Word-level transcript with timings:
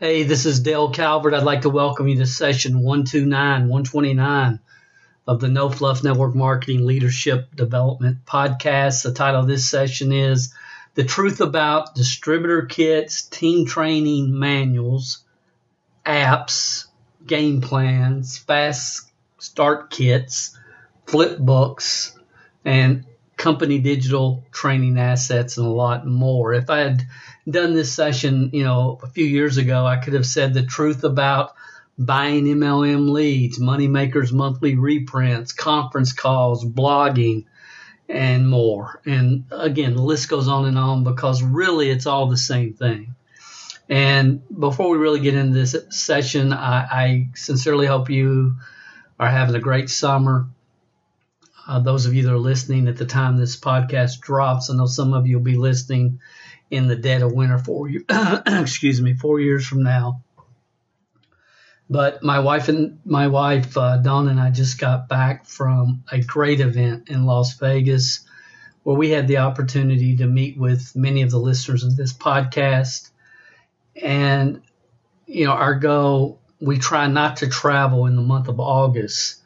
Hey, 0.00 0.22
this 0.22 0.46
is 0.46 0.60
Dale 0.60 0.88
Calvert. 0.88 1.34
I'd 1.34 1.42
like 1.42 1.60
to 1.60 1.68
welcome 1.68 2.08
you 2.08 2.16
to 2.16 2.26
session 2.26 2.76
129, 2.76 3.68
129 3.68 4.58
of 5.26 5.40
the 5.40 5.48
No 5.48 5.68
Fluff 5.68 6.02
Network 6.02 6.34
Marketing 6.34 6.86
Leadership 6.86 7.54
Development 7.54 8.24
Podcast. 8.24 9.02
The 9.02 9.12
title 9.12 9.40
of 9.40 9.46
this 9.46 9.68
session 9.68 10.10
is 10.10 10.54
The 10.94 11.04
Truth 11.04 11.42
About 11.42 11.94
Distributor 11.94 12.62
Kits, 12.62 13.20
Team 13.20 13.66
Training 13.66 14.38
Manuals, 14.38 15.22
Apps, 16.06 16.86
Game 17.26 17.60
Plans, 17.60 18.38
Fast 18.38 19.12
Start 19.36 19.90
Kits, 19.90 20.58
Flip 21.04 21.38
Books, 21.38 22.18
and 22.64 23.04
company 23.40 23.78
digital 23.78 24.44
training 24.52 24.98
assets 24.98 25.56
and 25.56 25.66
a 25.66 25.70
lot 25.70 26.06
more. 26.06 26.52
If 26.52 26.68
I 26.68 26.80
had 26.80 27.02
done 27.48 27.72
this 27.72 27.90
session, 27.90 28.50
you 28.52 28.64
know, 28.64 29.00
a 29.02 29.06
few 29.06 29.24
years 29.24 29.56
ago, 29.56 29.86
I 29.86 29.96
could 29.96 30.12
have 30.12 30.26
said 30.26 30.52
the 30.52 30.62
truth 30.62 31.04
about 31.04 31.54
buying 31.98 32.44
MLM 32.44 33.10
leads, 33.10 33.58
Moneymakers 33.58 34.30
monthly 34.30 34.76
reprints, 34.76 35.52
conference 35.52 36.12
calls, 36.12 36.66
blogging, 36.66 37.46
and 38.10 38.46
more. 38.46 39.00
And 39.06 39.44
again, 39.50 39.94
the 39.94 40.02
list 40.02 40.28
goes 40.28 40.46
on 40.46 40.66
and 40.66 40.78
on 40.78 41.02
because 41.02 41.42
really 41.42 41.90
it's 41.90 42.06
all 42.06 42.26
the 42.28 42.36
same 42.36 42.74
thing. 42.74 43.14
And 43.88 44.42
before 44.56 44.90
we 44.90 44.98
really 44.98 45.20
get 45.20 45.34
into 45.34 45.58
this 45.58 45.74
session, 45.88 46.52
I, 46.52 46.86
I 46.90 47.28
sincerely 47.34 47.86
hope 47.86 48.10
you 48.10 48.56
are 49.18 49.28
having 49.28 49.54
a 49.54 49.60
great 49.60 49.88
summer. 49.88 50.46
Uh, 51.70 51.78
those 51.78 52.04
of 52.04 52.14
you 52.14 52.24
that 52.24 52.32
are 52.32 52.38
listening 52.38 52.88
at 52.88 52.96
the 52.96 53.06
time 53.06 53.36
this 53.36 53.56
podcast 53.56 54.18
drops, 54.18 54.68
I 54.68 54.74
know 54.74 54.86
some 54.86 55.14
of 55.14 55.28
you 55.28 55.36
will 55.36 55.44
be 55.44 55.56
listening 55.56 56.18
in 56.68 56.88
the 56.88 56.96
dead 56.96 57.22
of 57.22 57.32
winter 57.32 57.58
four 57.58 57.88
years, 57.88 58.02
excuse 58.46 59.00
me, 59.00 59.14
four 59.14 59.38
years 59.38 59.64
from 59.64 59.84
now. 59.84 60.24
But 61.88 62.24
my 62.24 62.40
wife 62.40 62.68
and 62.68 62.98
my 63.04 63.28
wife 63.28 63.76
uh, 63.76 63.98
Dawn 63.98 64.26
and 64.26 64.40
I 64.40 64.50
just 64.50 64.80
got 64.80 65.08
back 65.08 65.46
from 65.46 66.02
a 66.10 66.20
great 66.20 66.58
event 66.58 67.08
in 67.08 67.24
Las 67.24 67.54
Vegas, 67.54 68.26
where 68.82 68.96
we 68.96 69.10
had 69.10 69.28
the 69.28 69.36
opportunity 69.36 70.16
to 70.16 70.26
meet 70.26 70.58
with 70.58 70.96
many 70.96 71.22
of 71.22 71.30
the 71.30 71.38
listeners 71.38 71.84
of 71.84 71.94
this 71.94 72.12
podcast. 72.12 73.10
And 73.94 74.62
you 75.26 75.44
know, 75.44 75.52
our 75.52 75.76
goal 75.76 76.40
we 76.60 76.78
try 76.78 77.06
not 77.06 77.36
to 77.36 77.48
travel 77.48 78.06
in 78.06 78.16
the 78.16 78.22
month 78.22 78.48
of 78.48 78.58
August. 78.58 79.39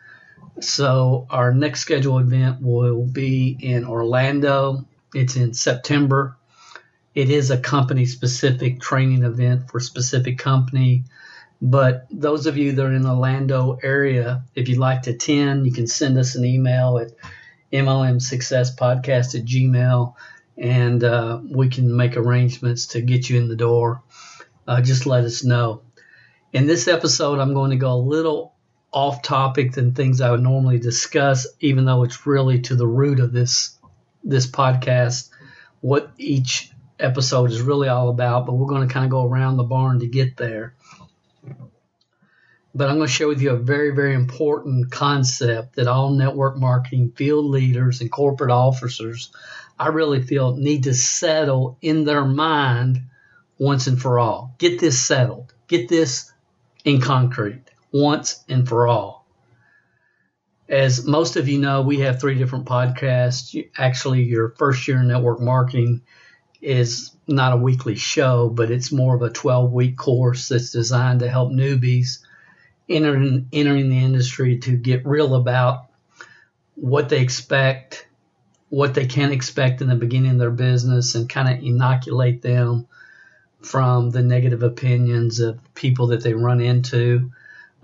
So 0.61 1.27
our 1.31 1.53
next 1.53 1.81
scheduled 1.81 2.23
event 2.23 2.63
will 2.63 3.05
be 3.05 3.57
in 3.61 3.85
Orlando. 3.85 4.87
It's 5.15 5.37
in 5.37 5.55
September 5.55 6.37
it 7.15 7.31
is 7.31 7.51
a 7.51 7.59
company 7.59 8.07
specific 8.07 8.81
training 8.81 9.23
event 9.23 9.71
for 9.71 9.79
specific 9.79 10.39
company. 10.39 11.05
But 11.63 12.07
those 12.11 12.47
of 12.47 12.57
you 12.57 12.73
that 12.73 12.85
are 12.85 12.93
in 12.93 13.03
the 13.03 13.11
Orlando 13.11 13.79
area, 13.83 14.45
if 14.55 14.69
you'd 14.69 14.79
like 14.79 15.03
to 15.03 15.11
attend, 15.11 15.65
you 15.65 15.73
can 15.73 15.87
send 15.87 16.19
us 16.19 16.35
an 16.35 16.45
email 16.45 16.99
at 16.99 17.13
mlmsuccesspodcast 17.73 19.39
at 19.39 19.45
gmail 19.45 20.15
and 20.57 21.03
uh, 21.03 21.41
we 21.49 21.69
can 21.69 21.97
make 21.97 22.17
arrangements 22.17 22.87
to 22.89 23.01
get 23.01 23.29
you 23.31 23.39
in 23.39 23.49
the 23.49 23.57
door. 23.57 24.03
Uh, 24.67 24.81
just 24.81 25.07
let 25.07 25.25
us 25.25 25.45
know. 25.45 25.83
In 26.53 26.67
this 26.67 26.87
episode, 26.89 27.39
I'm 27.39 27.55
going 27.55 27.71
to 27.71 27.77
go 27.77 27.93
a 27.93 27.97
little 27.97 28.54
off 28.95 29.23
topic 29.23 29.73
than 29.73 29.93
things 29.93 30.21
I 30.21 30.31
would 30.31 30.41
normally 30.41 30.79
discuss, 30.79 31.49
even 31.59 31.85
though 31.85 32.05
it's 32.05 32.27
really 32.27 32.61
to 32.63 32.77
the 32.77 32.87
root 32.87 33.19
of 33.19 33.33
this 33.33 33.77
this 34.23 34.47
podcast, 34.47 35.29
what 35.81 36.11
each 36.17 36.71
episode 36.99 37.51
is 37.51 37.61
really 37.61 37.89
all 37.89 38.09
about, 38.09 38.47
but 38.47 38.55
we're 38.55 38.69
going 38.69 38.87
to 38.87 38.95
kind 38.95 39.05
of 39.05 39.11
go 39.11 39.25
around 39.25 39.57
the 39.57 39.65
barn 39.65 39.99
to 39.99 40.07
get 40.07 40.37
there. 40.37 40.75
But 42.75 42.89
I'm 42.89 42.97
going 42.97 43.07
to 43.07 43.13
share 43.13 43.29
with 43.29 43.43
you 43.43 43.51
a 43.51 43.57
very, 43.57 43.91
very 43.91 44.15
important 44.15 44.91
concept 44.91 45.77
that 45.77 45.89
all 45.89 46.11
network 46.11 46.57
marketing 46.57 47.13
field 47.15 47.47
leaders 47.47 48.01
and 48.01 48.11
corporate 48.11 48.51
officers, 48.51 49.31
I 49.79 49.89
really 49.89 50.23
feel, 50.23 50.57
need 50.57 50.85
to 50.85 50.95
settle 50.95 51.77
in 51.83 52.05
their 52.05 52.25
mind 52.25 53.03
once 53.59 53.87
and 53.87 54.01
for 54.01 54.19
all. 54.19 54.55
Get 54.59 54.81
this 54.81 55.01
settled. 55.01 55.53
Get 55.69 55.89
this 55.89 56.33
in 56.85 57.01
concrete 57.01 57.74
once 57.95 58.45
and 58.49 58.69
for 58.69 58.89
all. 58.89 59.25
As 60.69 61.07
most 61.07 61.37
of 61.37 61.49
you 61.49 61.61
know, 61.61 61.83
we 61.83 62.01
have 62.01 62.21
three 62.21 62.35
different 62.35 62.67
podcasts. 62.67 63.71
Actually, 63.79 64.25
your 64.25 64.51
first 64.59 64.89
year 64.89 64.99
in 64.99 65.07
network 65.07 65.41
marketing 65.41 66.03
is 66.61 67.13
not 67.29 67.53
a 67.53 67.57
weekly 67.57 67.95
show, 67.95 68.49
but 68.49 68.71
it's 68.71 68.91
more 68.91 69.15
of 69.15 69.23
a 69.23 69.31
12 69.31 69.73
week 69.73 69.97
course 69.97 70.49
that's 70.49 70.73
designed 70.73 71.21
to 71.21 71.29
help 71.29 71.53
newbies 71.53 72.19
entering, 72.89 73.49
entering 73.53 73.91
the 73.91 74.03
industry 74.03 74.59
to 74.59 74.77
get 74.77 75.07
real 75.07 75.37
about 75.37 75.87
what 76.75 77.09
they 77.09 77.21
expect, 77.21 78.09
what 78.71 78.95
they 78.95 79.07
can 79.07 79.31
expect 79.31 79.83
in 79.83 79.89
the 79.89 79.95
beginning 79.95 80.33
of 80.33 80.39
their 80.39 80.51
business, 80.51 81.15
and 81.15 81.29
kind 81.29 81.49
of 81.49 81.65
inoculate 81.65 82.43
them 82.43 82.89
from 83.61 84.11
the 84.11 84.23
negative 84.23 84.65
opinions 84.65 85.39
of 85.39 85.61
people 85.75 86.09
that 86.09 86.25
they 86.25 86.35
run 86.35 86.61
into. 86.61 87.31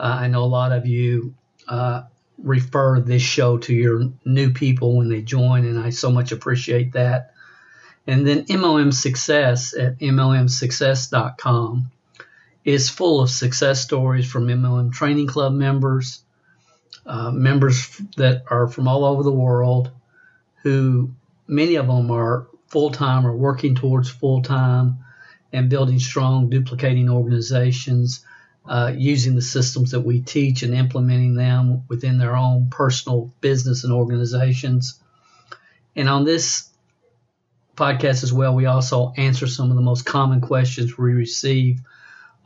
Uh, 0.01 0.21
I 0.23 0.29
know 0.29 0.43
a 0.45 0.47
lot 0.47 0.73
of 0.73 0.87
you 0.87 1.35
uh, 1.69 2.05
refer 2.39 3.01
this 3.01 3.21
show 3.21 3.59
to 3.59 3.75
your 3.75 4.11
new 4.25 4.51
people 4.53 4.97
when 4.97 5.11
they 5.11 5.21
join, 5.21 5.67
and 5.67 5.79
I 5.79 5.91
so 5.91 6.11
much 6.11 6.33
appreciate 6.33 6.93
that. 6.93 7.35
And 8.07 8.27
then 8.27 8.47
MLM 8.47 8.95
Success 8.95 9.77
at 9.77 9.99
MLMSuccess.com 9.99 11.91
is 12.65 12.89
full 12.89 13.21
of 13.21 13.29
success 13.29 13.83
stories 13.83 14.31
from 14.31 14.47
MLM 14.47 14.91
Training 14.91 15.27
Club 15.27 15.53
members, 15.53 16.23
uh, 17.05 17.31
members 17.31 18.01
that 18.17 18.45
are 18.49 18.69
from 18.69 18.89
all 18.89 19.05
over 19.05 19.23
the 19.23 19.31
world, 19.31 19.91
who 20.63 21.11
many 21.47 21.75
of 21.75 21.87
them 21.87 22.11
are 22.11 22.47
full 22.69 22.91
time 22.91 23.27
or 23.27 23.37
working 23.37 23.75
towards 23.75 24.09
full 24.09 24.41
time 24.41 24.99
and 25.53 25.69
building 25.69 25.99
strong, 25.99 26.49
duplicating 26.49 27.11
organizations. 27.11 28.25
Uh, 28.67 28.93
using 28.95 29.35
the 29.35 29.43
systems 29.43 29.93
that 29.93 30.01
we 30.01 30.21
teach 30.21 30.63
and 30.63 30.75
implementing 30.75 31.35
them 31.35 31.83
within 31.89 32.19
their 32.19 32.37
own 32.37 32.69
personal 32.71 33.33
business 33.41 33.85
and 33.85 33.93
organizations. 33.93 35.01
And 35.97 36.09
on 36.09 36.25
this 36.25 36.69
podcast 37.75 38.23
as 38.23 38.33
well, 38.33 38.55
we 38.55 38.67
also 38.67 39.13
answer 39.17 39.47
some 39.47 39.71
of 39.71 39.77
the 39.77 39.83
most 39.83 40.05
common 40.05 40.43
questions 40.43 40.97
we 40.97 41.15
receive 41.15 41.81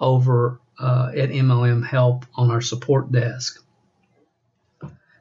over 0.00 0.60
uh, 0.78 1.10
at 1.14 1.30
MLM 1.30 1.84
Help 1.84 2.24
on 2.36 2.50
our 2.50 2.60
support 2.60 3.10
desk. 3.10 3.62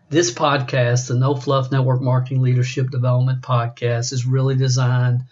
This 0.10 0.32
podcast, 0.32 1.08
the 1.08 1.16
No 1.16 1.36
Fluff 1.36 1.72
Network 1.72 2.02
Marketing 2.02 2.42
Leadership 2.42 2.92
Development 2.92 3.42
Podcast, 3.42 4.14
is 4.14 4.26
really 4.26 4.56
designed 4.56 5.24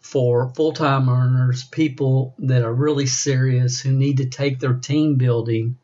for 0.00 0.52
full 0.54 0.72
time 0.72 1.08
earners, 1.08 1.64
people 1.64 2.34
that 2.38 2.62
are 2.62 2.72
really 2.72 3.06
serious 3.06 3.80
who 3.80 3.92
need 3.92 4.16
to 4.16 4.26
take 4.26 4.58
their 4.58 4.74
team 4.74 5.16
building, 5.16 5.76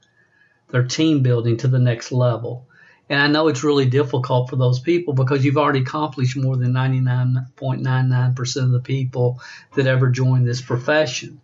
their 0.68 0.84
team 0.84 1.22
building 1.22 1.58
to 1.58 1.68
the 1.68 1.78
next 1.78 2.10
level. 2.12 2.66
And 3.08 3.20
I 3.20 3.28
know 3.28 3.46
it's 3.46 3.62
really 3.62 3.86
difficult 3.86 4.50
for 4.50 4.56
those 4.56 4.80
people 4.80 5.14
because 5.14 5.44
you've 5.44 5.58
already 5.58 5.80
accomplished 5.80 6.36
more 6.36 6.56
than 6.56 6.72
99.99% 6.72 8.56
of 8.64 8.70
the 8.72 8.80
people 8.80 9.40
that 9.76 9.86
ever 9.86 10.10
join 10.10 10.44
this 10.44 10.60
profession. 10.60 11.40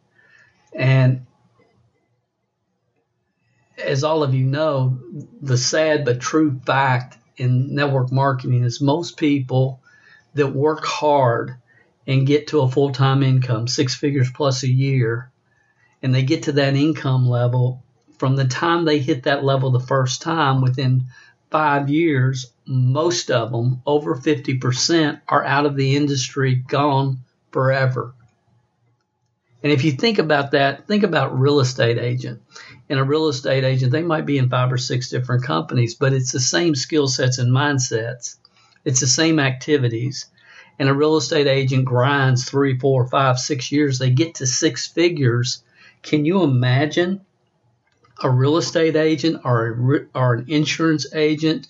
And 0.75 1.27
as 3.79 4.03
all 4.03 4.25
of 4.25 4.35
you 4.35 4.45
know, 4.45 4.99
the 5.41 5.57
sad 5.57 6.05
but 6.05 6.21
true 6.21 6.59
fact 6.67 7.17
in 7.37 7.75
network 7.75 8.11
marketing 8.11 8.65
is 8.65 8.81
most 8.81 9.17
people 9.17 9.81
that 10.35 10.49
work 10.49 10.85
hard 10.85 11.57
and 12.07 12.27
get 12.27 12.49
to 12.49 12.61
a 12.61 12.71
full 12.71 12.93
time 12.93 13.23
income, 13.23 13.69
six 13.69 13.95
figures 13.95 14.31
plus 14.31 14.63
a 14.63 14.69
year, 14.69 15.31
and 16.03 16.15
they 16.15 16.23
get 16.23 16.45
to 16.45 16.53
that 16.53 16.75
income 16.75 17.29
level 17.29 17.83
from 18.23 18.37
the 18.37 18.45
time 18.45 18.85
they 18.85 19.01
hit 19.01 19.25
that 19.25 19.43
level 19.43 19.73
the 19.73 19.81
first 19.81 20.23
time 20.23 20.61
within 20.61 21.07
five 21.51 21.91
years, 21.91 22.53
most 22.65 23.33
of 23.33 23.51
them, 23.51 23.83
over 23.85 24.15
50%, 24.15 25.21
are 25.27 25.45
out 25.45 25.67
of 25.67 25.75
the 25.75 25.97
industry, 25.97 26.55
gone 26.55 27.19
forever. 27.51 28.15
And 29.61 29.73
if 29.73 29.83
you 29.83 29.91
think 29.91 30.21
about 30.21 30.53
that, 30.53 30.87
think 30.87 31.03
about 31.03 31.37
real 31.37 31.59
estate 31.59 31.99
agent. 31.99 32.41
And 32.89 33.01
a 33.01 33.05
real 33.05 33.27
estate 33.27 33.65
agent, 33.65 33.91
they 33.91 34.03
might 34.03 34.25
be 34.25 34.39
in 34.39 34.49
five 34.49 34.73
or 34.73 34.79
six 34.79 35.11
different 35.11 35.43
companies, 35.43 35.97
but 35.97 36.13
it's 36.13 36.31
the 36.31 36.39
same 36.39 36.77
skill 36.77 37.09
sets 37.09 37.39
and 37.39 37.51
mindsets. 37.51 38.37
It's 38.85 39.01
the 39.01 39.09
same 39.09 39.41
activities. 39.41 40.27
And 40.83 40.91
a 40.91 40.95
real 40.95 41.17
estate 41.17 41.47
agent 41.47 41.85
grinds 41.85 42.45
three, 42.45 42.77
four, 42.77 43.07
five, 43.07 43.39
six 43.39 43.71
years. 43.71 44.01
They 44.01 44.11
get 44.11 44.35
to 44.35 44.49
six 44.49 44.85
figures. 44.89 45.63
Can 46.03 46.25
you 46.25 46.43
imagine 46.43 47.21
a 48.21 48.29
real 48.29 48.57
estate 48.57 48.97
agent 48.97 49.43
or, 49.45 50.09
a, 50.13 50.19
or 50.19 50.35
an 50.35 50.47
insurance 50.49 51.15
agent 51.15 51.69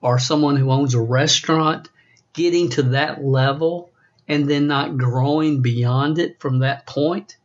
or 0.00 0.18
someone 0.18 0.56
who 0.56 0.70
owns 0.70 0.94
a 0.94 1.00
restaurant 1.02 1.90
getting 2.32 2.70
to 2.70 2.82
that 2.84 3.22
level 3.22 3.90
and 4.26 4.48
then 4.48 4.68
not 4.68 4.96
growing 4.96 5.60
beyond 5.60 6.18
it 6.18 6.40
from 6.40 6.60
that 6.60 6.86
point? 6.86 7.36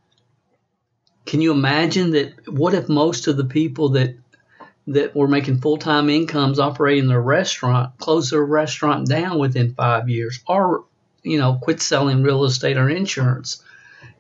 Can 1.25 1.41
you 1.41 1.51
imagine 1.51 2.11
that? 2.11 2.47
What 2.47 2.73
if 2.73 2.87
most 2.87 3.27
of 3.27 3.35
the 3.35 3.43
people 3.43 3.89
that 3.89 4.15
that 4.87 5.13
were 5.13 5.27
making 5.27 5.59
full 5.59 5.75
time 5.75 6.09
incomes 6.09 6.57
operating 6.57 7.09
their 7.09 7.21
restaurant 7.21 7.97
close 7.97 8.29
their 8.29 8.45
restaurant 8.45 9.09
down 9.09 9.39
within 9.39 9.73
five 9.73 10.07
years, 10.07 10.39
or 10.47 10.85
you 11.23 11.37
know, 11.37 11.59
quit 11.61 11.81
selling 11.81 12.23
real 12.23 12.43
estate 12.43 12.77
or 12.77 12.89
insurance? 12.89 13.63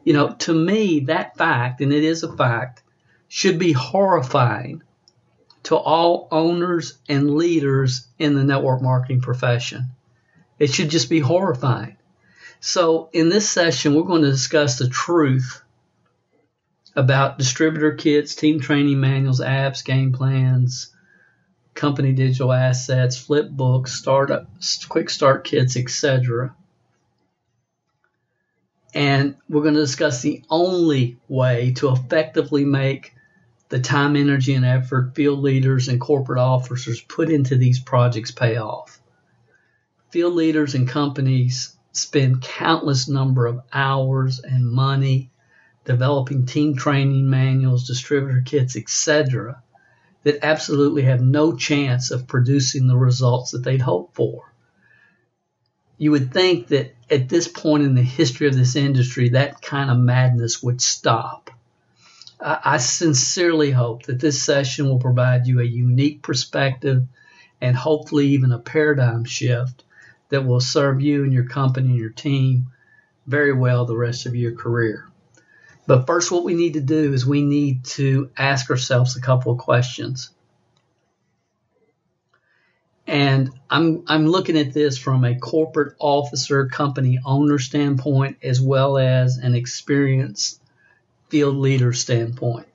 You 0.03 0.13
know, 0.13 0.33
to 0.39 0.53
me, 0.53 1.01
that 1.01 1.37
fact, 1.37 1.81
and 1.81 1.93
it 1.93 2.03
is 2.03 2.23
a 2.23 2.35
fact, 2.35 2.83
should 3.27 3.59
be 3.59 3.71
horrifying 3.71 4.83
to 5.63 5.75
all 5.75 6.27
owners 6.31 6.97
and 7.07 7.35
leaders 7.35 8.07
in 8.17 8.35
the 8.35 8.43
network 8.43 8.81
marketing 8.81 9.21
profession. 9.21 9.91
It 10.59 10.73
should 10.73 10.89
just 10.89 11.09
be 11.09 11.19
horrifying. 11.19 11.97
So, 12.59 13.09
in 13.13 13.29
this 13.29 13.49
session, 13.49 13.95
we're 13.95 14.03
going 14.03 14.21
to 14.21 14.29
discuss 14.29 14.77
the 14.77 14.89
truth 14.89 15.61
about 16.95 17.37
distributor 17.37 17.93
kits, 17.93 18.35
team 18.35 18.59
training 18.59 18.99
manuals, 18.99 19.39
apps, 19.39 19.83
game 19.83 20.11
plans, 20.11 20.93
company 21.73 22.13
digital 22.13 22.51
assets, 22.51 23.17
flip 23.17 23.49
books, 23.49 23.93
startup, 23.93 24.49
quick 24.89 25.09
start 25.09 25.45
kits, 25.45 25.77
etc. 25.77 26.55
And 28.93 29.35
we're 29.47 29.61
going 29.61 29.75
to 29.75 29.79
discuss 29.81 30.21
the 30.21 30.43
only 30.49 31.17
way 31.27 31.73
to 31.77 31.91
effectively 31.91 32.65
make 32.65 33.13
the 33.69 33.79
time, 33.79 34.17
energy, 34.17 34.53
and 34.53 34.65
effort 34.65 35.15
field 35.15 35.39
leaders 35.39 35.87
and 35.87 35.99
corporate 35.99 36.39
officers 36.39 36.99
put 37.01 37.29
into 37.29 37.55
these 37.55 37.79
projects 37.79 38.31
pay 38.31 38.57
off. 38.57 38.99
Field 40.09 40.33
leaders 40.33 40.75
and 40.75 40.87
companies 40.89 41.73
spend 41.93 42.41
countless 42.41 43.07
number 43.07 43.47
of 43.47 43.61
hours 43.71 44.39
and 44.39 44.69
money 44.69 45.31
developing 45.85 46.45
team 46.45 46.75
training 46.75 47.29
manuals, 47.29 47.87
distributor 47.87 48.41
kits, 48.45 48.75
etc., 48.75 49.61
that 50.23 50.45
absolutely 50.45 51.01
have 51.03 51.21
no 51.21 51.55
chance 51.55 52.11
of 52.11 52.27
producing 52.27 52.87
the 52.87 52.97
results 52.97 53.51
that 53.51 53.63
they'd 53.63 53.81
hoped 53.81 54.15
for. 54.15 54.50
You 56.01 56.09
would 56.09 56.33
think 56.33 56.69
that 56.69 56.95
at 57.11 57.29
this 57.29 57.47
point 57.47 57.83
in 57.83 57.93
the 57.93 58.01
history 58.01 58.47
of 58.47 58.55
this 58.55 58.75
industry, 58.75 59.29
that 59.29 59.61
kind 59.61 59.91
of 59.91 59.99
madness 59.99 60.63
would 60.63 60.81
stop. 60.81 61.51
I 62.39 62.77
sincerely 62.77 63.69
hope 63.69 64.07
that 64.07 64.19
this 64.19 64.41
session 64.41 64.89
will 64.89 64.97
provide 64.97 65.45
you 65.45 65.59
a 65.59 65.63
unique 65.63 66.23
perspective 66.23 67.05
and 67.61 67.75
hopefully 67.75 68.29
even 68.29 68.51
a 68.51 68.57
paradigm 68.57 69.25
shift 69.25 69.83
that 70.29 70.43
will 70.43 70.59
serve 70.59 71.01
you 71.01 71.23
and 71.23 71.31
your 71.31 71.45
company 71.45 71.89
and 71.89 71.99
your 71.99 72.09
team 72.09 72.71
very 73.27 73.53
well 73.53 73.85
the 73.85 73.95
rest 73.95 74.25
of 74.25 74.35
your 74.35 74.55
career. 74.55 75.07
But 75.85 76.07
first, 76.07 76.31
what 76.31 76.43
we 76.43 76.55
need 76.55 76.73
to 76.73 76.81
do 76.81 77.13
is 77.13 77.27
we 77.27 77.43
need 77.43 77.85
to 78.01 78.31
ask 78.35 78.71
ourselves 78.71 79.15
a 79.17 79.21
couple 79.21 79.51
of 79.51 79.59
questions. 79.59 80.31
And 83.07 83.49
I'm, 83.69 84.03
I'm 84.07 84.27
looking 84.27 84.57
at 84.57 84.73
this 84.73 84.97
from 84.97 85.23
a 85.23 85.37
corporate 85.37 85.95
officer, 85.99 86.67
company 86.67 87.19
owner 87.25 87.59
standpoint, 87.59 88.37
as 88.43 88.61
well 88.61 88.97
as 88.97 89.37
an 89.37 89.55
experienced 89.55 90.61
field 91.29 91.55
leader 91.55 91.93
standpoint. 91.93 92.67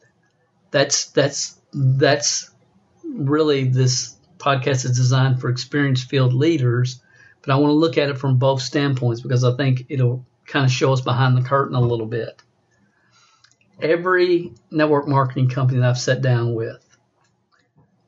That's, 0.71 1.11
that's, 1.13 1.59
that's 1.73 2.51
really 3.05 3.65
this 3.65 4.17
podcast 4.39 4.85
is 4.85 4.97
designed 4.97 5.41
for 5.41 5.49
experienced 5.49 6.09
field 6.09 6.35
leaders 6.35 7.01
but 7.47 7.55
I 7.55 7.59
want 7.59 7.71
to 7.71 7.75
look 7.75 7.97
at 7.97 8.11
it 8.11 8.19
from 8.19 8.39
both 8.39 8.61
standpoints 8.61 9.21
because 9.21 9.45
I 9.45 9.55
think 9.57 9.87
it'll 9.89 10.27
kind 10.47 10.65
of 10.65 10.71
show 10.71 10.93
us 10.93 11.01
behind 11.01 11.37
the 11.37 11.43
curtain 11.43 11.77
a 11.77 11.81
little 11.81 12.07
bit. 12.07 12.43
Every 13.81 14.53
network 14.71 15.07
marketing 15.07 15.49
company 15.49 15.81
that 15.81 15.89
I've 15.89 15.99
sat 15.99 16.23
down 16.23 16.55
with, 16.55 16.85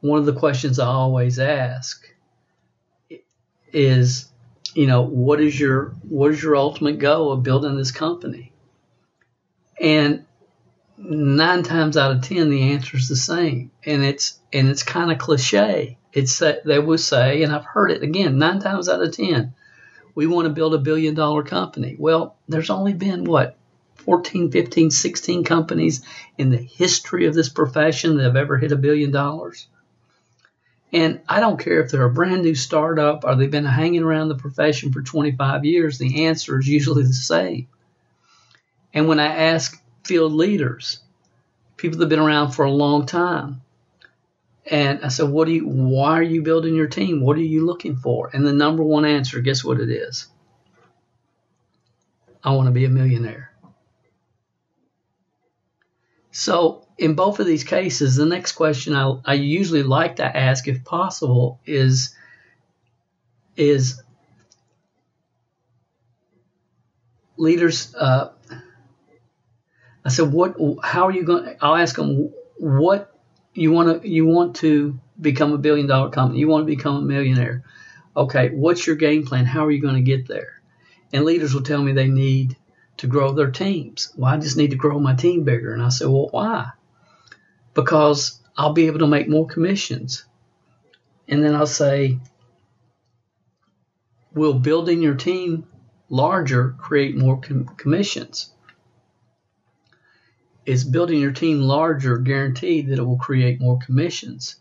one 0.00 0.19
of 0.19 0.27
the 0.27 0.33
questions 0.33 0.79
I 0.79 0.87
always 0.87 1.39
ask 1.39 2.06
is, 3.73 4.29
you 4.75 4.87
know, 4.87 5.03
what 5.03 5.41
is 5.41 5.59
your 5.59 5.97
what 6.03 6.33
is 6.33 6.43
your 6.43 6.56
ultimate 6.56 6.99
goal 6.99 7.33
of 7.33 7.43
building 7.43 7.77
this 7.77 7.91
company? 7.91 8.53
And 9.81 10.25
nine 10.97 11.62
times 11.62 11.97
out 11.97 12.12
of 12.12 12.23
ten, 12.23 12.50
the 12.50 12.73
answer 12.73 12.97
is 12.97 13.09
the 13.09 13.17
same, 13.17 13.71
and 13.85 14.05
it's 14.05 14.39
and 14.53 14.69
it's 14.69 14.83
kind 14.83 15.12
of 15.12 15.19
cliche 15.19 15.99
it's 16.12 16.39
they 16.39 16.79
will 16.79 16.99
say, 16.99 17.43
and 17.43 17.53
I've 17.53 17.65
heard 17.65 17.91
it 17.91 18.03
again 18.03 18.39
nine 18.39 18.61
times 18.61 18.89
out 18.89 19.03
of 19.03 19.12
ten, 19.12 19.55
we 20.15 20.27
want 20.27 20.47
to 20.47 20.53
build 20.53 20.75
a 20.75 20.79
billion 20.79 21.15
dollar 21.15 21.43
company. 21.43 21.97
Well, 21.99 22.37
there's 22.49 22.71
only 22.71 22.95
been 22.95 23.25
what 23.25 23.56
14, 23.97 24.50
15, 24.50 24.91
16 24.91 25.45
companies 25.45 26.03
in 26.37 26.50
the 26.50 26.56
history 26.56 27.27
of 27.27 27.35
this 27.35 27.49
profession 27.49 28.17
that 28.17 28.25
have 28.25 28.37
ever 28.37 28.56
hit 28.56 28.73
a 28.73 28.77
billion 28.77 29.11
dollars. 29.11 29.69
And 30.93 31.20
I 31.29 31.40
don't 31.40 31.61
care 31.61 31.82
if 31.82 31.90
they're 31.90 32.05
a 32.05 32.11
brand 32.11 32.43
new 32.43 32.55
startup 32.55 33.25
or 33.25 33.37
they've 33.37 33.50
been 33.50 33.67
hanging 33.67 34.02
around 34.02 34.29
the 34.29 34.35
profession 34.37 34.93
for 34.93 35.02
25 35.02 35.64
years, 35.64 35.99
the 35.99 36.26
answer 36.26 36.58
is 36.58 36.67
usually 36.67 37.02
the 37.02 37.12
same. 37.12 37.69
And 38.94 39.06
when 39.06 39.20
I 39.20 39.26
ask 39.26 39.82
field 40.05 40.32
leaders, 40.32 41.00
people 41.76 41.99
that 41.99 42.05
have 42.05 42.11
been 42.11 42.19
around 42.19 42.52
for 42.52 42.64
a 42.64 42.70
long 42.70 43.05
time, 43.05 43.61
and 44.70 45.05
I 45.05 45.08
said, 45.08 45.29
"What 45.29 45.46
do 45.46 45.52
you? 45.52 45.67
Why 45.67 46.12
are 46.12 46.23
you 46.23 46.43
building 46.43 46.75
your 46.75 46.88
team? 46.88 47.20
What 47.20 47.37
are 47.37 47.43
you 47.43 47.64
looking 47.64 47.96
for?" 47.96 48.31
And 48.32 48.46
the 48.46 48.52
number 48.52 48.82
one 48.82 49.05
answer, 49.05 49.40
guess 49.40 49.64
what 49.64 49.81
it 49.81 49.90
is? 49.90 50.26
I 52.43 52.55
want 52.55 52.67
to 52.67 52.73
be 52.73 52.85
a 52.85 52.90
millionaire. 52.90 53.52
So 56.30 56.88
in 56.99 57.14
both 57.14 57.38
of 57.38 57.47
these 57.47 57.64
cases, 57.64 58.17
the 58.17 58.26
next 58.26 58.52
question 58.52 58.95
I, 58.95 59.14
I 59.25 59.35
usually 59.35 59.85
like 59.85 60.17
to 60.17 60.37
ask, 60.37 60.67
if 60.67 60.85
possible, 60.85 61.61
is 61.64 62.14
is 63.57 64.02
leaders. 67.37 67.95
Uh, 67.95 68.31
I 70.05 70.09
said, 70.09 70.33
"What? 70.33 70.57
How 70.83 71.07
are 71.07 71.12
you 71.12 71.23
going?" 71.23 71.57
I'll 71.61 71.76
ask 71.76 71.95
them, 71.95 72.31
"What 72.59 73.14
you 73.55 73.71
want 73.71 74.02
to 74.02 74.09
you 74.09 74.26
want 74.26 74.57
to 74.57 74.99
become 75.21 75.52
a 75.52 75.59
billion 75.59 75.87
dollar 75.87 76.11
company. 76.11 76.40
You 76.40 76.49
want 76.49 76.67
to 76.67 76.76
become 76.76 76.97
a 76.97 77.02
millionaire. 77.02 77.62
Okay, 78.17 78.50
what's 78.50 78.87
your 78.87 78.97
game 78.97 79.25
plan? 79.25 79.45
How 79.45 79.64
are 79.67 79.71
you 79.71 79.81
going 79.81 79.95
to 79.95 80.00
get 80.02 80.26
there? 80.26 80.61
And 81.12 81.25
leaders 81.25 81.55
will 81.55 81.62
tell 81.62 81.83
me 81.83 81.93
they 81.93 82.09
need 82.09 82.57
to 82.99 83.07
grow 83.07 83.33
their 83.33 83.50
teams. 83.50 84.12
Well, 84.17 84.35
I 84.35 84.38
just 84.38 84.57
need 84.57 84.71
to 84.71 84.76
grow 84.76 84.99
my 84.99 85.14
team 85.14 85.45
bigger. 85.45 85.73
And 85.73 85.83
I 85.83 85.88
say, 85.88 86.07
well, 86.07 86.28
why? 86.31 86.71
Because 87.78 88.40
I'll 88.56 88.73
be 88.73 88.88
able 88.88 88.99
to 89.00 89.06
make 89.06 89.28
more 89.28 89.47
commissions. 89.47 90.25
And 91.28 91.44
then 91.44 91.54
I'll 91.54 91.66
say, 91.66 92.18
will 94.35 94.54
building 94.54 95.00
your 95.00 95.14
team 95.14 95.66
larger 96.08 96.75
create 96.78 97.16
more 97.16 97.40
com- 97.40 97.68
commissions? 97.76 98.52
is 100.68 100.85
building 100.85 101.18
your 101.18 101.32
team 101.32 101.62
larger 101.62 102.18
guaranteed 102.18 102.88
that 102.88 102.99
it 102.99 103.02
will 103.02 103.16
create 103.16 103.58
more 103.58 103.78
commissions. 103.78 104.56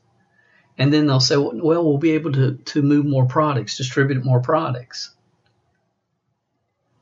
And 0.77 0.93
then 0.93 1.05
they'll 1.05 1.19
say, 1.19 1.35
well, 1.35 1.83
we'll 1.83 1.97
be 1.97 2.11
able 2.11 2.31
to, 2.31 2.53
to 2.53 2.81
move 2.81 3.05
more 3.05 3.25
products, 3.25 3.75
distribute 3.75 4.23
more 4.23 4.39
products. 4.39 5.13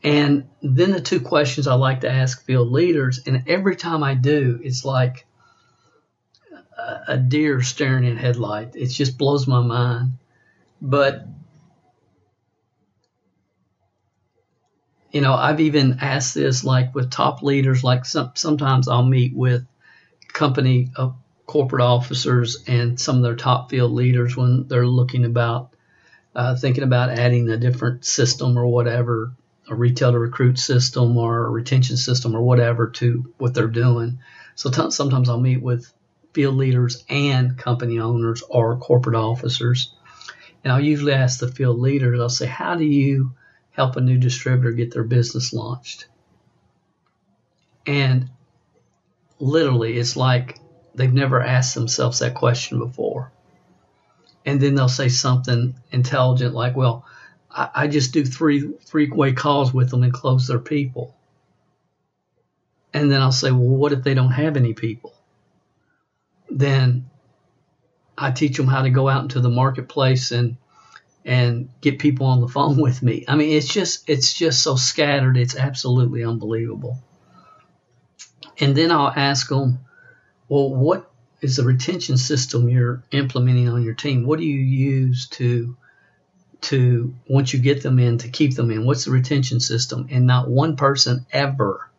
And 0.03 0.49
then 0.63 0.91
the 0.91 1.01
two 1.01 1.19
questions 1.19 1.67
I 1.67 1.75
like 1.75 2.01
to 2.01 2.09
ask 2.09 2.43
field 2.45 2.71
leaders, 2.71 3.19
and 3.27 3.43
every 3.45 3.75
time 3.75 4.01
I 4.01 4.15
do, 4.15 4.59
it's 4.63 4.83
like 4.83 5.24
a, 7.07 7.17
deer 7.17 7.61
staring 7.61 8.05
in 8.05 8.17
headlight. 8.17 8.75
It 8.75 8.87
just 8.87 9.17
blows 9.17 9.47
my 9.47 9.61
mind. 9.61 10.13
But 10.81 11.25
you 15.11 15.21
know, 15.21 15.33
I've 15.33 15.61
even 15.61 15.99
asked 16.01 16.33
this 16.33 16.63
like 16.63 16.93
with 16.93 17.09
top 17.09 17.41
leaders, 17.41 17.83
like 17.83 18.05
some, 18.05 18.31
sometimes 18.35 18.87
I'll 18.87 19.05
meet 19.05 19.33
with 19.33 19.65
company 20.33 20.89
uh, 20.97 21.11
corporate 21.45 21.81
officers 21.81 22.63
and 22.67 22.99
some 22.99 23.17
of 23.17 23.23
their 23.23 23.35
top 23.35 23.69
field 23.69 23.93
leaders 23.93 24.35
when 24.35 24.67
they're 24.67 24.85
looking 24.85 25.23
about 25.23 25.73
uh, 26.35 26.55
thinking 26.55 26.83
about 26.83 27.11
adding 27.11 27.47
a 27.49 27.57
different 27.57 28.03
system 28.03 28.57
or 28.57 28.67
whatever 28.67 29.31
a 29.69 29.75
retail 29.75 30.11
to 30.11 30.19
recruit 30.19 30.59
system 30.59 31.17
or 31.17 31.47
a 31.47 31.49
retention 31.49 31.97
system 31.97 32.35
or 32.35 32.41
whatever 32.41 32.89
to 32.89 33.33
what 33.37 33.53
they're 33.53 33.67
doing. 33.67 34.19
So 34.55 34.69
t- 34.69 34.91
sometimes 34.91 35.29
I'll 35.29 35.39
meet 35.39 35.61
with 35.61 35.91
field 36.35 36.55
leaders 36.55 37.05
and 37.07 37.57
company 37.57 37.97
owners 37.97 38.43
or 38.49 38.75
corporate 38.77 39.15
officers. 39.15 39.95
And 40.63 40.73
I'll 40.73 40.81
usually 40.81 41.13
ask 41.13 41.39
the 41.39 41.47
field 41.47 41.79
leaders, 41.79 42.19
I'll 42.19 42.27
say, 42.29 42.45
How 42.45 42.75
do 42.75 42.83
you 42.83 43.31
help 43.71 43.95
a 43.95 44.01
new 44.01 44.17
distributor 44.17 44.73
get 44.73 44.91
their 44.91 45.05
business 45.05 45.53
launched? 45.53 46.07
And 47.87 48.29
literally, 49.39 49.97
it's 49.97 50.17
like 50.17 50.59
they've 50.93 51.13
never 51.13 51.41
asked 51.41 51.73
themselves 51.73 52.19
that 52.19 52.35
question 52.35 52.79
before. 52.79 53.31
And 54.45 54.59
then 54.59 54.75
they'll 54.75 54.89
say 54.89 55.07
something 55.07 55.75
intelligent 55.91 56.53
like, 56.53 56.75
Well, 56.75 57.05
I, 57.49 57.69
I 57.73 57.87
just 57.87 58.11
do 58.11 58.25
three 58.25 58.73
three 58.83 59.09
way 59.09 59.31
calls 59.31 59.73
with 59.73 59.89
them 59.89 60.03
and 60.03 60.11
close 60.11 60.47
their 60.47 60.59
people. 60.59 61.15
And 62.93 63.09
then 63.09 63.21
I'll 63.21 63.31
say, 63.31 63.51
Well, 63.51 63.77
what 63.77 63.93
if 63.93 64.03
they 64.03 64.13
don't 64.13 64.31
have 64.31 64.57
any 64.57 64.73
people? 64.73 65.14
Then 66.49 67.09
I 68.17 68.31
teach 68.31 68.57
them 68.57 68.67
how 68.67 68.83
to 68.83 68.89
go 68.89 69.09
out 69.09 69.23
into 69.23 69.39
the 69.39 69.49
marketplace 69.49 70.31
and 70.31 70.57
and 71.25 71.69
get 71.81 71.97
people 71.97 72.27
on 72.27 72.39
the 72.39 72.47
phone 72.47 72.77
with 72.77 73.01
me. 73.01 73.25
I 73.27 73.35
mean, 73.35 73.51
it's 73.51 73.67
just 73.67 74.07
it's 74.09 74.33
just 74.33 74.61
so 74.61 74.75
scattered. 74.75 75.37
It's 75.37 75.55
absolutely 75.55 76.23
unbelievable. 76.23 76.99
And 78.59 78.75
then 78.75 78.91
I'll 78.91 79.11
ask 79.13 79.49
them, 79.49 79.79
well, 80.47 80.73
what 80.73 81.11
is 81.41 81.57
the 81.57 81.63
retention 81.63 82.17
system 82.17 82.69
you're 82.69 83.03
implementing 83.11 83.69
on 83.69 83.83
your 83.83 83.95
team? 83.95 84.25
What 84.25 84.39
do 84.39 84.45
you 84.45 84.59
use 84.59 85.27
to 85.29 85.75
to 86.61 87.13
once 87.27 87.53
you 87.53 87.59
get 87.59 87.83
them 87.83 87.99
in 87.99 88.19
to 88.19 88.29
keep 88.29 88.55
them 88.55 88.71
in? 88.71 88.85
What's 88.85 89.05
the 89.05 89.11
retention 89.11 89.59
system? 89.59 90.07
And 90.11 90.25
not 90.25 90.47
one 90.47 90.75
person 90.77 91.25
ever 91.31 91.89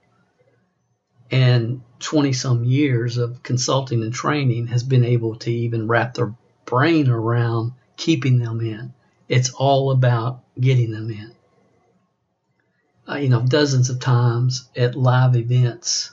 in 1.31 1.83
20 2.01 2.33
some 2.33 2.65
years 2.65 3.17
of 3.17 3.43
consulting 3.43 4.03
and 4.03 4.13
training 4.13 4.69
has 4.69 4.83
been 4.83 5.05
able 5.05 5.37
to 5.37 5.51
even 5.51 5.89
wrap 5.89 6.15
their 6.15 6.35
brain 6.65 7.09
around 7.09 7.73
keeping 7.97 8.39
them 8.39 8.61
in. 8.61 8.93
It's 9.29 9.51
all 9.51 9.91
about 9.91 10.43
getting 10.59 10.91
them 10.91 11.11
in. 11.11 11.33
Uh, 13.09 13.17
you 13.17 13.29
know, 13.29 13.43
dozens 13.43 13.89
of 13.89 14.01
times 14.01 14.69
at 14.77 14.97
live 14.97 15.37
events, 15.37 16.13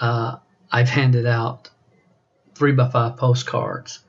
uh, 0.00 0.36
I've 0.70 0.88
handed 0.88 1.26
out 1.26 1.70
three 2.54 2.72
by 2.72 2.88
five 2.88 3.16
postcards 3.16 4.00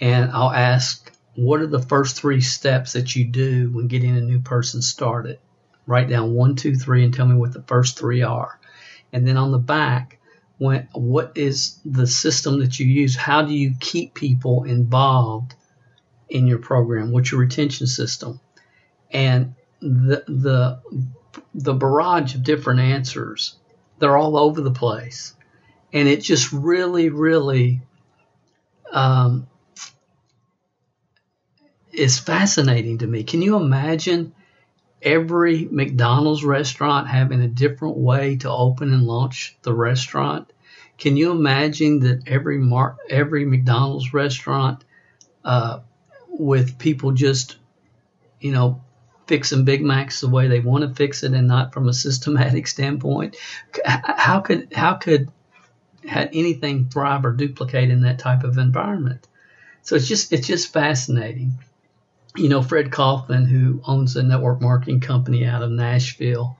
and 0.00 0.30
I'll 0.30 0.50
ask, 0.50 1.10
what 1.34 1.60
are 1.60 1.66
the 1.66 1.82
first 1.82 2.16
three 2.16 2.40
steps 2.40 2.92
that 2.92 3.14
you 3.14 3.24
do 3.24 3.70
when 3.70 3.88
getting 3.88 4.16
a 4.16 4.20
new 4.20 4.40
person 4.40 4.82
started? 4.82 5.38
Write 5.86 6.08
down 6.08 6.34
one, 6.34 6.56
two, 6.56 6.74
three, 6.76 7.04
and 7.04 7.14
tell 7.14 7.26
me 7.26 7.36
what 7.36 7.52
the 7.52 7.62
first 7.62 7.98
three 7.98 8.22
are. 8.22 8.57
And 9.12 9.26
then 9.26 9.36
on 9.36 9.52
the 9.52 9.58
back, 9.58 10.18
when, 10.58 10.88
what 10.92 11.32
is 11.36 11.78
the 11.84 12.06
system 12.06 12.60
that 12.60 12.78
you 12.78 12.86
use? 12.86 13.16
How 13.16 13.42
do 13.42 13.52
you 13.52 13.74
keep 13.78 14.14
people 14.14 14.64
involved 14.64 15.54
in 16.28 16.46
your 16.46 16.58
program? 16.58 17.12
What's 17.12 17.30
your 17.30 17.40
retention 17.40 17.86
system? 17.86 18.40
And 19.10 19.54
the 19.80 20.24
the 20.26 20.80
the 21.54 21.74
barrage 21.74 22.34
of 22.34 22.42
different 22.42 22.80
answers, 22.80 23.56
they're 23.98 24.16
all 24.16 24.36
over 24.36 24.60
the 24.60 24.72
place, 24.72 25.34
and 25.92 26.08
it 26.08 26.20
just 26.20 26.52
really, 26.52 27.08
really 27.08 27.80
um, 28.92 29.46
is 31.92 32.18
fascinating 32.18 32.98
to 32.98 33.06
me. 33.06 33.22
Can 33.22 33.40
you 33.40 33.56
imagine 33.56 34.34
every 35.02 35.68
McDonald's 35.70 36.44
restaurant 36.44 37.08
having 37.08 37.40
a 37.40 37.48
different 37.48 37.96
way 37.96 38.36
to 38.38 38.50
open 38.50 38.92
and 38.92 39.04
launch 39.04 39.56
the 39.62 39.72
restaurant? 39.72 40.52
Can 40.98 41.16
you 41.16 41.30
imagine 41.30 42.00
that 42.00 42.24
every 42.26 42.58
Mar- 42.58 42.96
every 43.08 43.44
McDonald's 43.44 44.12
restaurant 44.12 44.84
uh, 45.44 45.80
with 46.28 46.78
people 46.78 47.12
just, 47.12 47.56
you 48.40 48.52
know, 48.52 48.82
fixing 49.26 49.64
Big 49.64 49.82
Macs 49.82 50.20
the 50.20 50.28
way 50.28 50.48
they 50.48 50.60
want 50.60 50.82
to 50.82 50.94
fix 50.94 51.22
it 51.22 51.32
and 51.32 51.46
not 51.46 51.72
from 51.72 51.88
a 51.88 51.92
systematic 51.92 52.66
standpoint? 52.74 53.36
How 53.84 54.40
could 54.40 54.72
how 54.74 54.94
could 54.94 55.30
had 56.06 56.30
anything 56.32 56.88
thrive 56.88 57.24
or 57.24 57.32
duplicate 57.32 57.90
in 57.90 58.02
that 58.02 58.18
type 58.18 58.42
of 58.42 58.58
environment? 58.58 59.28
So 59.82 59.94
it's 59.94 60.08
just 60.08 60.32
it's 60.32 60.46
just 60.46 60.72
fascinating 60.72 61.58
you 62.38 62.48
know, 62.48 62.62
Fred 62.62 62.92
Kaufman, 62.92 63.46
who 63.46 63.82
owns 63.84 64.16
a 64.16 64.22
network 64.22 64.60
marketing 64.60 65.00
company 65.00 65.44
out 65.44 65.62
of 65.62 65.70
Nashville, 65.70 66.56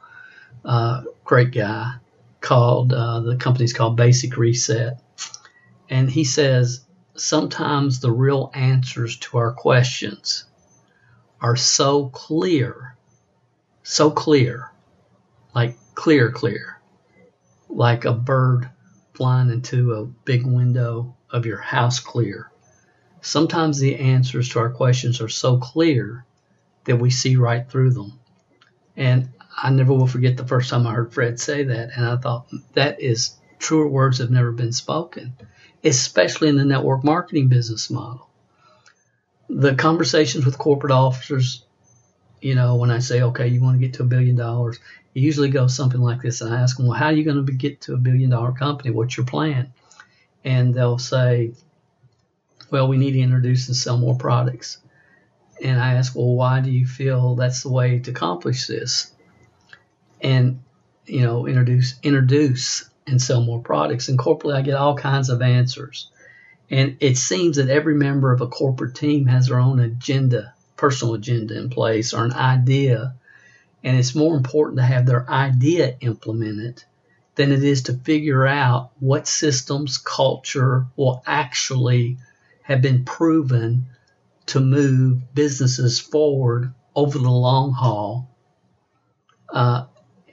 uh, 0.65 1.05
great 1.25 1.53
guy, 1.53 1.95
called 2.41 2.93
uh, 2.93 3.21
the 3.21 3.37
company's 3.37 3.73
called 3.73 3.97
Basic 3.97 4.37
Reset. 4.37 4.99
And 5.89 6.11
he 6.11 6.25
says 6.25 6.85
sometimes 7.15 8.01
the 8.01 8.11
real 8.11 8.51
answers 8.55 9.17
to 9.19 9.39
our 9.39 9.53
questions 9.53 10.45
are 11.41 11.57
so 11.57 12.09
clear, 12.09 12.97
so 13.85 14.11
clear, 14.11 14.73
like 15.55 15.77
clear, 15.95 16.33
clear, 16.33 16.81
like 17.69 18.05
a 18.05 18.13
bird 18.13 18.69
flying 19.15 19.51
into 19.51 19.95
a 19.95 20.05
big 20.05 20.45
window 20.45 21.17
of 21.31 21.47
your 21.47 21.59
house 21.59 22.01
clear 22.01 22.48
Sometimes 23.29 23.79
the 23.79 23.97
answers 23.97 24.49
to 24.49 24.59
our 24.59 24.71
questions 24.71 25.21
are 25.21 25.29
so 25.29 25.59
clear 25.59 26.25
that 26.85 26.97
we 26.97 27.11
see 27.11 27.37
right 27.37 27.71
through 27.71 27.91
them. 27.91 28.19
And 28.97 29.29
I 29.55 29.69
never 29.69 29.93
will 29.93 30.07
forget 30.07 30.39
the 30.39 30.47
first 30.47 30.71
time 30.71 30.87
I 30.87 30.95
heard 30.95 31.13
Fred 31.13 31.39
say 31.39 31.65
that. 31.65 31.91
And 31.95 32.07
I 32.07 32.17
thought, 32.17 32.49
that 32.73 33.03
is 33.03 33.37
truer 33.59 33.87
words 33.87 34.17
have 34.17 34.31
never 34.31 34.51
been 34.51 34.73
spoken, 34.73 35.35
especially 35.85 36.49
in 36.49 36.57
the 36.57 36.65
network 36.65 37.05
marketing 37.05 37.49
business 37.49 37.91
model. 37.91 38.31
The 39.51 39.75
conversations 39.75 40.47
with 40.47 40.57
corporate 40.57 40.93
officers, 40.93 41.67
you 42.41 42.55
know, 42.55 42.77
when 42.77 42.91
I 42.91 43.01
say, 43.01 43.21
okay, 43.21 43.49
you 43.49 43.61
want 43.61 43.79
to 43.79 43.87
get 43.87 43.93
to 43.97 44.05
a 44.05 44.07
billion 44.07 44.37
dollars, 44.37 44.79
it 45.15 45.21
usually 45.21 45.51
goes 45.51 45.77
something 45.77 46.01
like 46.01 46.23
this. 46.23 46.41
And 46.41 46.55
I 46.55 46.63
ask 46.63 46.79
them, 46.79 46.87
well, 46.87 46.99
how 46.99 47.09
are 47.09 47.13
you 47.13 47.25
going 47.25 47.45
to 47.45 47.53
get 47.53 47.83
to 47.83 47.93
a 47.93 47.99
billion 47.99 48.31
dollar 48.31 48.53
company? 48.53 48.91
What's 48.91 49.19
your 49.19 49.27
plan? 49.27 49.75
And 50.45 50.73
they'll 50.73 50.97
say, 50.97 51.53
well, 52.71 52.89
we 52.89 52.97
need 52.97 53.13
to 53.13 53.21
introduce 53.21 53.69
and 53.69 53.77
sell 53.77 53.97
more 53.97 54.17
products. 54.17 54.79
And 55.63 55.81
I 55.81 55.95
asked, 55.95 56.15
well, 56.15 56.35
why 56.35 56.61
do 56.61 56.71
you 56.71 56.87
feel 56.87 57.35
that's 57.35 57.63
the 57.63 57.73
way 57.73 57.99
to 58.01 58.11
accomplish 58.11 58.67
this? 58.67 59.13
And, 60.21 60.61
you 61.07 61.23
know, 61.23 61.47
introduce, 61.47 61.99
introduce 62.03 62.89
and 63.07 63.21
sell 63.21 63.43
more 63.43 63.61
products. 63.61 64.09
And 64.09 64.19
corporately, 64.19 64.55
I 64.55 64.63
get 64.63 64.77
all 64.77 64.97
kinds 64.97 65.31
of 65.31 65.43
answers. 65.43 66.11
And 66.71 66.99
it 67.01 67.17
seems 67.17 67.57
that 67.57 67.71
every 67.71 67.95
member 67.95 68.33
of 68.33 68.41
a 68.41 68.47
corporate 68.47 68.95
team 68.95 69.27
has 69.27 69.47
their 69.47 69.59
own 69.59 69.81
agenda, 69.81 70.55
personal 70.77 71.15
agenda 71.15 71.59
in 71.59 71.71
place 71.71 72.13
or 72.13 72.25
an 72.25 72.35
idea. 72.35 73.15
And 73.83 73.97
it's 73.99 74.15
more 74.15 74.37
important 74.37 74.79
to 74.79 74.85
have 74.85 75.07
their 75.07 75.29
idea 75.31 75.97
implemented 76.01 76.85
than 77.37 77.53
it 77.53 77.63
is 77.63 77.83
to 77.85 77.95
figure 77.95 78.47
out 78.47 78.91
what 78.99 79.27
systems, 79.27 79.97
culture 79.97 80.87
will 80.97 81.23
actually 81.27 82.19
have 82.69 82.83
been 82.83 83.03
proven 83.05 83.87
to 84.45 84.61
move 84.61 85.35
businesses 85.35 85.99
forward 85.99 86.75
over 86.95 87.19
the 87.19 87.31
long 87.31 87.73
haul 87.73 88.29
uh, 89.49 89.87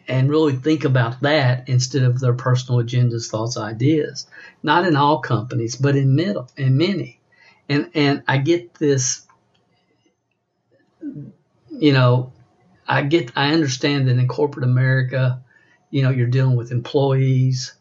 and 0.05 0.29
really 0.29 0.53
think 0.53 0.83
about 0.83 1.21
that 1.21 1.69
instead 1.69 2.03
of 2.03 2.19
their 2.19 2.33
personal 2.33 2.83
agendas, 2.83 3.29
thoughts, 3.29 3.57
ideas. 3.57 4.27
Not 4.61 4.85
in 4.85 4.97
all 4.97 5.19
companies, 5.19 5.77
but 5.77 5.95
in 5.95 6.13
middle 6.15 6.49
in 6.57 6.77
many. 6.77 7.21
And 7.69 7.89
and 7.95 8.21
I 8.27 8.37
get 8.37 8.73
this 8.73 9.25
you 11.69 11.93
know, 11.93 12.33
I 12.85 13.03
get 13.03 13.31
I 13.37 13.53
understand 13.53 14.09
that 14.09 14.17
in 14.17 14.27
corporate 14.27 14.65
America, 14.65 15.41
you 15.89 16.03
know, 16.03 16.09
you're 16.09 16.27
dealing 16.27 16.57
with 16.57 16.73
employees, 16.73 17.74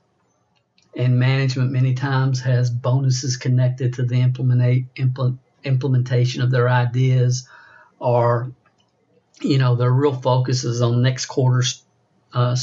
and 0.97 1.19
management 1.19 1.73
many 1.73 1.95
times 1.95 2.41
has 2.41 2.71
bonuses 2.71 3.37
connected 3.37 3.95
to 3.95 4.05
the 4.05 4.17
implement, 4.17 4.87
implement, 4.97 5.41
implementation 5.65 6.43
of 6.43 6.51
their 6.51 6.69
ideas 6.69 7.49
or 7.99 8.53
you 9.41 9.59
know 9.59 9.77
their 9.77 9.91
real 9.91 10.13
focus 10.13 10.65
is 10.65 10.83
on 10.83 11.03
next 11.03 11.27
quarter's 11.27 11.83
uh, 12.33 12.57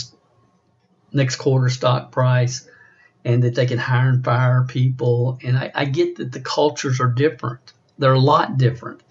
next 1.13 1.37
quarter 1.37 1.69
stock 1.69 2.11
price 2.11 2.67
and 3.23 3.43
that 3.43 3.55
they 3.55 3.65
can 3.65 3.77
hire 3.77 4.09
and 4.09 4.23
fire 4.23 4.63
people. 4.67 5.37
And 5.43 5.57
I, 5.57 5.71
I 5.75 5.85
get 5.85 6.15
that 6.17 6.31
the 6.31 6.39
cultures 6.39 6.99
are 6.99 7.07
different. 7.07 7.73
They're 7.99 8.13
a 8.13 8.19
lot 8.19 8.57
different. 8.57 9.01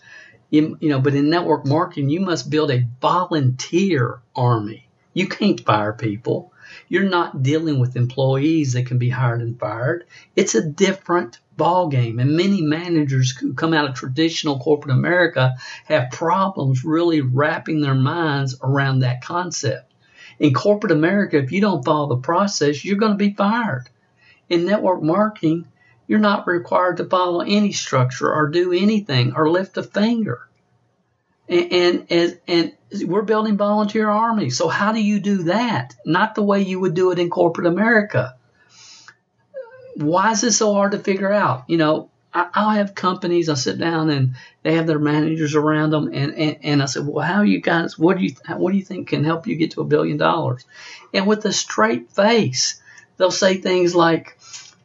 You 0.51 0.77
know 0.81 1.01
but 1.01 1.15
in 1.15 1.31
network 1.31 1.65
marketing 1.65 2.11
you 2.11 2.21
must 2.21 2.51
build 2.51 2.71
a 2.71 2.87
volunteer 3.01 4.21
army. 4.35 4.89
You 5.15 5.29
can't 5.29 5.61
fire 5.61 5.93
people. 5.93 6.53
You're 6.89 7.09
not 7.09 7.43
dealing 7.43 7.79
with 7.79 7.97
employees 7.97 8.73
that 8.73 8.87
can 8.87 8.99
be 8.99 9.11
hired 9.11 9.41
and 9.41 9.59
fired. 9.59 10.07
It's 10.37 10.55
a 10.55 10.67
different 10.67 11.39
ball 11.57 11.89
game. 11.89 12.19
And 12.19 12.37
many 12.37 12.63
managers 12.63 13.37
who 13.37 13.55
come 13.55 13.75
out 13.75 13.89
of 13.89 13.95
traditional 13.95 14.59
corporate 14.59 14.95
America 14.95 15.57
have 15.85 16.11
problems 16.11 16.85
really 16.85 17.21
wrapping 17.21 17.81
their 17.81 17.95
minds 17.95 18.57
around 18.63 19.01
that 19.01 19.23
concept. 19.23 19.93
In 20.39 20.55
corporate 20.55 20.93
America, 20.93 21.37
if 21.37 21.53
you 21.53 21.61
don't 21.61 21.85
follow 21.85 22.09
the 22.09 22.17
process, 22.17 22.85
you're 22.85 22.97
going 22.97 23.13
to 23.13 23.19
be 23.19 23.35
fired. 23.35 23.91
In 24.49 24.65
network 24.65 25.03
marketing, 25.03 25.67
you're 26.07 26.19
not 26.19 26.47
required 26.47 26.97
to 26.97 27.05
follow 27.05 27.41
any 27.41 27.73
structure 27.73 28.33
or 28.33 28.49
do 28.49 28.73
anything 28.73 29.35
or 29.37 29.51
lift 29.51 29.77
a 29.77 29.83
finger. 29.83 30.49
And, 31.49 32.07
and, 32.09 32.41
and, 32.49 32.73
we're 33.05 33.23
building 33.23 33.57
volunteer 33.57 34.09
armies. 34.09 34.57
So 34.57 34.69
how 34.69 34.93
do 34.93 35.03
you 35.03 35.21
do 35.21 35.45
that? 35.45 35.95
Not 36.05 36.35
the 36.35 36.43
way 36.43 36.63
you 36.63 36.81
would 36.81 36.95
do 36.95 37.13
it 37.13 37.19
in 37.19 37.31
corporate 37.31 37.67
America. 37.67 38.37
Why 39.95 40.33
is 40.33 40.41
this 40.41 40.59
so 40.59 40.73
hard 40.75 40.93
to 40.93 40.99
figure 40.99 41.33
out? 41.33 41.65
You 41.69 41.77
know, 41.77 42.11
I, 42.33 42.49
will 42.57 42.71
have 42.71 42.95
companies. 42.95 43.49
I 43.49 43.55
sit 43.55 43.79
down 43.79 44.11
and 44.11 44.35
they 44.63 44.75
have 44.75 44.87
their 44.87 44.99
managers 44.99 45.55
around 45.55 45.91
them, 45.91 46.11
and, 46.13 46.35
and, 46.35 46.57
and 46.63 46.83
I 46.83 46.87
said, 46.87 47.07
well, 47.07 47.27
how 47.27 47.43
you 47.43 47.61
guys? 47.61 47.99
What 47.99 48.19
do 48.19 48.25
you 48.25 48.35
what 48.57 48.71
do 48.71 48.79
you 48.79 48.85
think 48.85 49.09
can 49.09 49.25
help 49.25 49.47
you 49.47 49.57
get 49.57 49.73
to 49.73 49.81
a 49.81 49.85
billion 49.85 50.17
dollars? 50.17 50.65
And 51.13 51.27
with 51.27 51.45
a 51.45 51.53
straight 51.53 52.13
face, 52.13 52.81
they'll 53.17 53.31
say 53.31 53.59
things 53.59 53.95
like, 53.95 54.39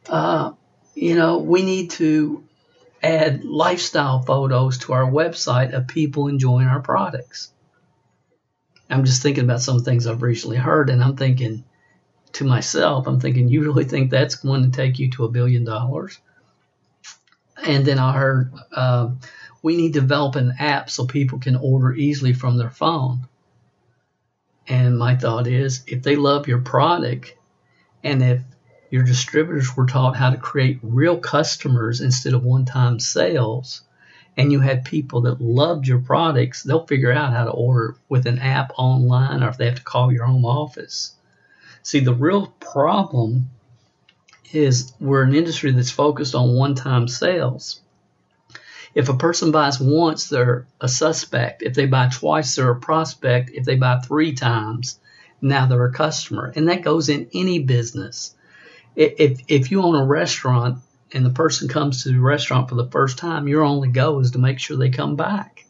uh, 0.08 0.52
you 0.94 1.14
know, 1.14 1.38
we 1.38 1.62
need 1.62 1.90
to 1.92 2.42
add 3.02 3.44
lifestyle 3.44 4.22
photos 4.22 4.78
to 4.78 4.92
our 4.92 5.08
website 5.08 5.72
of 5.72 5.86
people 5.86 6.28
enjoying 6.28 6.66
our 6.66 6.80
products. 6.80 7.52
I'm 8.88 9.04
just 9.04 9.22
thinking 9.22 9.44
about 9.44 9.60
some 9.60 9.82
things 9.82 10.06
I've 10.06 10.22
recently 10.22 10.56
heard, 10.56 10.90
and 10.90 11.02
I'm 11.02 11.16
thinking 11.16 11.64
to 12.34 12.44
myself, 12.44 13.06
I'm 13.06 13.20
thinking, 13.20 13.48
you 13.48 13.62
really 13.62 13.84
think 13.84 14.10
that's 14.10 14.36
going 14.36 14.62
to 14.62 14.76
take 14.76 14.98
you 14.98 15.10
to 15.12 15.24
a 15.24 15.30
billion 15.30 15.64
dollars? 15.64 16.18
And 17.64 17.84
then 17.84 17.98
I 17.98 18.12
heard 18.12 18.52
uh, 18.72 19.10
we 19.62 19.76
need 19.76 19.94
to 19.94 20.00
develop 20.00 20.36
an 20.36 20.54
app 20.58 20.90
so 20.90 21.06
people 21.06 21.38
can 21.38 21.56
order 21.56 21.92
easily 21.92 22.32
from 22.32 22.56
their 22.56 22.70
phone. 22.70 23.26
And 24.68 24.98
my 24.98 25.16
thought 25.16 25.46
is, 25.46 25.82
if 25.86 26.02
they 26.02 26.16
love 26.16 26.48
your 26.48 26.60
product, 26.60 27.34
and 28.04 28.22
if 28.22 28.42
your 28.90 29.02
distributors 29.02 29.76
were 29.76 29.86
taught 29.86 30.16
how 30.16 30.30
to 30.30 30.36
create 30.36 30.78
real 30.82 31.18
customers 31.18 32.00
instead 32.00 32.34
of 32.34 32.44
one 32.44 32.64
time 32.64 33.00
sales, 33.00 33.82
and 34.36 34.52
you 34.52 34.60
had 34.60 34.84
people 34.84 35.22
that 35.22 35.40
loved 35.40 35.86
your 35.86 36.00
products, 36.00 36.62
they'll 36.62 36.86
figure 36.86 37.12
out 37.12 37.32
how 37.32 37.44
to 37.44 37.50
order 37.50 37.96
with 38.08 38.26
an 38.26 38.38
app 38.38 38.72
online 38.76 39.42
or 39.42 39.48
if 39.48 39.56
they 39.56 39.66
have 39.66 39.76
to 39.76 39.82
call 39.82 40.12
your 40.12 40.26
home 40.26 40.44
office. 40.44 41.14
See, 41.82 42.00
the 42.00 42.14
real 42.14 42.48
problem 42.60 43.50
is 44.52 44.92
we're 45.00 45.22
an 45.22 45.34
industry 45.34 45.72
that's 45.72 45.90
focused 45.90 46.34
on 46.34 46.54
one 46.54 46.74
time 46.74 47.08
sales. 47.08 47.80
If 48.94 49.08
a 49.08 49.16
person 49.16 49.50
buys 49.50 49.80
once, 49.80 50.28
they're 50.28 50.66
a 50.80 50.88
suspect. 50.88 51.62
If 51.62 51.74
they 51.74 51.86
buy 51.86 52.08
twice, 52.08 52.54
they're 52.54 52.70
a 52.70 52.80
prospect. 52.80 53.50
If 53.52 53.64
they 53.64 53.76
buy 53.76 54.00
three 54.00 54.32
times, 54.32 54.98
now 55.40 55.66
they're 55.66 55.84
a 55.84 55.92
customer. 55.92 56.52
And 56.56 56.68
that 56.68 56.82
goes 56.82 57.08
in 57.08 57.28
any 57.34 57.58
business 57.58 58.34
if 58.96 59.40
if 59.48 59.70
you 59.70 59.82
own 59.82 59.94
a 59.94 60.04
restaurant 60.04 60.78
and 61.16 61.24
the 61.24 61.30
person 61.30 61.66
comes 61.66 62.02
to 62.02 62.10
the 62.10 62.20
restaurant 62.20 62.68
for 62.68 62.74
the 62.74 62.90
first 62.90 63.16
time, 63.16 63.48
your 63.48 63.64
only 63.64 63.88
goal 63.88 64.20
is 64.20 64.32
to 64.32 64.38
make 64.38 64.58
sure 64.58 64.76
they 64.76 64.90
come 64.90 65.16
back. 65.16 65.64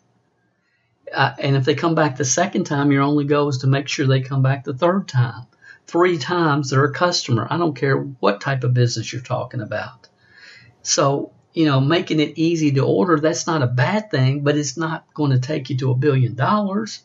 Uh, 1.15 1.35
and 1.39 1.55
if 1.55 1.65
they 1.65 1.77
come 1.77 1.95
back 1.95 2.17
the 2.17 2.25
second 2.25 2.65
time, 2.65 2.91
your 2.91 3.03
only 3.03 3.25
goal 3.25 3.49
is 3.49 3.59
to 3.59 3.69
make 3.69 3.87
sure 3.87 4.07
they 4.07 4.21
come 4.21 4.43
back 4.43 4.65
the 4.65 4.75
third 4.75 5.07
time. 5.07 5.47
Three 5.87 6.19
times 6.19 6.71
they're 6.71 6.85
a 6.85 6.93
customer. 6.93 7.47
I 7.49 7.59
don't 7.59 7.77
care 7.77 7.97
what 7.97 8.41
type 8.41 8.65
of 8.65 8.75
business 8.75 9.13
you're 9.13 9.23
talking 9.23 9.61
about. 9.61 10.09
So, 10.83 11.33
you 11.55 11.67
know, 11.67 11.81
making 11.81 12.19
it 12.19 12.37
easy 12.37 12.73
to 12.73 12.81
order, 12.81 13.21
that's 13.21 13.47
not 13.47 13.63
a 13.63 13.69
bad 13.69 14.11
thing, 14.11 14.43
but 14.43 14.57
it's 14.57 14.77
not 14.77 15.15
going 15.15 15.31
to 15.31 15.39
take 15.39 15.71
you 15.71 15.77
to 15.79 15.93
a 15.93 15.97
billion 15.97 16.35
dollars. 16.35 17.05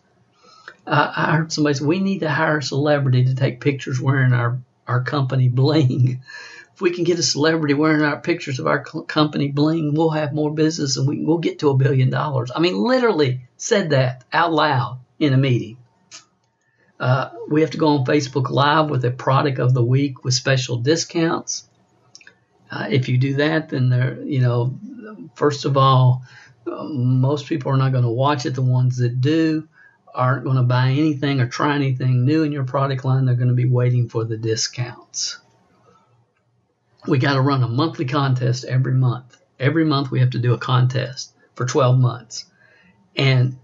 Uh, 0.87 1.13
I 1.15 1.35
heard 1.35 1.51
somebody 1.51 1.75
say, 1.75 1.85
we 1.85 1.99
need 1.99 2.19
to 2.19 2.29
hire 2.29 2.57
a 2.57 2.63
celebrity 2.63 3.25
to 3.25 3.35
take 3.35 3.61
pictures 3.61 4.01
wearing 4.01 4.33
our 4.33 4.59
our 4.87 5.03
company 5.03 5.47
bling. 5.47 6.23
If 6.81 6.83
we 6.83 6.95
can 6.95 7.03
get 7.03 7.19
a 7.19 7.23
celebrity 7.23 7.75
wearing 7.75 8.01
our 8.01 8.19
pictures 8.19 8.57
of 8.57 8.65
our 8.65 8.83
company 8.83 9.49
bling, 9.49 9.93
we'll 9.93 10.09
have 10.09 10.33
more 10.33 10.51
business 10.51 10.97
and 10.97 11.07
we, 11.07 11.23
we'll 11.23 11.37
get 11.37 11.59
to 11.59 11.69
a 11.69 11.77
billion 11.77 12.09
dollars. 12.09 12.49
I 12.55 12.59
mean, 12.59 12.75
literally 12.75 13.41
said 13.55 13.91
that 13.91 14.23
out 14.33 14.51
loud 14.51 14.99
in 15.19 15.31
a 15.31 15.37
meeting. 15.37 15.77
Uh, 16.99 17.29
we 17.47 17.61
have 17.61 17.69
to 17.69 17.77
go 17.77 17.89
on 17.89 18.05
Facebook 18.05 18.49
Live 18.49 18.89
with 18.89 19.05
a 19.05 19.11
product 19.11 19.59
of 19.59 19.75
the 19.75 19.83
week 19.83 20.23
with 20.23 20.33
special 20.33 20.77
discounts. 20.77 21.69
Uh, 22.71 22.87
if 22.89 23.09
you 23.09 23.19
do 23.19 23.35
that, 23.35 23.69
then 23.69 23.89
there, 23.89 24.19
you 24.19 24.41
know, 24.41 24.75
first 25.35 25.65
of 25.65 25.77
all, 25.77 26.23
uh, 26.65 26.85
most 26.85 27.45
people 27.45 27.71
are 27.71 27.77
not 27.77 27.91
going 27.91 28.05
to 28.05 28.09
watch 28.09 28.47
it. 28.47 28.55
The 28.55 28.63
ones 28.63 28.97
that 28.97 29.21
do, 29.21 29.67
aren't 30.15 30.45
going 30.45 30.57
to 30.57 30.63
buy 30.63 30.89
anything 30.89 31.41
or 31.41 31.47
try 31.47 31.75
anything 31.75 32.25
new 32.25 32.41
in 32.41 32.51
your 32.51 32.65
product 32.65 33.05
line. 33.05 33.25
They're 33.25 33.35
going 33.35 33.49
to 33.49 33.53
be 33.53 33.69
waiting 33.69 34.09
for 34.09 34.25
the 34.25 34.35
discounts. 34.35 35.37
We 37.07 37.17
got 37.17 37.33
to 37.33 37.41
run 37.41 37.63
a 37.63 37.67
monthly 37.67 38.05
contest 38.05 38.63
every 38.65 38.93
month. 38.93 39.37
Every 39.59 39.85
month 39.85 40.11
we 40.11 40.19
have 40.19 40.31
to 40.31 40.39
do 40.39 40.53
a 40.53 40.57
contest 40.57 41.33
for 41.55 41.65
12 41.65 41.97
months. 41.97 42.45
And 43.15 43.57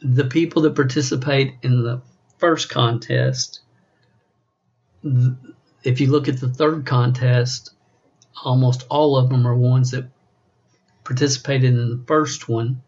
the 0.00 0.24
people 0.24 0.62
that 0.62 0.74
participate 0.74 1.54
in 1.62 1.82
the 1.82 2.02
first 2.38 2.68
contest, 2.70 3.60
if 5.02 6.00
you 6.00 6.10
look 6.10 6.28
at 6.28 6.40
the 6.40 6.48
third 6.48 6.86
contest, 6.86 7.72
almost 8.42 8.86
all 8.90 9.16
of 9.16 9.28
them 9.28 9.46
are 9.46 9.54
ones 9.54 9.92
that 9.92 10.10
participated 11.04 11.74
in 11.74 11.90
the 11.90 12.04
first 12.06 12.48
one 12.48 12.82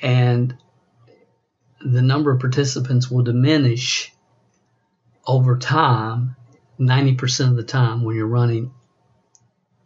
and 0.00 0.56
the 1.80 2.02
number 2.02 2.30
of 2.30 2.40
participants 2.40 3.10
will 3.10 3.22
diminish 3.22 4.12
over 5.26 5.58
time 5.58 6.36
90% 6.78 7.50
of 7.50 7.56
the 7.56 7.62
time 7.62 8.02
when 8.02 8.16
you're 8.16 8.26
running 8.26 8.72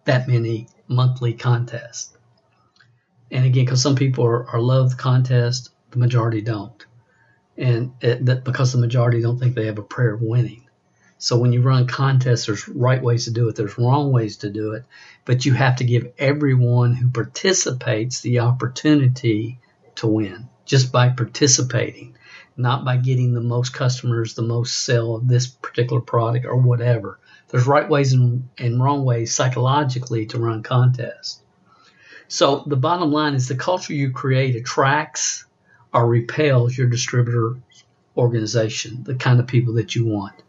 that 0.05 0.29
many 0.29 0.69
monthly 0.89 1.35
contests. 1.35 2.17
And 3.31 3.45
again, 3.45 3.65
because 3.65 3.83
some 3.83 3.95
people 3.95 4.25
are, 4.25 4.49
are 4.49 4.61
love 4.61 4.91
the 4.91 4.97
contest, 4.97 5.71
the 5.91 5.99
majority 5.99 6.41
don't. 6.41 6.85
And 7.57 7.93
it, 8.01 8.27
that 8.27 8.45
because 8.45 8.73
the 8.73 8.79
majority 8.79 9.21
don't 9.21 9.39
think 9.39 9.55
they 9.55 9.67
have 9.67 9.79
a 9.79 9.83
prayer 9.83 10.15
of 10.15 10.23
winning. 10.23 10.67
So 11.19 11.37
when 11.39 11.53
you 11.53 11.61
run 11.61 11.87
contests, 11.87 12.47
there's 12.47 12.67
right 12.67 13.03
ways 13.03 13.27
to 13.27 13.31
do 13.31 13.49
it, 13.49 13.57
there's 13.57 13.77
wrong 13.77 14.11
ways 14.11 14.39
to 14.39 14.49
do 14.49 14.73
it, 14.73 14.85
but 15.27 15.45
you 15.45 15.53
have 15.53 15.77
to 15.77 15.85
give 15.85 16.13
everyone 16.19 16.95
who 16.95 17.11
participates 17.11 18.23
the 18.23 18.41
opportunity 18.41 19.61
to 19.97 20.07
win 20.07 20.49
just 20.65 20.91
by 20.91 21.11
participating, 21.11 22.17
not 22.61 22.85
by 22.85 22.97
getting 22.97 23.33
the 23.33 23.41
most 23.41 23.73
customers, 23.73 24.35
the 24.35 24.43
most 24.43 24.85
sale 24.85 25.17
of 25.17 25.29
this 25.29 25.47
particular 25.47 26.01
product 26.01 26.47
or 26.47 26.57
whatever. 26.57 27.19
There's 27.49 27.67
right 27.67 27.89
ways 27.89 28.13
and, 28.13 28.49
and 28.59 28.83
wrong 28.83 29.05
ways 29.05 29.35
psychologically 29.35 30.27
to 30.27 30.39
run 30.39 30.63
contests. 30.63 31.41
So 32.29 32.63
the 32.67 32.77
bottom 32.77 33.11
line 33.11 33.35
is 33.35 33.49
the 33.49 33.57
culture 33.57 33.93
you 33.93 34.13
create 34.13 34.55
attracts 34.55 35.45
or 35.93 36.07
repels 36.07 36.77
your 36.77 36.87
distributor 36.87 37.57
organization, 38.17 39.03
the 39.03 39.17
kind 39.17 39.41
of 39.41 39.47
people 39.47 39.75
that 39.75 39.97
you 39.97 40.07
want. 40.07 40.43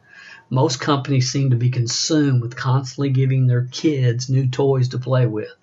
Most 0.50 0.80
companies 0.80 1.32
seem 1.32 1.52
to 1.52 1.56
be 1.56 1.70
consumed 1.70 2.42
with 2.42 2.56
constantly 2.56 3.10
giving 3.10 3.48
their 3.48 3.66
kids 3.66 4.30
new 4.30 4.48
toys 4.48 4.90
to 4.90 5.00
play 5.00 5.26
with, 5.26 5.56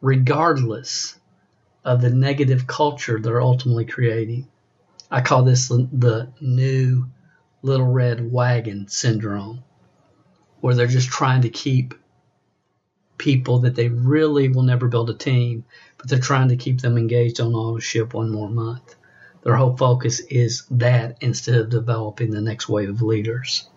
regardless 0.00 1.18
of 1.84 2.00
the 2.00 2.10
negative 2.10 2.66
culture 2.66 3.20
they're 3.20 3.42
ultimately 3.42 3.84
creating. 3.84 4.48
I 5.10 5.20
call 5.20 5.42
this 5.42 5.68
the 5.68 6.32
new 6.40 7.06
little 7.62 7.86
red 7.86 8.30
wagon 8.30 8.88
syndrome, 8.88 9.64
where 10.60 10.74
they're 10.74 10.86
just 10.86 11.08
trying 11.08 11.42
to 11.42 11.48
keep 11.48 11.94
people 13.16 13.60
that 13.60 13.74
they 13.74 13.88
really 13.88 14.48
will 14.48 14.62
never 14.62 14.86
build 14.86 15.10
a 15.10 15.14
team, 15.14 15.64
but 15.96 16.08
they're 16.08 16.18
trying 16.18 16.48
to 16.48 16.56
keep 16.56 16.80
them 16.80 16.96
engaged 16.96 17.40
on 17.40 17.54
auto 17.54 17.78
ship 17.78 18.14
one 18.14 18.30
more 18.30 18.48
month. 18.48 18.94
Their 19.42 19.56
whole 19.56 19.76
focus 19.76 20.20
is 20.20 20.64
that 20.70 21.18
instead 21.20 21.56
of 21.56 21.70
developing 21.70 22.30
the 22.30 22.40
next 22.40 22.68
wave 22.68 22.90
of 22.90 23.02
leaders. 23.02 23.68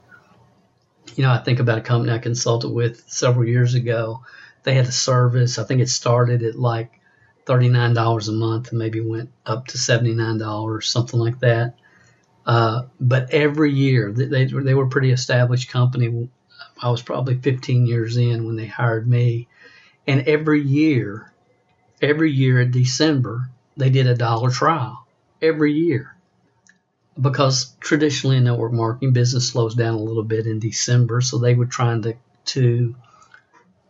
You 1.16 1.24
know, 1.24 1.32
I 1.32 1.40
think 1.40 1.60
about 1.60 1.80
a 1.80 1.82
company 1.82 2.14
I 2.14 2.20
consulted 2.20 2.70
with 2.70 3.04
several 3.08 3.48
years 3.48 3.74
ago. 3.74 4.24
They 4.64 4.76
had 4.76 4.86
a 4.86 4.92
service, 4.92 5.58
I 5.58 5.64
think 5.64 5.82
it 5.82 5.90
started 5.90 6.44
at 6.44 6.56
like 6.56 7.01
$39 7.46 8.30
a 8.30 8.32
month 8.34 8.70
and 8.70 8.80
maybe 8.80 9.02
went 9.02 9.32
up 9.46 9.68
to 9.68 9.78
$79, 9.78 10.84
something 10.84 11.20
like 11.20 11.40
that. 11.40 11.76
Uh, 12.46 12.84
but 13.00 13.32
every 13.32 13.72
year, 13.74 14.12
they, 14.12 14.46
they 14.46 14.74
were 14.74 14.86
a 14.86 14.90
pretty 14.90 15.12
established 15.12 15.70
company. 15.70 16.30
I 16.82 16.90
was 16.92 17.02
probably 17.04 17.40
15 17.40 17.88
years 17.88 18.18
in 18.18 18.46
when 18.46 18.56
they 18.58 18.68
hired 18.68 19.08
me. 19.08 19.48
And 20.08 20.28
every 20.28 20.62
year, 20.64 21.32
every 22.02 22.32
year 22.32 22.62
in 22.62 22.72
December, 22.72 23.50
they 23.78 23.90
did 23.90 24.08
a 24.08 24.16
dollar 24.16 24.52
trial. 24.52 25.08
Every 25.42 25.74
year. 25.74 26.16
because 27.20 27.76
traditionally 27.80 28.38
in 28.38 28.44
network 28.46 28.74
marketing, 28.74 29.14
business 29.14 29.50
slows 29.50 29.76
down 29.76 29.96
a 29.96 30.00
little 30.02 30.24
bit 30.24 30.48
in 30.48 30.60
December, 30.60 31.22
so 31.22 31.38
they 31.38 31.54
were 31.56 31.66
trying 31.66 32.02
to 32.04 32.16
to 32.46 32.96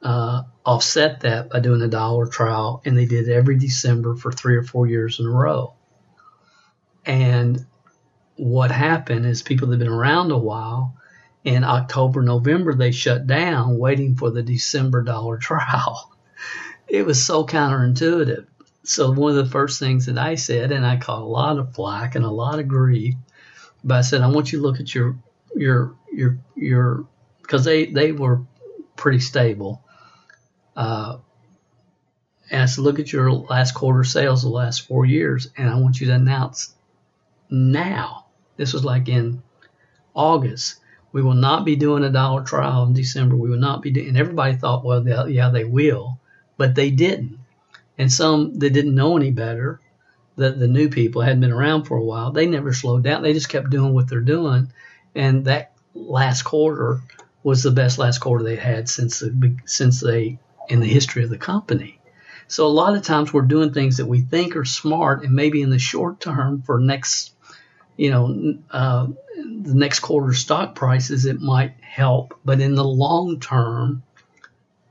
uh, 0.02 0.44
offset 0.66 1.22
that 1.22 1.50
by 1.50 1.60
doing 1.60 1.82
a 1.82 1.88
dollar 1.88 2.28
trial, 2.28 2.82
and 2.86 2.98
they 2.98 3.06
did 3.06 3.30
every 3.30 3.58
December 3.58 4.16
for 4.16 4.32
three 4.32 4.56
or 4.56 4.64
four 4.64 4.88
years 4.88 5.20
in 5.20 5.26
a 5.26 5.30
row. 5.30 5.76
And 7.06 7.66
what 8.36 8.72
happened 8.72 9.26
is 9.26 9.42
people 9.42 9.68
that 9.68 9.74
have 9.74 9.80
been 9.80 9.88
around 9.88 10.32
a 10.32 10.38
while, 10.38 10.96
in 11.44 11.64
October, 11.64 12.22
November, 12.22 12.74
they 12.74 12.92
shut 12.92 13.26
down, 13.26 13.78
waiting 13.78 14.16
for 14.16 14.30
the 14.30 14.44
December 14.44 15.04
dollar 15.04 15.38
trial. 15.40 16.12
It 16.88 17.06
was 17.06 17.24
so 17.24 17.46
counterintuitive. 17.46 18.48
So 18.84 19.12
one 19.12 19.38
of 19.38 19.46
the 19.46 19.52
first 19.52 19.80
things 19.80 20.08
that 20.08 20.18
I 20.18 20.36
said, 20.36 20.72
and 20.72 20.86
I 20.86 20.98
caught 20.98 21.22
a 21.22 21.26
lot 21.26 21.60
of 21.60 21.74
flack 21.76 22.16
and 22.16 22.26
a 22.26 22.30
lot 22.30 22.60
of 22.60 22.68
grief, 22.68 23.16
but 23.84 23.98
I 23.98 24.02
said, 24.02 24.22
I 24.22 24.28
want 24.28 24.52
you 24.52 24.60
to 24.60 24.64
look 24.64 24.80
at 24.80 24.94
your 24.94 25.18
your 25.56 25.96
your 26.12 26.40
your 26.56 27.08
because 27.42 27.64
they 27.64 27.86
they 27.88 28.12
were 28.12 28.42
pretty 28.96 29.20
stable. 29.20 29.84
Uh, 30.76 31.18
said, 32.50 32.78
look 32.80 33.00
at 33.00 33.12
your 33.12 33.32
last 33.32 33.74
quarter 33.74 34.04
sales 34.04 34.42
the 34.42 34.50
last 34.50 34.88
four 34.88 35.06
years, 35.06 35.50
and 35.58 35.70
I 35.70 35.80
want 35.80 36.00
you 36.00 36.08
to 36.08 36.14
announce 36.14 36.74
now. 37.50 38.26
This 38.58 38.74
was 38.74 38.86
like 38.86 39.08
in 39.08 39.42
August. 40.14 40.76
We 41.14 41.22
will 41.22 41.34
not 41.34 41.66
be 41.66 41.76
doing 41.76 42.04
a 42.04 42.10
dollar 42.10 42.44
trial 42.44 42.84
in 42.84 42.94
December. 42.94 43.36
We 43.36 43.50
will 43.50 43.58
not 43.58 43.82
be 43.82 43.92
doing, 43.92 44.10
and 44.10 44.18
everybody 44.18 44.56
thought, 44.56 44.86
well, 44.86 45.02
they, 45.02 45.34
yeah, 45.34 45.50
they 45.50 45.66
will, 45.66 46.20
but 46.58 46.76
they 46.76 46.92
didn't. 46.92 47.40
And 47.98 48.12
some 48.12 48.58
that 48.60 48.72
didn't 48.72 48.96
know 48.96 49.18
any 49.18 49.32
better, 49.32 49.80
that 50.38 50.58
the 50.58 50.68
new 50.68 50.90
people 50.90 51.22
hadn't 51.22 51.42
been 51.42 51.52
around 51.52 51.84
for 51.84 51.98
a 51.98 52.04
while, 52.04 52.32
they 52.32 52.46
never 52.46 52.74
slowed 52.74 53.04
down. 53.04 53.22
They 53.22 53.34
just 53.34 53.50
kept 53.50 53.70
doing 53.70 53.94
what 53.94 54.10
they're 54.10 54.22
doing, 54.22 54.72
and 55.14 55.46
that 55.46 55.74
last 55.94 56.44
quarter 56.44 57.02
was 57.44 57.64
the 57.64 57.72
best 57.72 57.98
last 57.98 58.20
quarter 58.20 58.44
they 58.44 58.56
had 58.56 58.88
since 58.88 59.20
the, 59.20 59.58
since 59.66 60.00
they 60.00 60.40
in 60.72 60.80
the 60.80 60.88
history 60.88 61.24
of 61.24 61.30
the 61.30 61.38
company. 61.38 62.00
So 62.48 62.66
a 62.66 62.70
lot 62.70 62.96
of 62.96 63.04
times 63.04 63.34
we're 63.34 63.42
doing 63.42 63.74
things 63.74 63.98
that 63.98 64.06
we 64.06 64.22
think 64.22 64.56
are 64.56 64.66
smart, 64.66 65.24
and 65.24 65.34
maybe 65.34 65.62
in 65.62 65.70
the 65.70 65.80
short 65.80 66.22
term 66.22 66.62
for 66.62 66.80
next, 66.80 67.34
you 67.98 68.10
know, 68.10 68.58
uh, 68.72 69.08
the 69.36 69.76
next 69.76 70.00
quarter 70.00 70.34
stock 70.34 70.74
prices, 70.74 71.26
it 71.26 71.42
might 71.42 71.74
help, 71.82 72.40
but 72.46 72.62
in 72.62 72.76
the 72.76 72.86
long 72.86 73.42
term, 73.42 74.04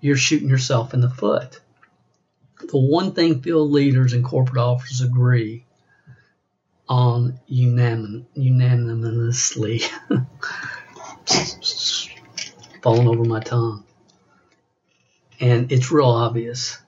you're 0.01 0.17
shooting 0.17 0.51
yourself 0.51 0.93
in 0.93 1.01
the 1.01 1.11
foot. 1.11 1.61
The 2.61 2.79
one 2.79 3.13
thing 3.13 3.41
field 3.41 3.71
leaders 3.71 4.13
and 4.13 4.25
corporate 4.25 4.59
officers 4.59 5.01
agree 5.01 5.65
on 6.89 7.41
unanim- 7.51 8.27
unanimously, 8.35 9.83
falling 12.83 13.09
over 13.09 13.25
my 13.25 13.41
tongue, 13.41 13.85
and 15.41 15.73
it's 15.73 15.91
real 15.91 16.07
obvious, 16.07 16.79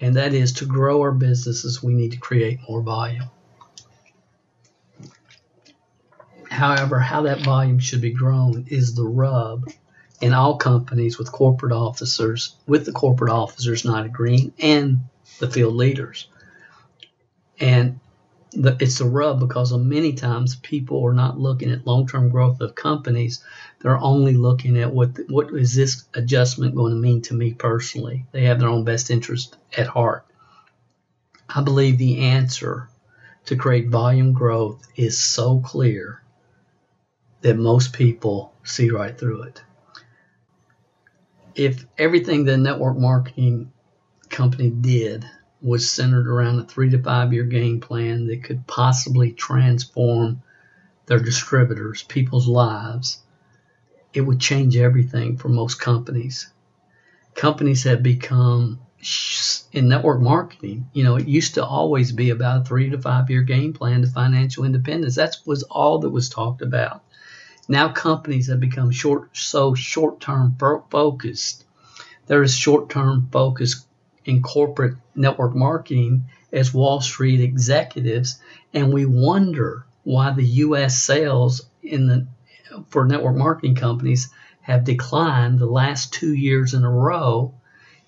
and 0.00 0.16
that 0.16 0.32
is 0.32 0.52
to 0.54 0.66
grow 0.66 1.00
our 1.02 1.12
businesses, 1.12 1.82
we 1.82 1.94
need 1.94 2.12
to 2.12 2.18
create 2.18 2.60
more 2.68 2.82
volume. 2.82 3.30
However, 6.50 7.00
how 7.00 7.22
that 7.22 7.40
volume 7.40 7.80
should 7.80 8.00
be 8.00 8.12
grown 8.12 8.66
is 8.68 8.94
the 8.94 9.04
rub 9.04 9.68
in 10.20 10.32
all 10.32 10.56
companies 10.56 11.18
with 11.18 11.32
corporate 11.32 11.72
officers, 11.72 12.54
with 12.66 12.86
the 12.86 12.92
corporate 12.92 13.32
officers 13.32 13.84
not 13.84 14.06
agreeing, 14.06 14.52
and 14.60 15.00
the 15.40 15.50
field 15.50 15.74
leaders. 15.74 16.28
And 17.58 17.98
the, 18.52 18.76
it's 18.78 18.98
the 18.98 19.04
rub 19.04 19.40
because 19.40 19.72
many 19.72 20.12
times 20.12 20.56
people 20.56 21.04
are 21.04 21.12
not 21.12 21.38
looking 21.38 21.72
at 21.72 21.86
long-term 21.86 22.28
growth 22.28 22.60
of 22.60 22.74
companies. 22.74 23.42
They're 23.84 23.98
only 23.98 24.32
looking 24.32 24.78
at 24.78 24.94
what 24.94 25.10
what 25.28 25.52
is 25.52 25.74
this 25.74 26.04
adjustment 26.14 26.74
going 26.74 26.94
to 26.94 26.98
mean 26.98 27.20
to 27.24 27.34
me 27.34 27.52
personally. 27.52 28.24
They 28.32 28.44
have 28.44 28.58
their 28.58 28.70
own 28.70 28.84
best 28.84 29.10
interest 29.10 29.58
at 29.76 29.88
heart. 29.88 30.24
I 31.50 31.60
believe 31.60 31.98
the 31.98 32.20
answer 32.20 32.88
to 33.44 33.56
create 33.56 33.90
volume 33.90 34.32
growth 34.32 34.88
is 34.96 35.18
so 35.18 35.60
clear 35.60 36.22
that 37.42 37.58
most 37.58 37.92
people 37.92 38.54
see 38.64 38.88
right 38.88 39.16
through 39.18 39.42
it. 39.42 39.62
If 41.54 41.84
everything 41.98 42.46
the 42.46 42.56
network 42.56 42.96
marketing 42.96 43.70
company 44.30 44.70
did 44.70 45.26
was 45.60 45.90
centered 45.92 46.26
around 46.26 46.58
a 46.58 46.64
three 46.64 46.88
to 46.88 47.02
five 47.02 47.34
year 47.34 47.44
game 47.44 47.80
plan 47.80 48.28
that 48.28 48.44
could 48.44 48.66
possibly 48.66 49.32
transform 49.32 50.40
their 51.04 51.20
distributors, 51.20 52.02
people's 52.02 52.48
lives, 52.48 53.20
it 54.14 54.22
would 54.22 54.40
change 54.40 54.76
everything 54.76 55.36
for 55.36 55.48
most 55.48 55.80
companies. 55.80 56.48
Companies 57.34 57.82
have 57.82 58.02
become 58.02 58.78
in 59.72 59.88
network 59.88 60.20
marketing, 60.20 60.88
you 60.94 61.04
know, 61.04 61.16
it 61.16 61.26
used 61.26 61.54
to 61.54 61.64
always 61.64 62.12
be 62.12 62.30
about 62.30 62.62
a 62.62 62.64
three 62.64 62.88
to 62.88 62.98
five 62.98 63.28
year 63.28 63.42
game 63.42 63.72
plan 63.72 64.00
to 64.00 64.06
financial 64.06 64.64
independence. 64.64 65.16
That 65.16 65.36
was 65.44 65.62
all 65.64 65.98
that 65.98 66.10
was 66.10 66.30
talked 66.30 66.62
about. 66.62 67.02
Now 67.68 67.88
companies 67.88 68.48
have 68.48 68.60
become 68.60 68.90
short, 68.90 69.36
so 69.36 69.74
short-term 69.74 70.56
focused. 70.90 71.64
There 72.26 72.42
is 72.42 72.56
short-term 72.56 73.28
focus 73.30 73.84
in 74.24 74.42
corporate 74.42 74.96
network 75.14 75.54
marketing 75.54 76.24
as 76.52 76.72
Wall 76.72 77.00
Street 77.00 77.40
executives, 77.40 78.40
and 78.72 78.92
we 78.92 79.04
wonder 79.04 79.84
why 80.04 80.30
the 80.32 80.44
U.S. 80.44 81.02
sales 81.02 81.66
in 81.82 82.06
the 82.06 82.26
for 82.88 83.04
network 83.04 83.36
marketing 83.36 83.74
companies 83.74 84.30
have 84.60 84.84
declined 84.84 85.58
the 85.58 85.66
last 85.66 86.12
two 86.12 86.32
years 86.32 86.74
in 86.74 86.84
a 86.84 86.90
row. 86.90 87.54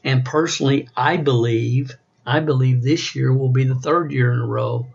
And 0.05 0.25
personally, 0.25 0.89
I 0.97 1.17
believe 1.17 1.95
I 2.27 2.41
believe 2.41 2.83
this 2.83 3.15
year 3.15 3.33
will 3.33 3.51
be 3.51 3.65
the 3.65 3.77
third 3.77 4.11
year 4.11 4.33
in 4.33 4.41
a 4.41 4.47
row 4.47 4.89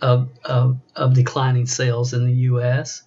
of, 0.00 0.28
of, 0.44 0.78
of 0.94 1.14
declining 1.14 1.66
sales 1.66 2.14
in 2.14 2.24
the 2.24 2.32
U.S. 2.32 3.02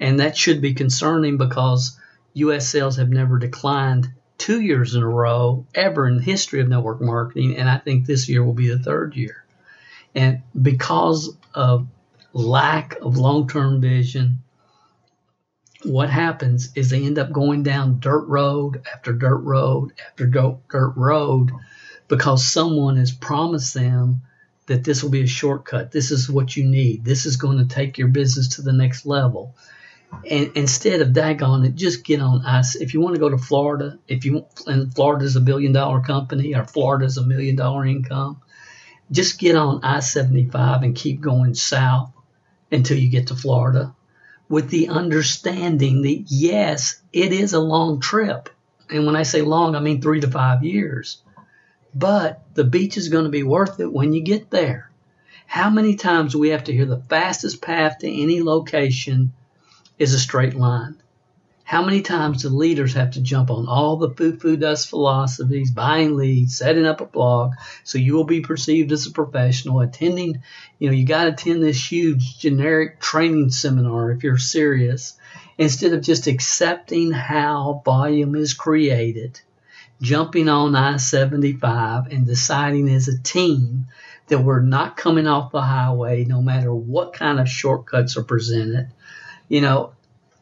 And 0.00 0.20
that 0.20 0.36
should 0.36 0.62
be 0.62 0.72
concerning 0.72 1.36
because 1.36 1.98
U.S. 2.34 2.66
sales 2.68 2.96
have 2.96 3.10
never 3.10 3.38
declined 3.38 4.08
two 4.38 4.60
years 4.60 4.94
in 4.94 5.02
a 5.02 5.08
row 5.08 5.66
ever 5.74 6.08
in 6.08 6.16
the 6.16 6.22
history 6.22 6.60
of 6.60 6.68
network 6.68 7.02
marketing. 7.02 7.56
And 7.56 7.68
I 7.68 7.76
think 7.76 8.06
this 8.06 8.28
year 8.28 8.42
will 8.42 8.54
be 8.54 8.68
the 8.68 8.78
third 8.78 9.16
year. 9.16 9.44
And 10.14 10.42
because 10.60 11.36
of 11.54 11.86
lack 12.32 12.96
of 13.02 13.18
long 13.18 13.48
term 13.48 13.80
vision, 13.82 14.38
what 15.84 16.10
happens 16.10 16.72
is 16.74 16.90
they 16.90 17.04
end 17.04 17.18
up 17.18 17.32
going 17.32 17.62
down 17.62 18.00
dirt 18.00 18.26
road 18.26 18.82
after 18.92 19.12
dirt 19.12 19.38
road 19.38 19.92
after 20.08 20.26
dirt 20.26 20.92
road 20.96 21.52
because 22.08 22.46
someone 22.46 22.96
has 22.96 23.12
promised 23.12 23.74
them 23.74 24.22
that 24.66 24.84
this 24.84 25.02
will 25.02 25.10
be 25.10 25.22
a 25.22 25.26
shortcut. 25.26 25.92
This 25.92 26.10
is 26.10 26.28
what 26.28 26.56
you 26.56 26.64
need. 26.64 27.04
This 27.04 27.26
is 27.26 27.36
going 27.36 27.58
to 27.58 27.74
take 27.74 27.96
your 27.96 28.08
business 28.08 28.56
to 28.56 28.62
the 28.62 28.72
next 28.72 29.06
level 29.06 29.54
and 30.28 30.52
instead 30.54 31.00
of 31.00 31.08
daggone 31.08 31.66
it, 31.66 31.74
just 31.74 32.04
get 32.04 32.20
on 32.20 32.44
ice. 32.44 32.76
If 32.76 32.94
you 32.94 33.00
want 33.00 33.14
to 33.14 33.20
go 33.20 33.28
to 33.28 33.38
Florida, 33.38 33.98
if 34.08 34.24
you 34.24 34.46
and 34.66 34.94
Florida's 34.94 35.36
a 35.36 35.40
billion 35.40 35.72
dollar 35.72 36.00
company 36.00 36.54
or 36.54 36.64
Florida's 36.64 37.18
a 37.18 37.26
million 37.26 37.56
dollar 37.56 37.86
income, 37.86 38.40
just 39.10 39.38
get 39.38 39.56
on 39.56 39.80
I 39.82 40.00
75 40.00 40.82
and 40.82 40.96
keep 40.96 41.20
going 41.20 41.54
south 41.54 42.12
until 42.70 42.98
you 42.98 43.10
get 43.10 43.28
to 43.28 43.36
Florida 43.36 43.94
with 44.48 44.70
the 44.70 44.88
understanding 44.88 46.02
that 46.02 46.24
yes, 46.28 47.00
it 47.12 47.32
is 47.32 47.52
a 47.52 47.60
long 47.60 48.00
trip. 48.00 48.48
And 48.90 49.04
when 49.04 49.16
I 49.16 49.22
say 49.22 49.42
long, 49.42 49.74
I 49.74 49.80
mean 49.80 50.00
three 50.00 50.20
to 50.20 50.30
five 50.30 50.64
years. 50.64 51.22
But 51.94 52.42
the 52.54 52.64
beach 52.64 52.96
is 52.96 53.08
going 53.08 53.24
to 53.24 53.30
be 53.30 53.42
worth 53.42 53.80
it 53.80 53.92
when 53.92 54.12
you 54.12 54.22
get 54.22 54.50
there. 54.50 54.90
How 55.46 55.70
many 55.70 55.96
times 55.96 56.36
we 56.36 56.50
have 56.50 56.64
to 56.64 56.72
hear 56.72 56.86
the 56.86 57.02
fastest 57.08 57.62
path 57.62 57.98
to 57.98 58.22
any 58.22 58.42
location 58.42 59.32
is 59.98 60.14
a 60.14 60.18
straight 60.18 60.54
line. 60.54 60.96
How 61.68 61.84
many 61.84 62.00
times 62.00 62.40
do 62.40 62.48
leaders 62.48 62.94
have 62.94 63.10
to 63.10 63.20
jump 63.20 63.50
on 63.50 63.68
all 63.68 63.98
the 63.98 64.08
foo-foo 64.08 64.56
dust 64.56 64.88
philosophies, 64.88 65.70
buying 65.70 66.16
leads, 66.16 66.56
setting 66.56 66.86
up 66.86 67.02
a 67.02 67.04
blog, 67.04 67.52
so 67.84 67.98
you 67.98 68.14
will 68.14 68.24
be 68.24 68.40
perceived 68.40 68.90
as 68.90 69.06
a 69.06 69.10
professional, 69.10 69.80
attending, 69.80 70.40
you 70.78 70.88
know, 70.88 70.96
you 70.96 71.04
got 71.04 71.24
to 71.24 71.32
attend 71.32 71.62
this 71.62 71.92
huge 71.92 72.38
generic 72.38 73.00
training 73.00 73.50
seminar 73.50 74.10
if 74.12 74.22
you're 74.22 74.38
serious, 74.38 75.18
instead 75.58 75.92
of 75.92 76.00
just 76.00 76.26
accepting 76.26 77.10
how 77.10 77.82
volume 77.84 78.34
is 78.34 78.54
created, 78.54 79.38
jumping 80.00 80.48
on 80.48 80.74
I-75 80.74 82.10
and 82.10 82.26
deciding 82.26 82.88
as 82.88 83.08
a 83.08 83.22
team 83.22 83.88
that 84.28 84.38
we're 84.38 84.62
not 84.62 84.96
coming 84.96 85.26
off 85.26 85.52
the 85.52 85.60
highway 85.60 86.24
no 86.24 86.40
matter 86.40 86.72
what 86.72 87.12
kind 87.12 87.38
of 87.38 87.46
shortcuts 87.46 88.16
are 88.16 88.24
presented. 88.24 88.88
You 89.50 89.60
know, 89.60 89.92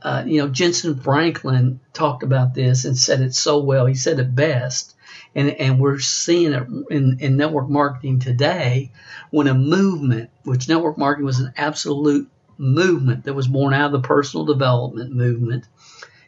uh, 0.03 0.25
you 0.27 0.39
know, 0.39 0.49
Jentezen 0.49 1.03
Franklin 1.03 1.81
talked 1.93 2.23
about 2.23 2.55
this 2.55 2.85
and 2.85 2.97
said 2.97 3.21
it 3.21 3.35
so 3.35 3.63
well. 3.63 3.87
He 3.87 3.95
said 3.95 4.19
it 4.19 4.35
best. 4.35 4.95
And, 5.35 5.51
and 5.51 5.79
we're 5.79 5.99
seeing 5.99 6.53
it 6.53 6.67
in, 6.91 7.19
in 7.21 7.37
network 7.37 7.69
marketing 7.69 8.21
today 8.21 8.93
when 9.31 9.49
a 9.49 9.55
movement, 9.55 10.31
which 10.45 10.69
network 10.69 10.99
marketing 10.99 11.27
was 11.27 11.41
an 11.41 11.53
absolute 11.57 12.31
movement 12.59 13.25
that 13.25 13.35
was 13.35 13.49
born 13.49 13.75
out 13.75 13.87
of 13.87 13.93
the 13.93 14.07
personal 14.07 14.47
development 14.47 15.13
movement 15.13 15.65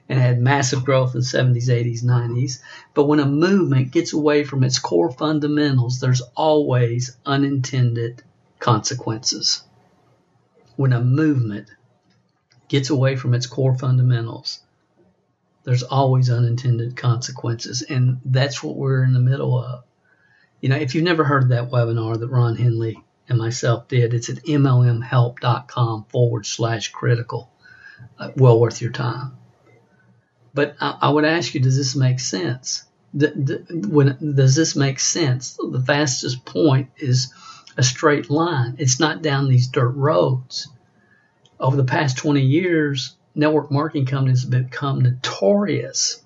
and 0.09 0.19
had 0.19 0.41
massive 0.41 0.85
growth 0.85 1.15
in 1.15 1.21
the 1.21 1.27
70s, 1.27 1.69
80s, 1.69 2.03
90s. 2.03 2.61
But 2.95 3.05
when 3.05 3.21
a 3.21 3.27
movement 3.27 3.93
gets 3.93 4.13
away 4.13 4.45
from 4.45 4.65
its 4.65 4.79
core 4.79 5.11
fundamentals, 5.11 6.01
there's 6.01 6.23
always 6.35 7.17
unintended 7.27 8.23
consequences. 8.59 9.63
When 10.77 10.93
a 10.93 11.01
movement 11.03 11.69
gets 12.69 12.91
away 12.91 13.17
from 13.17 13.35
its 13.35 13.47
core 13.47 13.77
fundamentals, 13.77 14.61
there's 15.65 15.83
always 15.83 16.31
unintended 16.31 16.97
consequences. 16.97 17.83
And 17.83 18.21
that's 18.25 18.63
what 18.63 18.77
we're 18.77 19.05
in 19.05 19.13
the 19.13 19.21
middle 19.21 19.59
of. 19.59 19.85
You 20.61 20.69
know, 20.71 20.77
if 20.77 20.95
you've 20.95 21.05
never 21.05 21.25
heard 21.25 21.45
of 21.45 21.49
that 21.51 21.71
webinar 21.71 22.19
that 22.19 22.29
Ron 22.29 22.57
Henley 22.57 23.03
and 23.29 23.39
myself 23.39 23.89
did, 23.89 24.15
it's 24.15 24.29
at 24.29 24.45
mlmhelp.com 24.45 26.07
forward 26.09 26.47
slash 26.47 26.89
critical. 26.89 27.51
Uh, 28.19 28.31
well 28.37 28.59
worth 28.59 28.81
your 28.81 28.93
time. 28.93 29.37
But 30.55 30.77
I, 30.81 30.99
I, 31.03 31.11
would 31.11 31.25
ask 31.25 31.55
you, 31.55 31.61
does 31.61 31.77
this 31.77 31.95
make 31.95 32.21
sense? 32.21 32.85
The, 33.15 33.29
the, 33.29 33.89
when, 33.89 34.35
does 34.35 34.55
this 34.55 34.75
make 34.75 35.01
sense? 35.01 35.57
The 35.57 35.83
fastest 35.85 36.45
point 36.45 36.91
is 36.97 37.33
a 37.77 37.83
straight 37.83 38.31
line. 38.31 38.77
It's 38.79 39.01
not 39.01 39.23
down 39.23 39.49
these 39.49 39.69
dirt 39.69 39.91
roads. 39.91 40.69
Over 41.61 41.77
the 41.77 41.85
past 41.85 42.17
20 42.19 42.41
years, 42.41 43.17
network 43.35 43.71
marketing 43.71 44.07
companies 44.07 44.43
have 44.43 44.51
become 44.51 45.01
notorious 45.01 46.23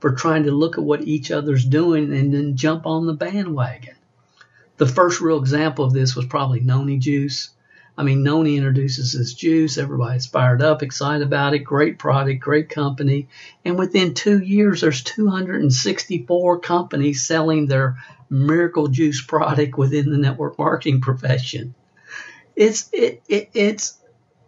for 0.00 0.12
trying 0.12 0.44
to 0.44 0.50
look 0.50 0.78
at 0.78 0.84
what 0.84 1.02
each 1.02 1.30
other's 1.30 1.64
doing 1.64 2.12
and 2.12 2.32
then 2.32 2.56
jump 2.56 2.86
on 2.86 3.06
the 3.06 3.12
bandwagon. 3.12 3.94
The 4.78 4.86
first 4.86 5.20
real 5.20 5.38
example 5.38 5.84
of 5.84 5.92
this 5.92 6.16
was 6.16 6.26
probably 6.26 6.60
Noni 6.60 6.98
Juice. 6.98 7.50
I 7.96 8.04
mean, 8.04 8.22
Noni 8.22 8.56
introduces 8.56 9.12
this 9.12 9.34
juice. 9.34 9.76
Everybody's 9.76 10.26
fired 10.26 10.62
up, 10.62 10.82
excited 10.82 11.26
about 11.26 11.54
it. 11.54 11.60
Great 11.60 11.98
product, 11.98 12.40
great 12.40 12.70
company. 12.70 13.28
And 13.64 13.78
within 13.78 14.14
two 14.14 14.40
years, 14.40 14.80
there's 14.80 15.02
264 15.02 16.60
companies 16.60 17.26
selling 17.26 17.66
their 17.66 17.98
miracle 18.30 18.88
juice 18.88 19.22
product 19.22 19.76
within 19.76 20.10
the 20.10 20.16
network 20.16 20.58
marketing 20.58 21.02
profession. 21.02 21.74
It's 22.56 22.88
it, 22.92 23.22
it 23.28 23.50
it's 23.54 23.98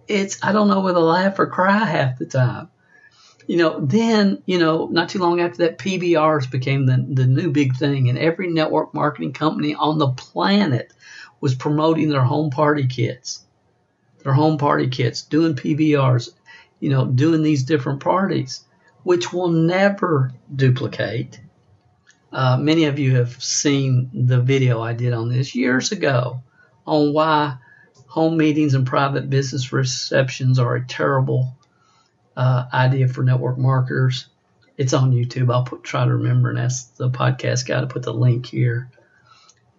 it's 0.08 0.42
I 0.42 0.52
don't 0.52 0.68
know 0.68 0.80
whether 0.80 0.98
to 0.98 1.04
laugh 1.04 1.38
or 1.38 1.46
cry 1.46 1.84
half 1.84 2.18
the 2.18 2.26
time 2.26 2.68
you 3.46 3.56
know, 3.58 3.80
then, 3.80 4.42
you 4.46 4.58
know, 4.58 4.86
not 4.86 5.08
too 5.08 5.18
long 5.18 5.40
after 5.40 5.58
that, 5.58 5.78
PBRs 5.78 6.50
became 6.50 6.86
the, 6.86 7.04
the 7.08 7.26
new 7.26 7.50
big 7.50 7.76
thing, 7.76 8.08
and 8.08 8.18
every 8.18 8.48
network 8.48 8.94
marketing 8.94 9.32
company 9.32 9.74
on 9.74 9.98
the 9.98 10.08
planet 10.08 10.92
was 11.40 11.54
promoting 11.54 12.08
their 12.08 12.22
home 12.24 12.50
party 12.50 12.86
kits, 12.86 13.44
their 14.22 14.32
home 14.32 14.56
party 14.56 14.88
kits, 14.88 15.22
doing 15.22 15.54
PBRs, 15.54 16.30
you 16.80 16.90
know, 16.90 17.04
doing 17.04 17.42
these 17.42 17.64
different 17.64 18.00
parties, 18.00 18.64
which 19.02 19.32
will 19.32 19.48
never 19.48 20.32
duplicate. 20.54 21.40
Uh, 22.32 22.56
many 22.56 22.86
of 22.86 22.98
you 22.98 23.16
have 23.16 23.42
seen 23.42 24.10
the 24.12 24.40
video 24.40 24.80
I 24.80 24.94
did 24.94 25.12
on 25.12 25.28
this 25.28 25.54
years 25.54 25.92
ago 25.92 26.42
on 26.86 27.12
why 27.12 27.58
home 28.06 28.36
meetings 28.36 28.74
and 28.74 28.86
private 28.86 29.28
business 29.28 29.72
receptions 29.72 30.58
are 30.58 30.76
a 30.76 30.86
terrible 30.86 31.56
uh, 32.36 32.64
idea 32.72 33.08
for 33.08 33.22
network 33.22 33.58
marketers. 33.58 34.26
It's 34.76 34.92
on 34.92 35.12
YouTube. 35.12 35.52
I'll 35.52 35.64
put, 35.64 35.84
try 35.84 36.04
to 36.04 36.14
remember 36.14 36.50
and 36.50 36.58
ask 36.58 36.96
the 36.96 37.10
podcast 37.10 37.66
guy 37.66 37.80
to 37.80 37.86
put 37.86 38.02
the 38.02 38.12
link 38.12 38.46
here. 38.46 38.90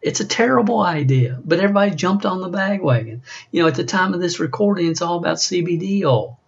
It's 0.02 0.20
a 0.20 0.26
terrible 0.26 0.82
idea, 0.82 1.42
but 1.44 1.60
everybody 1.60 1.96
jumped 1.96 2.26
on 2.26 2.40
the 2.40 2.50
bagwagon. 2.50 3.24
You 3.52 3.62
know, 3.62 3.68
at 3.68 3.76
the 3.76 3.84
time 3.84 4.14
of 4.14 4.22
this 4.22 4.40
recording, 4.40 4.88
it's 4.88 5.02
all 5.02 5.18
about 5.18 5.38
CBD 5.38 6.04
oil. 6.04 6.40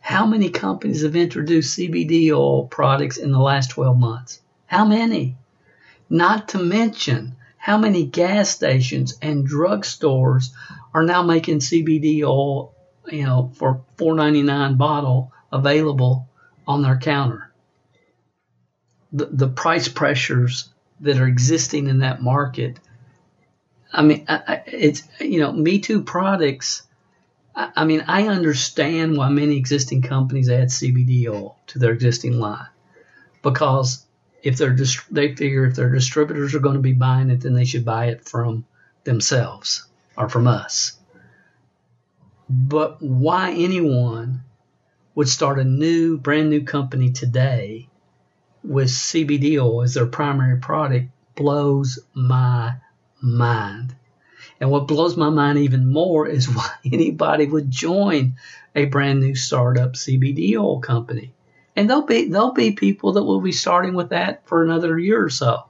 How 0.00 0.26
many 0.26 0.50
companies 0.50 1.02
have 1.02 1.16
introduced 1.16 1.78
CBD 1.78 2.30
oil 2.32 2.66
products 2.66 3.16
in 3.16 3.32
the 3.32 3.38
last 3.38 3.70
12 3.70 3.96
months? 3.98 4.40
How 4.66 4.84
many? 4.84 5.36
Not 6.10 6.48
to 6.48 6.58
mention 6.58 7.36
how 7.56 7.78
many 7.78 8.04
gas 8.04 8.50
stations 8.50 9.16
and 9.22 9.48
drugstores 9.48 10.50
are 10.94 11.02
now 11.02 11.22
making 11.22 11.58
CBD 11.58 12.22
oil, 12.22 12.72
you 13.10 13.24
know, 13.24 13.50
for 13.54 13.84
4.99 13.98 14.78
bottle 14.78 15.32
available 15.52 16.28
on 16.66 16.82
their 16.82 16.96
counter. 16.96 17.52
The, 19.12 19.26
the 19.26 19.48
price 19.48 19.88
pressures 19.88 20.72
that 21.00 21.18
are 21.18 21.26
existing 21.26 21.88
in 21.88 21.98
that 21.98 22.22
market. 22.22 22.78
I 23.92 24.02
mean, 24.02 24.24
it's, 24.28 25.02
you 25.20 25.40
know, 25.40 25.52
Me 25.52 25.80
Too 25.80 26.02
products. 26.02 26.82
I 27.54 27.84
mean, 27.84 28.04
I 28.08 28.26
understand 28.28 29.16
why 29.16 29.28
many 29.28 29.56
existing 29.56 30.02
companies 30.02 30.48
add 30.48 30.68
CBD 30.68 31.28
oil 31.28 31.56
to 31.68 31.78
their 31.78 31.92
existing 31.92 32.38
line 32.38 32.66
because 33.42 34.04
if 34.42 34.56
they're 34.56 34.76
they 35.10 35.34
figure 35.36 35.64
if 35.66 35.76
their 35.76 35.90
distributors 35.90 36.54
are 36.54 36.60
going 36.60 36.74
to 36.74 36.80
be 36.80 36.92
buying 36.92 37.30
it, 37.30 37.42
then 37.42 37.54
they 37.54 37.64
should 37.64 37.84
buy 37.84 38.06
it 38.06 38.28
from 38.28 38.64
themselves 39.04 39.86
or 40.16 40.28
from 40.28 40.46
us. 40.46 40.98
But 42.48 43.00
why 43.00 43.52
anyone 43.52 44.44
would 45.14 45.28
start 45.28 45.58
a 45.58 45.64
new, 45.64 46.18
brand 46.18 46.50
new 46.50 46.62
company 46.62 47.10
today 47.12 47.88
with 48.62 48.88
CBD 48.88 49.62
oil 49.62 49.82
as 49.82 49.94
their 49.94 50.06
primary 50.06 50.58
product 50.58 51.08
blows 51.34 51.98
my 52.14 52.74
mind. 53.20 53.94
And 54.60 54.70
what 54.70 54.88
blows 54.88 55.16
my 55.16 55.30
mind 55.30 55.58
even 55.58 55.92
more 55.92 56.26
is 56.26 56.48
why 56.54 56.68
anybody 56.84 57.46
would 57.46 57.70
join 57.70 58.36
a 58.74 58.86
brand 58.86 59.20
new 59.20 59.34
startup 59.34 59.92
CBD 59.92 60.56
oil 60.56 60.80
company. 60.80 61.32
And 61.76 61.90
there'll 61.90 62.06
be 62.06 62.28
there'll 62.28 62.52
be 62.52 62.70
people 62.72 63.14
that 63.14 63.24
will 63.24 63.40
be 63.40 63.52
starting 63.52 63.94
with 63.94 64.10
that 64.10 64.46
for 64.46 64.62
another 64.62 64.98
year 64.98 65.24
or 65.24 65.30
so. 65.30 65.64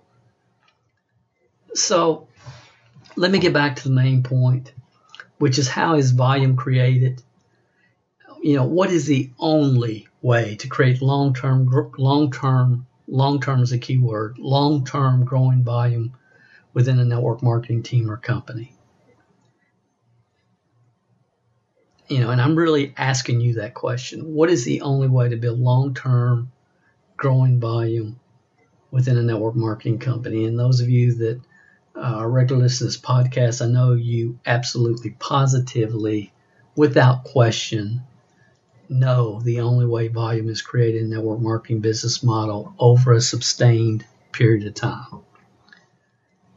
So 1.75 2.29
let 3.17 3.31
me 3.31 3.39
get 3.39 3.53
back 3.53 3.77
to 3.77 3.85
the 3.85 3.95
main 3.95 4.23
point, 4.23 4.73
which 5.39 5.59
is 5.59 5.69
how 5.69 5.95
is 5.95 6.11
volume 6.11 6.57
created? 6.57 7.23
you 8.45 8.57
know, 8.57 8.67
what 8.67 8.91
is 8.91 9.07
the 9.07 9.31
only 9.39 10.07
way 10.21 10.55
to 10.57 10.69
create 10.69 11.01
long-term, 11.01 11.67
long-term, 11.97 12.87
long-term 13.09 13.63
is 13.63 13.73
a 13.73 13.79
key 13.79 13.97
word, 13.97 14.37
long-term 14.39 15.25
growing 15.25 15.65
volume 15.65 16.13
within 16.75 16.99
a 16.99 17.05
network 17.07 17.43
marketing 17.43 17.83
team 17.83 18.11
or 18.11 18.19
company? 18.19 18.77
You 22.07 22.21
know, 22.21 22.29
and 22.29 22.39
I'm 22.39 22.55
really 22.55 22.93
asking 22.99 23.41
you 23.41 23.55
that 23.55 23.73
question. 23.73 24.35
What 24.35 24.51
is 24.51 24.67
the 24.67 24.83
only 24.83 25.09
way 25.09 25.31
to 25.31 25.37
build 25.37 25.59
long-term 25.59 26.53
growing 27.17 27.61
volume 27.61 28.21
within 28.91 29.17
a 29.17 29.23
network 29.23 29.57
marketing 29.57 30.01
company? 30.01 30.45
And 30.45 30.59
those 30.59 30.83
of 30.83 30.91
you 30.91 31.15
that 31.15 31.41
uh, 31.95 32.27
regular 32.27 32.63
listeners 32.63 33.01
podcast, 33.01 33.65
I 33.65 33.71
know 33.71 33.93
you 33.93 34.39
absolutely, 34.45 35.11
positively, 35.11 36.33
without 36.77 37.25
question, 37.25 38.03
know 38.89 39.41
the 39.41 39.61
only 39.61 39.87
way 39.87 40.09
volume 40.09 40.49
is 40.49 40.63
created 40.63 41.03
in 41.03 41.11
network 41.11 41.41
marketing 41.41 41.81
business 41.81 42.23
model 42.23 42.75
over 42.79 43.13
a 43.13 43.21
sustained 43.21 44.05
period 44.33 44.67
of 44.67 44.75
time. 44.75 45.21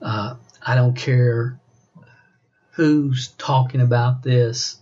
Uh, 0.02 0.36
I 0.66 0.76
don't 0.76 0.96
care 0.96 1.60
who's 2.72 3.30
talking 3.38 3.82
about 3.82 4.24
this. 4.24 4.78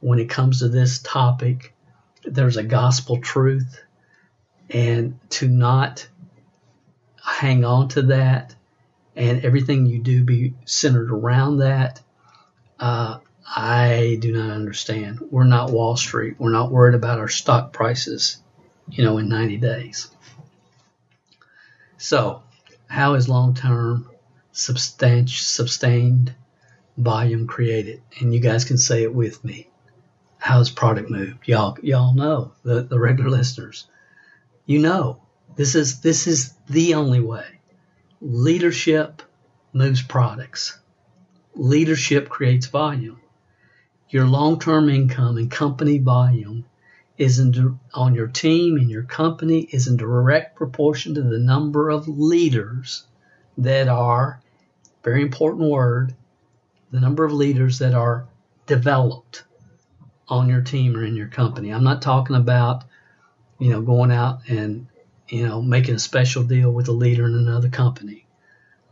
When 0.00 0.18
it 0.18 0.28
comes 0.28 0.58
to 0.58 0.68
this 0.68 0.98
topic, 0.98 1.74
there's 2.24 2.56
a 2.56 2.62
gospel 2.62 3.20
truth, 3.20 3.80
and 4.68 5.18
to 5.30 5.48
not 5.48 6.08
hang 7.24 7.64
on 7.64 7.88
to 7.88 8.02
that 8.02 8.54
and 9.14 9.44
everything 9.44 9.86
you 9.86 9.98
do 9.98 10.24
be 10.24 10.54
centered 10.64 11.10
around 11.10 11.58
that, 11.58 12.00
uh, 12.78 13.18
I 13.46 14.18
do 14.20 14.32
not 14.32 14.50
understand. 14.50 15.20
We're 15.30 15.44
not 15.44 15.70
Wall 15.70 15.96
Street. 15.96 16.36
We're 16.38 16.50
not 16.52 16.70
worried 16.70 16.94
about 16.94 17.18
our 17.18 17.28
stock 17.28 17.72
prices, 17.72 18.38
you 18.90 19.04
know, 19.04 19.18
in 19.18 19.28
90 19.28 19.58
days. 19.58 20.08
So, 21.98 22.42
how 22.86 23.14
is 23.14 23.28
long 23.28 23.54
term 23.54 24.10
sustained 24.52 26.34
volume 26.96 27.46
created? 27.46 28.02
And 28.18 28.34
you 28.34 28.40
guys 28.40 28.64
can 28.64 28.78
say 28.78 29.02
it 29.02 29.14
with 29.14 29.44
me. 29.44 29.68
How's 30.38 30.70
product 30.70 31.10
moved? 31.10 31.46
Y'all, 31.46 31.76
y'all 31.82 32.14
know 32.14 32.52
the, 32.64 32.82
the 32.82 32.98
regular 32.98 33.30
listeners. 33.38 33.86
You 34.66 34.78
know, 34.78 35.20
this 35.56 35.74
is 35.74 36.00
this 36.00 36.26
is 36.26 36.54
the 36.68 36.94
only 36.94 37.20
way. 37.20 37.60
Leadership 38.24 39.20
moves 39.72 40.02
products. 40.02 40.78
Leadership 41.54 42.28
creates 42.28 42.66
volume 42.66 43.20
your 44.12 44.26
long-term 44.26 44.90
income 44.90 45.38
and 45.38 45.50
company 45.50 45.96
volume 45.96 46.66
is 47.16 47.38
in, 47.38 47.78
on 47.94 48.14
your 48.14 48.26
team 48.26 48.76
and 48.76 48.90
your 48.90 49.02
company 49.02 49.60
is 49.72 49.88
in 49.88 49.96
direct 49.96 50.54
proportion 50.54 51.14
to 51.14 51.22
the 51.22 51.38
number 51.38 51.88
of 51.88 52.06
leaders 52.06 53.06
that 53.56 53.88
are 53.88 54.40
very 55.02 55.22
important 55.22 55.70
word 55.70 56.14
the 56.90 57.00
number 57.00 57.24
of 57.24 57.32
leaders 57.32 57.78
that 57.78 57.94
are 57.94 58.26
developed 58.66 59.44
on 60.28 60.46
your 60.46 60.60
team 60.60 60.94
or 60.94 61.04
in 61.06 61.16
your 61.16 61.28
company. 61.28 61.70
I'm 61.70 61.84
not 61.84 62.02
talking 62.02 62.36
about, 62.36 62.84
you 63.58 63.70
know, 63.70 63.80
going 63.80 64.12
out 64.12 64.40
and, 64.46 64.88
you 65.32 65.48
know, 65.48 65.62
making 65.62 65.94
a 65.94 65.98
special 65.98 66.42
deal 66.42 66.70
with 66.70 66.88
a 66.88 66.92
leader 66.92 67.24
in 67.24 67.34
another 67.34 67.70
company. 67.70 68.26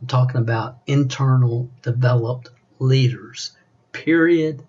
I'm 0.01 0.07
talking 0.07 0.41
about 0.41 0.79
internal 0.87 1.69
developed 1.83 2.49
leaders. 2.79 3.51
Period. 3.91 4.63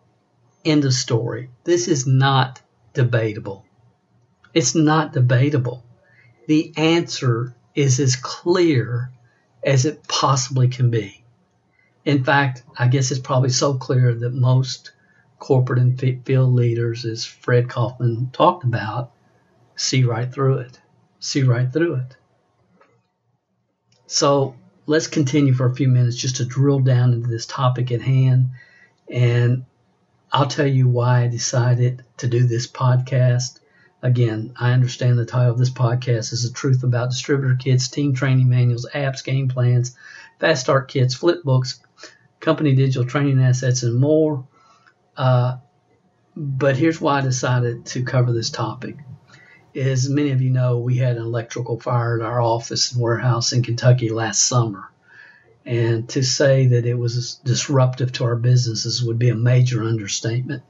End 0.67 0.85
of 0.85 0.93
story. 0.93 1.49
This 1.65 1.89
is 1.89 2.07
not 2.07 2.61
debatable. 2.93 3.65
It's 4.53 4.75
not 4.75 5.15
debatable. 5.15 5.83
The 6.47 6.75
answer 6.77 7.55
is 7.75 7.99
as 8.01 8.17
clear 8.17 9.11
as 9.65 9.87
it 9.87 10.07
possibly 10.07 10.69
can 10.69 10.91
be. 10.91 11.25
In 12.05 12.23
fact, 12.23 12.65
I 12.79 12.89
guess 12.89 13.11
it's 13.11 13.19
probably 13.19 13.49
so 13.49 13.79
clear 13.79 14.15
that 14.15 14.35
most 14.35 14.93
corporate 15.39 15.79
and 15.79 15.99
field 16.27 16.53
leaders, 16.53 17.07
as 17.07 17.25
Fred 17.25 17.71
Kaufman 17.71 18.29
talked 18.31 18.65
about, 18.65 19.13
see 19.75 20.05
right 20.05 20.31
through 20.31 20.59
it. 20.59 20.79
See 21.25 21.45
right 21.45 21.73
through 21.73 21.95
it. 21.95 22.17
So 24.09 24.57
let's 24.87 25.07
continue 25.07 25.55
for 25.55 25.67
a 25.67 25.75
few 25.75 25.87
minutes 25.87 26.17
just 26.17 26.37
to 26.37 26.45
drill 26.45 26.81
down 26.81 27.13
into 27.13 27.29
this 27.29 27.47
topic 27.47 27.93
at 27.93 28.03
hand. 28.03 28.51
And 29.09 29.65
I'll 30.33 30.49
tell 30.49 30.67
you 30.67 30.89
why 30.89 31.23
I 31.23 31.29
decided 31.29 32.05
to 32.17 32.27
do 32.27 32.45
this 32.45 32.67
podcast. 32.67 33.61
Again, 34.03 34.55
I 34.59 34.73
understand 34.73 35.17
the 35.17 35.25
title 35.25 35.53
of 35.53 35.59
this 35.59 35.71
podcast 35.71 36.33
is 36.33 36.43
The 36.43 36.53
Truth 36.53 36.83
About 36.83 37.11
Distributor 37.11 37.55
Kits, 37.55 37.89
Team 37.89 38.15
Training 38.15 38.49
Manuals, 38.49 38.89
Apps, 38.93 39.23
Game 39.23 39.47
Plans, 39.47 39.97
Fast 40.41 40.63
Start 40.63 40.89
Kits, 40.89 41.15
Flip 41.15 41.45
Books, 41.45 41.81
Company 42.41 42.75
Digital 42.75 43.07
Training 43.07 43.41
Assets, 43.41 43.85
and 43.85 43.95
more. 43.95 44.45
Uh, 45.17 45.59
but 46.35 46.77
here's 46.77 47.01
why 47.01 47.19
I 47.19 47.21
decided 47.21 47.87
to 47.87 48.03
cover 48.03 48.33
this 48.33 48.51
topic. 48.51 48.97
As 49.75 50.09
many 50.09 50.31
of 50.31 50.43
you 50.43 50.51
know, 50.51 50.79
we 50.79 50.97
had 50.97 51.17
an 51.17 51.23
electrical 51.23 51.81
fire 51.81 52.21
at 52.21 52.27
our 52.27 52.41
office 52.41 52.93
and 52.93 53.01
warehouse 53.01 53.53
in 53.53 53.63
Kentucky 53.63 54.11
last 54.11 54.43
summer. 54.43 54.91
And 55.65 56.09
to 56.11 56.23
say 56.23 56.67
that 56.69 56.87
it 56.87 56.95
was 56.95 57.37
disruptive 57.45 58.13
to 58.13 58.25
our 58.25 58.37
businesses 58.37 59.03
would 59.03 59.19
be 59.19 59.31
a 59.31 59.35
major 59.35 59.85
understatement 59.85 60.63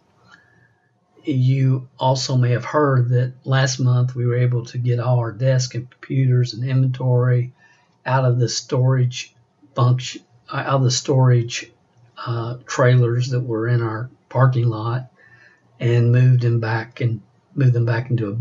you 1.24 1.88
also 1.98 2.36
may 2.36 2.50
have 2.50 2.64
heard 2.64 3.10
that 3.10 3.32
last 3.44 3.78
month 3.78 4.14
we 4.14 4.26
were 4.26 4.36
able 4.36 4.64
to 4.66 4.78
get 4.78 4.98
all 4.98 5.18
our 5.18 5.32
desks 5.32 5.74
and 5.74 5.88
computers 5.90 6.54
and 6.54 6.68
inventory 6.68 7.52
out 8.04 8.24
of 8.24 8.38
the 8.38 8.48
storage 8.48 9.34
function, 9.74 10.22
out 10.52 10.66
of 10.66 10.82
the 10.82 10.90
storage 10.90 11.70
uh, 12.26 12.56
trailers 12.66 13.28
that 13.30 13.40
were 13.40 13.68
in 13.68 13.82
our 13.82 14.10
parking 14.28 14.68
lot, 14.68 15.12
and 15.78 16.12
moved 16.12 16.42
them 16.42 16.60
back 16.60 17.00
and 17.00 17.20
moved 17.54 17.72
them 17.72 17.84
back 17.84 18.10
into 18.10 18.30
a 18.30 18.36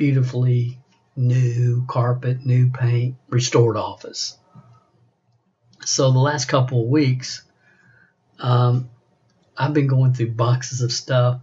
beautifully 0.00 0.78
new 1.14 1.84
carpet, 1.86 2.44
new 2.44 2.70
paint, 2.70 3.14
restored 3.28 3.76
office. 3.76 4.36
So 5.84 6.10
the 6.10 6.18
last 6.18 6.46
couple 6.46 6.82
of 6.82 6.88
weeks, 6.88 7.42
um, 8.38 8.90
I've 9.56 9.74
been 9.74 9.86
going 9.86 10.14
through 10.14 10.32
boxes 10.32 10.80
of 10.80 10.90
stuff 10.90 11.42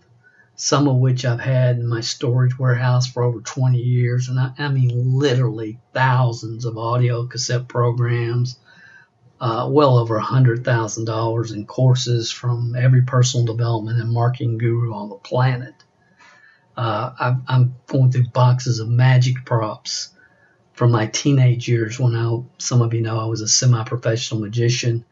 some 0.60 0.88
of 0.88 0.96
which 0.96 1.24
I've 1.24 1.40
had 1.40 1.78
in 1.78 1.88
my 1.88 2.02
storage 2.02 2.58
warehouse 2.58 3.06
for 3.06 3.22
over 3.22 3.42
20 3.42 3.78
years. 3.78 4.28
And 4.28 4.40
I, 4.40 4.52
I 4.58 4.70
mean, 4.70 5.20
literally 5.20 5.80
thousands 5.94 6.66
of 6.66 6.80
audio 6.80 7.28
cassette 7.28 7.68
programs, 7.68 8.58
uh, 9.40 9.68
well 9.70 10.00
over 10.00 10.20
$100,000 10.20 11.54
in 11.54 11.66
courses 11.68 12.32
from 12.32 12.76
every 12.76 13.04
personal 13.04 13.46
development 13.46 14.02
and 14.02 14.12
marketing 14.12 14.58
guru 14.58 14.96
on 14.96 15.10
the 15.10 15.16
planet. 15.16 15.76
Uh, 16.78 17.36
I, 17.48 17.56
am 17.56 17.76
going 17.88 18.12
through 18.12 18.28
boxes 18.28 18.80
of 18.80 18.88
magic 18.88 19.44
props 19.46 20.10
from 20.74 20.92
my 20.92 21.08
teenage 21.08 21.68
years 21.68 22.00
when 22.00 22.16
I, 22.16 22.40
some 22.60 22.84
of 22.84 22.94
you 22.94 23.02
know, 23.02 23.20
I 23.20 23.26
was 23.26 23.42
a 23.42 23.48
semi 23.48 23.84
professional 23.84 24.42
magician. 24.42 25.04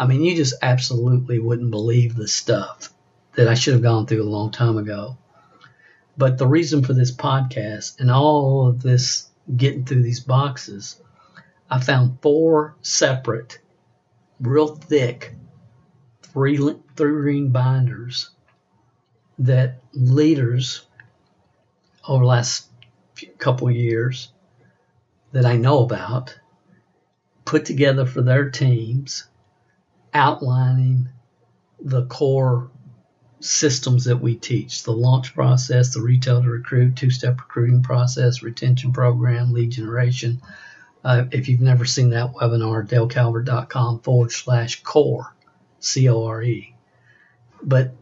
I 0.00 0.06
mean, 0.08 0.24
you 0.24 0.34
just 0.34 0.54
absolutely 0.62 1.38
wouldn't 1.38 1.70
believe 1.70 2.16
the 2.16 2.26
stuff 2.26 2.92
that 3.36 3.46
I 3.46 3.54
should 3.54 3.74
have 3.74 3.84
gone 3.84 4.06
through 4.06 4.22
a 4.22 4.24
long 4.24 4.50
time 4.50 4.76
ago. 4.76 5.16
But 6.18 6.38
the 6.38 6.46
reason 6.46 6.82
for 6.82 6.92
this 6.92 7.14
podcast 7.14 8.00
and 8.00 8.10
all 8.10 8.66
of 8.66 8.82
this 8.82 9.28
getting 9.56 9.84
through 9.84 10.02
these 10.02 10.20
boxes, 10.20 11.00
I 11.70 11.78
found 11.78 12.18
four 12.20 12.74
separate, 12.82 13.60
real 14.40 14.74
thick, 14.74 15.34
three 16.22 16.58
three 16.96 17.12
ring 17.12 17.50
binders 17.50 18.30
that 19.38 19.80
leaders 19.92 20.86
over 22.06 22.24
the 22.24 22.28
last 22.28 22.68
couple 23.38 23.70
years 23.70 24.32
that 25.32 25.46
I 25.46 25.56
know 25.56 25.80
about 25.80 26.38
put 27.44 27.64
together 27.64 28.06
for 28.06 28.22
their 28.22 28.50
teams, 28.50 29.26
outlining 30.14 31.08
the 31.80 32.06
core 32.06 32.70
systems 33.40 34.04
that 34.04 34.18
we 34.18 34.36
teach 34.36 34.84
the 34.84 34.92
launch 34.92 35.34
process, 35.34 35.94
the 35.94 36.00
retail 36.00 36.42
to 36.42 36.48
recruit, 36.48 36.96
two 36.96 37.10
step 37.10 37.40
recruiting 37.40 37.82
process, 37.82 38.42
retention 38.42 38.92
program, 38.92 39.52
lead 39.52 39.70
generation. 39.70 40.40
Uh, 41.04 41.24
if 41.32 41.48
you've 41.48 41.60
never 41.60 41.84
seen 41.84 42.10
that 42.10 42.32
webinar, 42.34 42.86
dalecalvert.com 42.86 44.00
forward 44.00 44.30
slash 44.30 44.82
core, 44.82 45.34
C 45.80 46.08
O 46.08 46.24
R 46.24 46.42
E. 46.42 46.74
But 47.60 47.94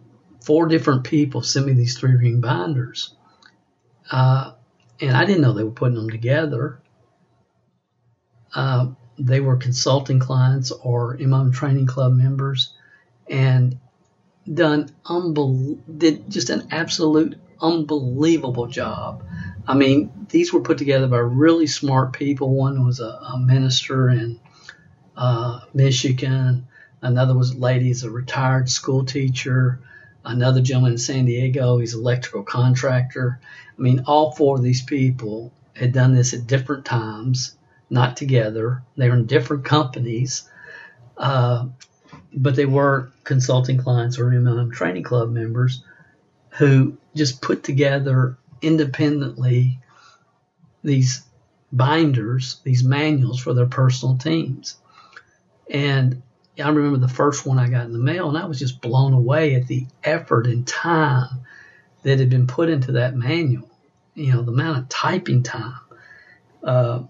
four 0.45 0.67
different 0.67 1.05
people 1.05 1.43
sent 1.43 1.67
me 1.67 1.73
these 1.73 1.99
three 1.99 2.15
ring 2.15 2.41
binders. 2.41 3.15
Uh, 4.11 4.53
and 5.01 5.16
I 5.16 5.25
didn't 5.25 5.42
know 5.42 5.53
they 5.53 5.64
were 5.64 5.70
putting 5.70 5.96
them 5.96 6.11
together. 6.11 6.81
Uh, 8.55 8.88
they 9.18 9.40
were 9.40 9.57
consulting 9.57 10.18
clients 10.18 10.70
or 10.73 11.16
MLM 11.16 11.53
Training 11.53 11.87
Club 11.87 12.12
members. 12.12 12.75
And 13.29 13.79
done 14.53 14.90
unbel- 15.05 15.79
did 15.99 16.31
just 16.31 16.51
an 16.51 16.68
absolute 16.70 17.38
unbelievable 17.61 18.66
job. 18.66 19.25
I 19.66 19.75
mean, 19.75 20.27
these 20.31 20.53
were 20.53 20.61
put 20.61 20.79
together 20.79 21.07
by 21.07 21.18
really 21.18 21.66
smart 21.66 22.12
people. 22.12 22.55
One 22.55 22.85
was 22.85 23.01
a, 23.01 23.05
a 23.05 23.38
minister 23.38 24.09
in 24.09 24.40
uh, 25.16 25.61
Michigan. 25.75 26.66
Another 27.03 27.37
was 27.37 27.53
a 27.53 27.59
lady, 27.59 27.87
he's 27.87 28.05
a 28.05 28.11
retired 28.11 28.68
school 28.68 29.05
teacher. 29.05 29.81
Another 30.25 30.61
gentleman 30.61 30.93
in 30.93 30.99
San 30.99 31.25
Diego, 31.25 31.79
he's 31.79 31.95
an 31.95 32.01
electrical 32.01 32.43
contractor. 32.43 33.41
I 33.79 33.81
mean, 33.81 34.05
all 34.07 34.33
four 34.33 34.57
of 34.57 34.63
these 34.63 34.83
people 34.83 35.53
had 35.75 35.93
done 35.93 36.15
this 36.15 36.35
at 36.35 36.47
different 36.47 36.85
times, 36.85 37.57
not 37.89 38.17
together. 38.17 38.83
They 38.97 39.09
were 39.09 39.17
in 39.17 39.27
different 39.27 39.65
companies. 39.65 40.49
Uh, 41.17 41.67
but 42.33 42.57
they 42.57 42.67
were 42.67 43.11
consulting 43.25 43.79
clients 43.79 44.19
or 44.19 44.27
MLM 44.31 44.73
training 44.73 45.03
club 45.03 45.31
members 45.31 45.83
who 46.51 46.97
just 47.15 47.41
put 47.41 47.63
together 47.63 48.37
independently 48.63 49.79
these 50.83 51.23
binders, 51.73 52.61
these 52.65 52.83
manuals 52.83 53.41
for 53.41 53.55
their 53.55 53.67
personal 53.67 54.17
teams. 54.17 54.77
And 55.69 56.23
I 56.59 56.69
remember 56.69 56.99
the 56.99 57.13
first 57.13 57.47
one 57.47 57.59
I 57.59 57.69
got 57.69 57.87
in 57.87 57.93
the 57.93 57.99
mail, 57.99 58.29
and 58.29 58.37
I 58.37 58.47
was 58.47 58.59
just 58.59 58.81
blown 58.81 59.13
away 59.13 59.55
at 59.55 59.67
the 59.67 59.87
effort 60.05 60.47
and 60.47 60.67
time 60.67 61.41
that 62.03 62.19
had 62.19 62.31
been 62.31 62.47
put 62.47 62.69
into 62.69 62.93
that 62.93 63.15
manual. 63.15 63.71
You 64.15 64.33
know, 64.33 64.43
the 64.43 64.53
amount 64.53 64.79
of 64.79 64.89
typing 64.89 65.43
time. 65.43 65.81
Uh, 66.63 67.03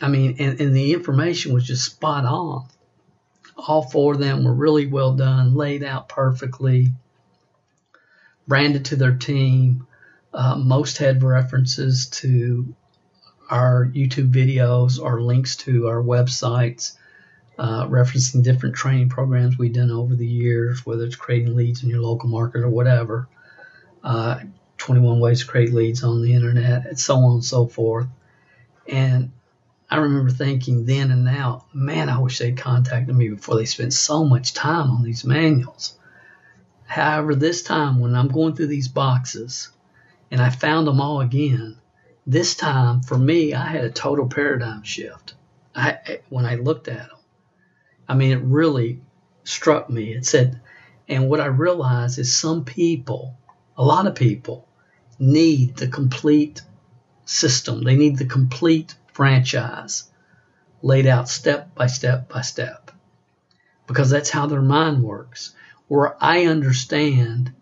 I 0.00 0.08
mean, 0.08 0.36
and, 0.38 0.60
and 0.60 0.74
the 0.74 0.92
information 0.92 1.52
was 1.52 1.66
just 1.66 1.84
spot 1.84 2.24
on. 2.24 2.66
All 3.56 3.82
four 3.82 4.14
of 4.14 4.18
them 4.18 4.44
were 4.44 4.54
really 4.54 4.86
well 4.86 5.14
done, 5.14 5.54
laid 5.54 5.82
out 5.84 6.08
perfectly, 6.08 6.92
branded 8.48 8.86
to 8.86 8.96
their 8.96 9.16
team. 9.16 9.86
Uh, 10.32 10.56
most 10.56 10.98
had 10.98 11.22
references 11.22 12.06
to 12.06 12.74
our 13.50 13.86
YouTube 13.86 14.32
videos 14.32 14.98
or 14.98 15.20
links 15.20 15.56
to 15.56 15.86
our 15.88 16.02
websites, 16.02 16.96
uh, 17.58 17.86
referencing 17.86 18.42
different 18.42 18.74
training 18.74 19.08
programs 19.08 19.58
we've 19.58 19.72
done 19.72 19.90
over 19.90 20.14
the 20.14 20.26
years, 20.26 20.84
whether 20.86 21.04
it's 21.04 21.16
creating 21.16 21.54
leads 21.54 21.82
in 21.82 21.90
your 21.90 22.00
local 22.00 22.28
market 22.28 22.62
or 22.62 22.70
whatever. 22.70 23.28
Uh, 24.02 24.40
21 24.78 25.20
ways 25.20 25.40
to 25.40 25.46
create 25.46 25.72
leads 25.72 26.02
on 26.02 26.22
the 26.22 26.34
internet, 26.34 26.86
and 26.86 26.98
so 26.98 27.16
on 27.16 27.34
and 27.34 27.44
so 27.44 27.66
forth. 27.66 28.08
And 28.88 29.30
I 29.88 29.98
remember 29.98 30.30
thinking 30.30 30.86
then 30.86 31.10
and 31.10 31.24
now, 31.24 31.66
man, 31.72 32.08
I 32.08 32.18
wish 32.18 32.38
they'd 32.38 32.56
contacted 32.56 33.14
me 33.14 33.28
before 33.28 33.56
they 33.56 33.66
spent 33.66 33.92
so 33.92 34.24
much 34.24 34.54
time 34.54 34.90
on 34.90 35.02
these 35.02 35.24
manuals. 35.24 35.96
However, 36.84 37.34
this 37.34 37.62
time 37.62 38.00
when 38.00 38.14
I'm 38.14 38.28
going 38.28 38.56
through 38.56 38.68
these 38.68 38.88
boxes 38.88 39.68
and 40.30 40.40
I 40.40 40.50
found 40.50 40.86
them 40.86 41.00
all 41.00 41.20
again, 41.20 41.76
this 42.26 42.54
time 42.54 43.02
for 43.02 43.18
me, 43.18 43.54
I 43.54 43.66
had 43.66 43.84
a 43.84 43.90
total 43.90 44.28
paradigm 44.28 44.82
shift. 44.82 45.34
I, 45.74 46.20
when 46.28 46.44
I 46.44 46.56
looked 46.56 46.88
at 46.88 47.08
them, 47.08 47.18
I 48.12 48.14
mean, 48.14 48.30
it 48.30 48.42
really 48.42 49.00
struck 49.42 49.88
me. 49.88 50.12
It 50.12 50.26
said, 50.26 50.60
And 51.08 51.30
what 51.30 51.40
I 51.40 51.46
realize 51.46 52.18
is 52.18 52.36
some 52.36 52.66
people, 52.66 53.38
a 53.74 53.82
lot 53.82 54.06
of 54.06 54.14
people, 54.14 54.68
need 55.18 55.76
the 55.76 55.88
complete 55.88 56.60
system. 57.24 57.82
They 57.82 57.96
need 57.96 58.18
the 58.18 58.26
complete 58.26 58.94
franchise 59.14 60.10
laid 60.82 61.06
out 61.06 61.30
step 61.30 61.74
by 61.74 61.86
step 61.86 62.28
by 62.28 62.42
step 62.42 62.90
because 63.86 64.10
that's 64.10 64.28
how 64.28 64.46
their 64.46 64.60
mind 64.60 65.02
works. 65.02 65.54
Where 65.88 66.14
I 66.22 66.44
understand 66.44 67.54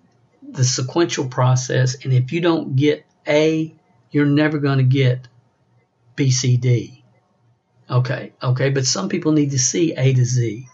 the 0.43 0.65
sequential 0.65 1.29
process, 1.29 2.05
and 2.05 2.13
if 2.13 2.33
you 2.33 2.41
don't 2.41 2.75
get 2.75 3.07
A, 3.29 3.73
you're 4.11 4.27
never 4.27 4.59
going 4.59 4.79
to 4.79 4.85
get 4.85 5.29
B, 6.17 6.33
C, 6.33 6.57
D. 6.57 7.00
Okay, 7.91 8.32
okay, 8.41 8.70
but 8.70 8.86
some 8.86 9.09
people 9.09 9.32
need 9.32 9.51
to 9.51 9.59
see 9.59 9.93
A 9.95 10.14
to 10.14 10.24
Z. 10.24 10.68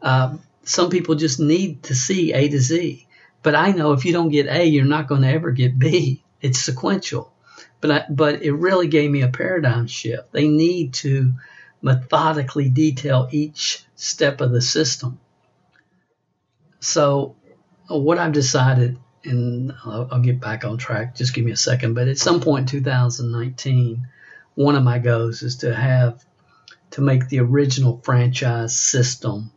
Uh, 0.00 0.38
some 0.64 0.88
people 0.88 1.14
just 1.14 1.38
need 1.38 1.82
to 1.84 1.94
see 1.94 2.32
A 2.32 2.48
to 2.48 2.58
Z. 2.58 3.06
But 3.42 3.54
I 3.54 3.72
know 3.72 3.92
if 3.92 4.04
you 4.04 4.12
don't 4.12 4.30
get 4.30 4.46
A, 4.46 4.64
you're 4.64 4.84
not 4.84 5.06
going 5.06 5.22
to 5.22 5.28
ever 5.28 5.50
get 5.50 5.78
B. 5.78 6.22
It's 6.40 6.60
sequential. 6.60 7.32
But 7.80 7.90
I, 7.90 8.04
but 8.08 8.42
it 8.42 8.52
really 8.52 8.88
gave 8.88 9.10
me 9.10 9.22
a 9.22 9.28
paradigm 9.28 9.86
shift. 9.86 10.32
They 10.32 10.48
need 10.48 10.94
to 10.94 11.34
methodically 11.82 12.68
detail 12.68 13.28
each 13.30 13.84
step 13.94 14.40
of 14.40 14.52
the 14.52 14.60
system. 14.60 15.18
So 16.80 17.36
what 17.88 18.18
I've 18.18 18.32
decided, 18.32 18.98
and 19.24 19.72
I'll, 19.84 20.08
I'll 20.10 20.20
get 20.20 20.40
back 20.40 20.64
on 20.64 20.78
track. 20.78 21.16
Just 21.16 21.34
give 21.34 21.44
me 21.44 21.52
a 21.52 21.56
second. 21.56 21.94
But 21.94 22.08
at 22.08 22.18
some 22.18 22.40
point 22.40 22.72
in 22.72 22.80
2019, 22.80 24.06
one 24.54 24.76
of 24.76 24.82
my 24.82 24.98
goals 24.98 25.42
is 25.42 25.56
to 25.56 25.74
have 25.74 26.24
to 26.90 27.00
make 27.00 27.28
the 27.28 27.40
original 27.40 28.00
franchise 28.02 28.78
system 28.78 29.50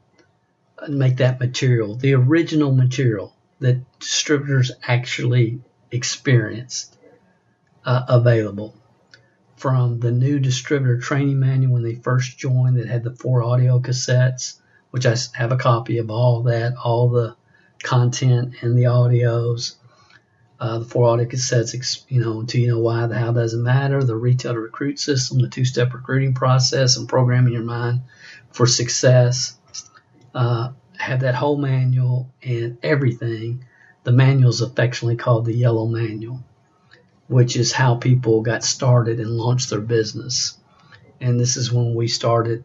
and 0.78 1.00
make 1.00 1.18
that 1.18 1.40
material, 1.40 1.96
the 1.96 2.14
original 2.14 2.74
material 2.74 3.34
that 3.60 3.82
distributors 4.00 4.72
actually 4.86 5.62
experienced 5.92 6.98
uh, 7.86 8.04
available. 8.08 8.76
From 9.56 10.00
the 10.00 10.12
new 10.12 10.40
distributor 10.40 11.00
training 11.00 11.40
manual 11.40 11.74
when 11.74 11.84
they 11.84 11.96
first 11.96 12.38
joined 12.38 12.78
that 12.78 12.88
had 12.88 13.04
the 13.04 13.16
four 13.16 13.44
audio 13.44 13.80
cassettes, 13.80 14.60
which 14.92 15.06
I 15.06 15.16
have 15.34 15.52
a 15.52 15.58
copy 15.58 16.00
of 16.00 16.12
all 16.12 16.44
that, 16.44 16.76
all 16.76 17.10
the 17.10 17.36
content 17.82 18.56
and 18.62 18.78
the 18.78 18.84
audios. 18.84 19.76
Uh, 20.60 20.80
the 20.80 20.86
four 20.86 21.10
audio 21.10 21.26
cassettes, 21.26 22.04
you 22.08 22.22
know, 22.22 22.40
until 22.40 22.62
you 22.62 22.68
know 22.68 22.80
why, 22.80 23.06
the 23.08 23.18
how 23.18 23.32
doesn't 23.32 23.64
matter, 23.64 24.04
the 24.04 24.16
retail 24.16 24.54
to 24.54 24.60
recruit 24.60 25.00
system, 25.00 25.40
the 25.40 25.50
two 25.50 25.66
step 25.66 25.94
recruiting 25.94 26.34
process, 26.34 26.96
and 26.96 27.10
programming 27.10 27.54
your 27.54 27.64
mind 27.64 28.02
for 28.52 28.66
success 28.66 29.58
uh, 30.34 30.70
have 30.98 31.22
that 31.22 31.36
whole 31.36 31.58
manual 31.58 32.32
and 32.42 32.78
everything. 32.84 33.66
The 34.04 34.12
manual 34.12 34.50
is 34.50 34.62
affectionately 34.62 35.16
called 35.16 35.46
the 35.46 35.56
Yellow 35.56 35.88
Manual, 35.88 36.44
which 37.28 37.56
is 37.56 37.72
how 37.72 37.96
people 37.96 38.42
got 38.42 38.64
started 38.64 39.20
and 39.20 39.32
launched 39.32 39.70
their 39.70 39.82
business. 39.82 40.58
And 41.20 41.40
this 41.40 41.58
is 41.58 41.72
when 41.72 41.96
we 41.96 42.08
started 42.08 42.64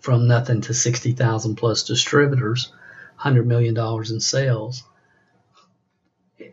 from 0.00 0.28
nothing 0.28 0.60
to 0.62 0.74
60,000 0.74 1.56
plus 1.56 1.84
distributors, 1.84 2.72
$100 3.20 3.46
million 3.46 3.76
in 3.76 4.20
sales. 4.20 4.84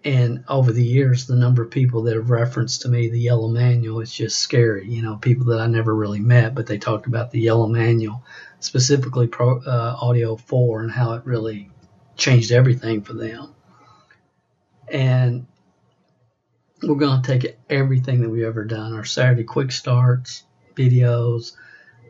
And 0.03 0.43
over 0.47 0.71
the 0.71 0.83
years, 0.83 1.27
the 1.27 1.35
number 1.35 1.61
of 1.61 1.69
people 1.69 2.03
that 2.03 2.15
have 2.15 2.31
referenced 2.31 2.81
to 2.81 2.89
me 2.89 3.09
the 3.09 3.19
Yellow 3.19 3.47
Manual 3.47 4.01
is 4.01 4.11
just 4.11 4.39
scary. 4.39 4.89
You 4.89 5.03
know, 5.03 5.17
people 5.17 5.45
that 5.47 5.59
I 5.59 5.67
never 5.67 5.93
really 5.93 6.19
met, 6.19 6.55
but 6.55 6.65
they 6.65 6.79
talked 6.79 7.05
about 7.05 7.29
the 7.29 7.39
Yellow 7.39 7.67
Manual 7.67 8.23
specifically 8.59 9.27
Pro, 9.27 9.59
uh, 9.59 9.97
Audio 10.01 10.35
4 10.35 10.83
and 10.83 10.91
how 10.91 11.13
it 11.13 11.25
really 11.25 11.69
changed 12.15 12.51
everything 12.51 13.01
for 13.01 13.13
them. 13.13 13.53
And 14.87 15.47
we're 16.81 16.95
going 16.95 17.21
to 17.21 17.27
take 17.27 17.57
everything 17.69 18.21
that 18.21 18.29
we've 18.29 18.43
ever 18.43 18.65
done 18.65 18.93
our 18.93 19.05
Saturday 19.05 19.43
quick 19.43 19.71
starts, 19.71 20.43
videos, 20.75 21.53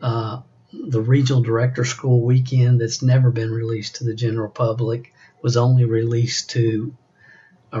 uh, 0.00 0.40
the 0.72 1.00
regional 1.00 1.42
director 1.42 1.84
school 1.84 2.22
weekend 2.22 2.80
that's 2.80 3.02
never 3.02 3.30
been 3.30 3.50
released 3.50 3.96
to 3.96 4.04
the 4.04 4.14
general 4.14 4.48
public, 4.48 5.12
was 5.42 5.56
only 5.56 5.84
released 5.84 6.50
to 6.50 6.96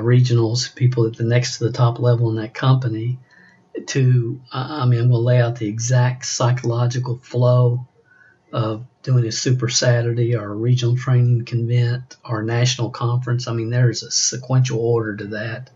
regionals, 0.00 0.74
people 0.74 1.06
at 1.06 1.16
the 1.16 1.24
next 1.24 1.58
to 1.58 1.64
the 1.64 1.72
top 1.72 1.98
level 1.98 2.30
in 2.30 2.36
that 2.36 2.54
company. 2.54 3.18
To, 3.86 4.40
I 4.52 4.84
mean, 4.86 5.08
to 5.08 5.16
lay 5.16 5.40
out 5.40 5.56
the 5.56 5.66
exact 5.66 6.26
psychological 6.26 7.18
flow 7.18 7.86
of 8.52 8.84
doing 9.02 9.24
a 9.24 9.32
Super 9.32 9.68
Saturday 9.68 10.36
or 10.36 10.52
a 10.52 10.54
regional 10.54 10.96
training 10.96 11.44
convent 11.46 12.16
or 12.24 12.42
national 12.42 12.90
conference. 12.90 13.48
I 13.48 13.54
mean, 13.54 13.70
there 13.70 13.90
is 13.90 14.02
a 14.02 14.10
sequential 14.10 14.78
order 14.78 15.16
to 15.16 15.26
that 15.28 15.70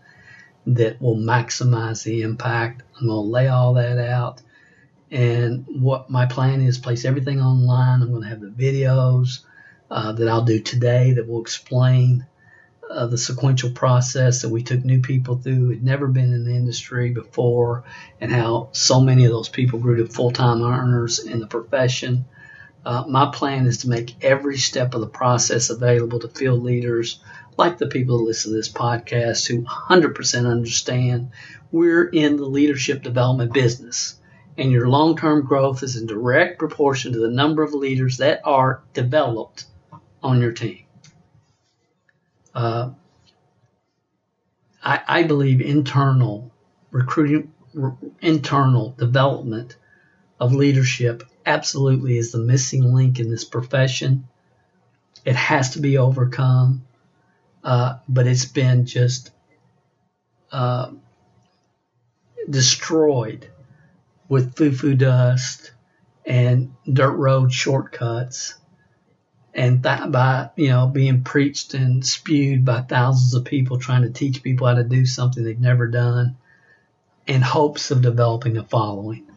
that 0.67 1.01
will 1.01 1.15
maximize 1.15 2.03
the 2.03 2.21
impact. 2.21 2.83
I'm 2.99 3.07
going 3.07 3.25
to 3.25 3.31
lay 3.31 3.47
all 3.47 3.73
that 3.75 3.97
out. 3.97 4.41
And 5.09 5.65
what 5.67 6.09
my 6.09 6.25
plan 6.25 6.61
is, 6.61 6.77
place 6.77 7.05
everything 7.05 7.41
online. 7.41 8.01
I'm 8.01 8.11
going 8.11 8.23
to 8.23 8.29
have 8.29 8.41
the 8.41 8.47
videos 8.47 9.39
uh, 9.89 10.11
that 10.11 10.27
I'll 10.27 10.43
do 10.43 10.59
today 10.59 11.13
that 11.13 11.27
will 11.27 11.41
explain 11.41 12.25
uh, 12.89 13.05
the 13.07 13.17
sequential 13.17 13.71
process 13.71 14.41
that 14.41 14.49
we 14.49 14.63
took 14.63 14.83
new 14.83 15.01
people 15.01 15.37
through 15.37 15.69
had 15.69 15.83
never 15.83 16.07
been 16.07 16.33
in 16.33 16.45
the 16.45 16.55
industry 16.55 17.11
before, 17.11 17.83
and 18.21 18.31
how 18.31 18.69
so 18.71 18.99
many 18.99 19.25
of 19.25 19.31
those 19.31 19.49
people 19.49 19.79
grew 19.79 19.97
to 19.97 20.05
full 20.11 20.31
time 20.31 20.63
earners 20.63 21.19
in 21.19 21.39
the 21.39 21.47
profession. 21.47 22.25
Uh, 22.85 23.03
my 23.07 23.29
plan 23.33 23.65
is 23.65 23.79
to 23.79 23.89
make 23.89 24.23
every 24.23 24.57
step 24.57 24.93
of 24.93 25.01
the 25.01 25.07
process 25.07 25.69
available 25.69 26.19
to 26.19 26.29
field 26.29 26.63
leaders 26.63 27.19
like 27.57 27.77
the 27.77 27.87
people 27.87 28.19
that 28.19 28.23
listen 28.23 28.51
to 28.51 28.57
this 28.57 28.71
podcast 28.71 29.47
who 29.47 29.63
100% 29.63 30.49
understand 30.49 31.31
we're 31.71 32.07
in 32.07 32.37
the 32.37 32.45
leadership 32.45 33.03
development 33.03 33.53
business. 33.53 34.19
And 34.57 34.71
your 34.71 34.87
long 34.87 35.17
term 35.17 35.45
growth 35.45 35.83
is 35.83 35.97
in 35.97 36.07
direct 36.07 36.59
proportion 36.59 37.13
to 37.13 37.19
the 37.19 37.29
number 37.29 37.61
of 37.61 37.73
leaders 37.73 38.17
that 38.17 38.41
are 38.43 38.81
developed 38.93 39.65
on 40.23 40.41
your 40.41 40.51
team. 40.51 40.86
Uh, 42.57 42.89
I, 44.83 45.01
I, 45.07 45.23
believe 45.23 45.61
internal 45.61 46.51
recruiting, 46.89 47.53
internal 48.19 48.95
development 48.97 49.77
of 50.39 50.53
leadership 50.53 51.21
absolutely 51.45 52.17
is 52.17 52.31
the 52.31 52.39
missing 52.39 52.95
link 52.95 53.19
in 53.19 53.29
this 53.29 53.43
profession. 53.43 54.27
It 55.23 55.35
has 55.35 55.73
to 55.73 55.81
be 55.81 55.99
overcome, 55.99 56.87
uh, 57.63 57.99
but 58.09 58.25
it's 58.25 58.45
been 58.45 58.87
just 58.87 59.29
uh, 60.51 60.93
destroyed 62.49 63.47
with 64.29 64.55
foo-foo 64.55 64.95
dust 64.95 65.73
and 66.25 66.73
dirt 66.91 67.17
road 67.17 67.53
shortcuts 67.53 68.55
and 69.57 69.83
that 69.83 70.09
by 70.11 70.49
you 70.55 70.69
know 70.69 70.87
being 70.87 71.23
preached 71.23 71.73
and 71.73 72.05
spewed 72.05 72.63
by 72.63 72.81
thousands 72.81 73.33
of 73.33 73.43
people 73.43 73.77
trying 73.77 74.03
to 74.03 74.09
teach 74.09 74.43
people 74.43 74.67
how 74.67 74.75
to 74.75 74.83
do 74.85 75.05
something 75.05 75.43
they've 75.43 75.59
never 75.59 75.87
done 75.87 76.37
in 77.25 77.41
hopes 77.41 77.91
of 77.91 78.01
developing 78.01 78.55
a 78.55 78.63
following 78.63 79.27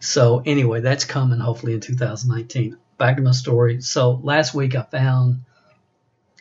so 0.00 0.42
anyway, 0.44 0.80
that's 0.80 1.04
coming 1.04 1.40
hopefully 1.40 1.74
in 1.74 1.80
2019. 1.80 2.76
Back 2.98 3.16
to 3.16 3.22
my 3.22 3.32
story. 3.32 3.80
So 3.80 4.20
last 4.22 4.54
week 4.54 4.74
I 4.74 4.82
found 4.82 5.42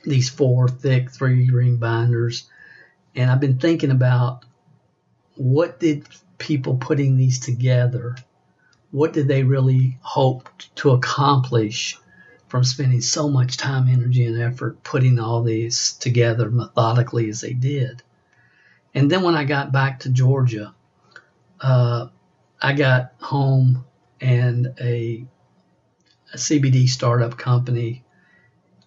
these 0.03 0.29
four 0.29 0.67
thick 0.67 1.11
three 1.11 1.49
ring 1.49 1.77
binders, 1.77 2.47
and 3.15 3.29
I've 3.29 3.39
been 3.39 3.59
thinking 3.59 3.91
about 3.91 4.45
what 5.35 5.79
did 5.79 6.07
people 6.37 6.77
putting 6.77 7.17
these 7.17 7.39
together, 7.39 8.15
what 8.91 9.13
did 9.13 9.27
they 9.27 9.43
really 9.43 9.97
hope 10.01 10.49
to 10.75 10.91
accomplish 10.91 11.97
from 12.47 12.63
spending 12.63 13.01
so 13.01 13.29
much 13.29 13.57
time, 13.57 13.89
energy, 13.89 14.25
and 14.25 14.41
effort 14.41 14.81
putting 14.83 15.19
all 15.19 15.43
these 15.43 15.93
together 15.93 16.49
methodically 16.49 17.29
as 17.29 17.41
they 17.41 17.53
did. 17.53 18.01
And 18.93 19.11
then 19.11 19.21
when 19.21 19.35
I 19.35 19.43
got 19.43 19.71
back 19.71 20.01
to 20.01 20.09
Georgia, 20.09 20.73
uh, 21.59 22.07
I 22.61 22.73
got 22.73 23.13
home 23.19 23.85
and 24.21 24.73
a, 24.79 25.25
a 26.33 26.37
CBD 26.37 26.87
startup 26.87 27.37
company 27.37 28.03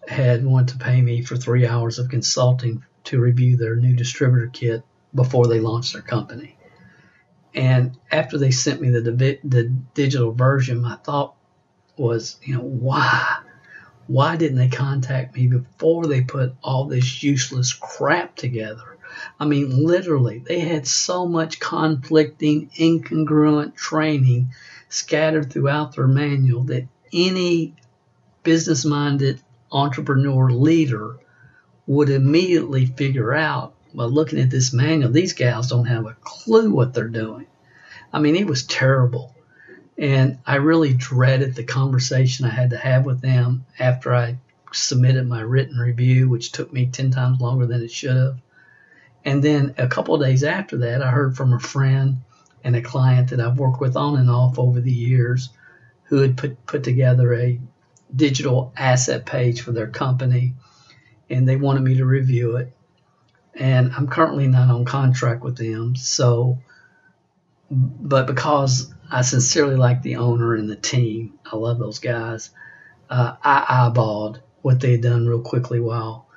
had 0.07 0.43
wanted 0.43 0.69
to 0.69 0.83
pay 0.83 1.01
me 1.01 1.21
for 1.21 1.37
three 1.37 1.67
hours 1.67 1.99
of 1.99 2.09
consulting 2.09 2.83
to 3.05 3.19
review 3.19 3.57
their 3.57 3.75
new 3.75 3.95
distributor 3.95 4.47
kit 4.47 4.83
before 5.13 5.47
they 5.47 5.59
launched 5.59 5.93
their 5.93 6.01
company. 6.01 6.57
And 7.53 7.97
after 8.11 8.37
they 8.37 8.51
sent 8.51 8.81
me 8.81 8.89
the 8.89 9.01
the 9.43 9.63
digital 9.93 10.31
version, 10.31 10.81
my 10.81 10.95
thought 10.97 11.35
was, 11.97 12.37
you 12.43 12.55
know, 12.55 12.63
why? 12.63 13.39
Why 14.07 14.35
didn't 14.35 14.57
they 14.57 14.69
contact 14.69 15.35
me 15.35 15.47
before 15.47 16.05
they 16.05 16.21
put 16.21 16.53
all 16.63 16.85
this 16.85 17.23
useless 17.23 17.73
crap 17.73 18.35
together? 18.35 18.97
I 19.39 19.45
mean, 19.45 19.85
literally, 19.85 20.39
they 20.39 20.59
had 20.59 20.87
so 20.87 21.27
much 21.27 21.59
conflicting, 21.59 22.69
incongruent 22.79 23.75
training 23.75 24.53
scattered 24.89 25.51
throughout 25.51 25.95
their 25.95 26.07
manual 26.07 26.63
that 26.65 26.87
any 27.13 27.75
business 28.43 28.85
minded 28.85 29.41
entrepreneur 29.71 30.51
leader 30.51 31.17
would 31.87 32.09
immediately 32.09 32.85
figure 32.85 33.33
out 33.33 33.73
by 33.93 34.05
looking 34.05 34.39
at 34.39 34.49
this 34.49 34.73
manual, 34.73 35.11
these 35.11 35.33
gals 35.33 35.69
don't 35.69 35.85
have 35.85 36.05
a 36.05 36.15
clue 36.21 36.71
what 36.71 36.93
they're 36.93 37.07
doing. 37.07 37.47
I 38.13 38.19
mean, 38.19 38.35
it 38.35 38.47
was 38.47 38.63
terrible. 38.63 39.35
And 39.97 40.39
I 40.45 40.55
really 40.55 40.93
dreaded 40.93 41.55
the 41.55 41.63
conversation 41.63 42.45
I 42.45 42.49
had 42.49 42.71
to 42.71 42.77
have 42.77 43.05
with 43.05 43.21
them 43.21 43.65
after 43.77 44.13
I 44.13 44.37
submitted 44.71 45.27
my 45.27 45.41
written 45.41 45.77
review, 45.77 46.29
which 46.29 46.51
took 46.51 46.71
me 46.71 46.87
10 46.87 47.11
times 47.11 47.39
longer 47.39 47.65
than 47.65 47.83
it 47.83 47.91
should 47.91 48.15
have. 48.15 48.37
And 49.23 49.43
then 49.43 49.75
a 49.77 49.87
couple 49.87 50.15
of 50.15 50.21
days 50.21 50.43
after 50.43 50.77
that, 50.77 51.03
I 51.03 51.11
heard 51.11 51.37
from 51.37 51.53
a 51.53 51.59
friend 51.59 52.17
and 52.63 52.75
a 52.75 52.81
client 52.81 53.29
that 53.29 53.39
I've 53.39 53.59
worked 53.59 53.79
with 53.79 53.95
on 53.95 54.17
and 54.17 54.29
off 54.29 54.57
over 54.57 54.81
the 54.81 54.91
years 54.91 55.49
who 56.05 56.17
had 56.17 56.37
put, 56.37 56.65
put 56.65 56.83
together 56.83 57.33
a 57.35 57.59
digital 58.15 58.73
asset 58.75 59.25
page 59.25 59.61
for 59.61 59.71
their 59.71 59.87
company 59.87 60.53
and 61.29 61.47
they 61.47 61.55
wanted 61.55 61.81
me 61.81 61.95
to 61.97 62.05
review 62.05 62.57
it. 62.57 62.73
And 63.55 63.91
I'm 63.93 64.07
currently 64.07 64.47
not 64.47 64.69
on 64.69 64.85
contract 64.85 65.43
with 65.43 65.57
them. 65.57 65.95
So, 65.95 66.59
but 67.69 68.27
because 68.27 68.93
I 69.09 69.21
sincerely 69.23 69.75
like 69.75 70.01
the 70.01 70.17
owner 70.17 70.55
and 70.55 70.69
the 70.69 70.75
team, 70.75 71.39
I 71.51 71.57
love 71.57 71.79
those 71.79 71.99
guys, 71.99 72.49
uh, 73.09 73.35
I 73.43 73.89
eyeballed 73.89 74.39
what 74.61 74.79
they 74.79 74.93
had 74.93 75.01
done 75.01 75.27
real 75.27 75.41
quickly 75.41 75.79
while 75.79 76.27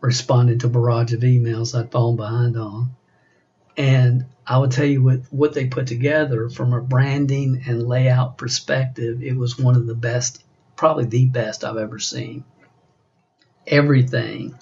responding 0.00 0.58
to 0.58 0.66
a 0.66 0.70
barrage 0.70 1.12
of 1.12 1.20
emails 1.20 1.78
I'd 1.78 1.90
fallen 1.92 2.16
behind 2.16 2.56
on. 2.56 2.96
And 3.76 4.26
I 4.46 4.58
will 4.58 4.68
tell 4.68 4.84
you 4.84 5.02
what, 5.02 5.20
what 5.30 5.54
they 5.54 5.66
put 5.66 5.86
together 5.86 6.48
from 6.48 6.72
a 6.72 6.80
branding 6.80 7.62
and 7.66 7.88
layout 7.88 8.36
perspective, 8.36 9.22
it 9.22 9.36
was 9.36 9.58
one 9.58 9.76
of 9.76 9.86
the 9.86 9.94
best, 9.94 10.44
probably 10.76 11.06
the 11.06 11.26
best 11.26 11.64
I've 11.64 11.76
ever 11.76 11.98
seen. 11.98 12.44
Everything 13.66 14.58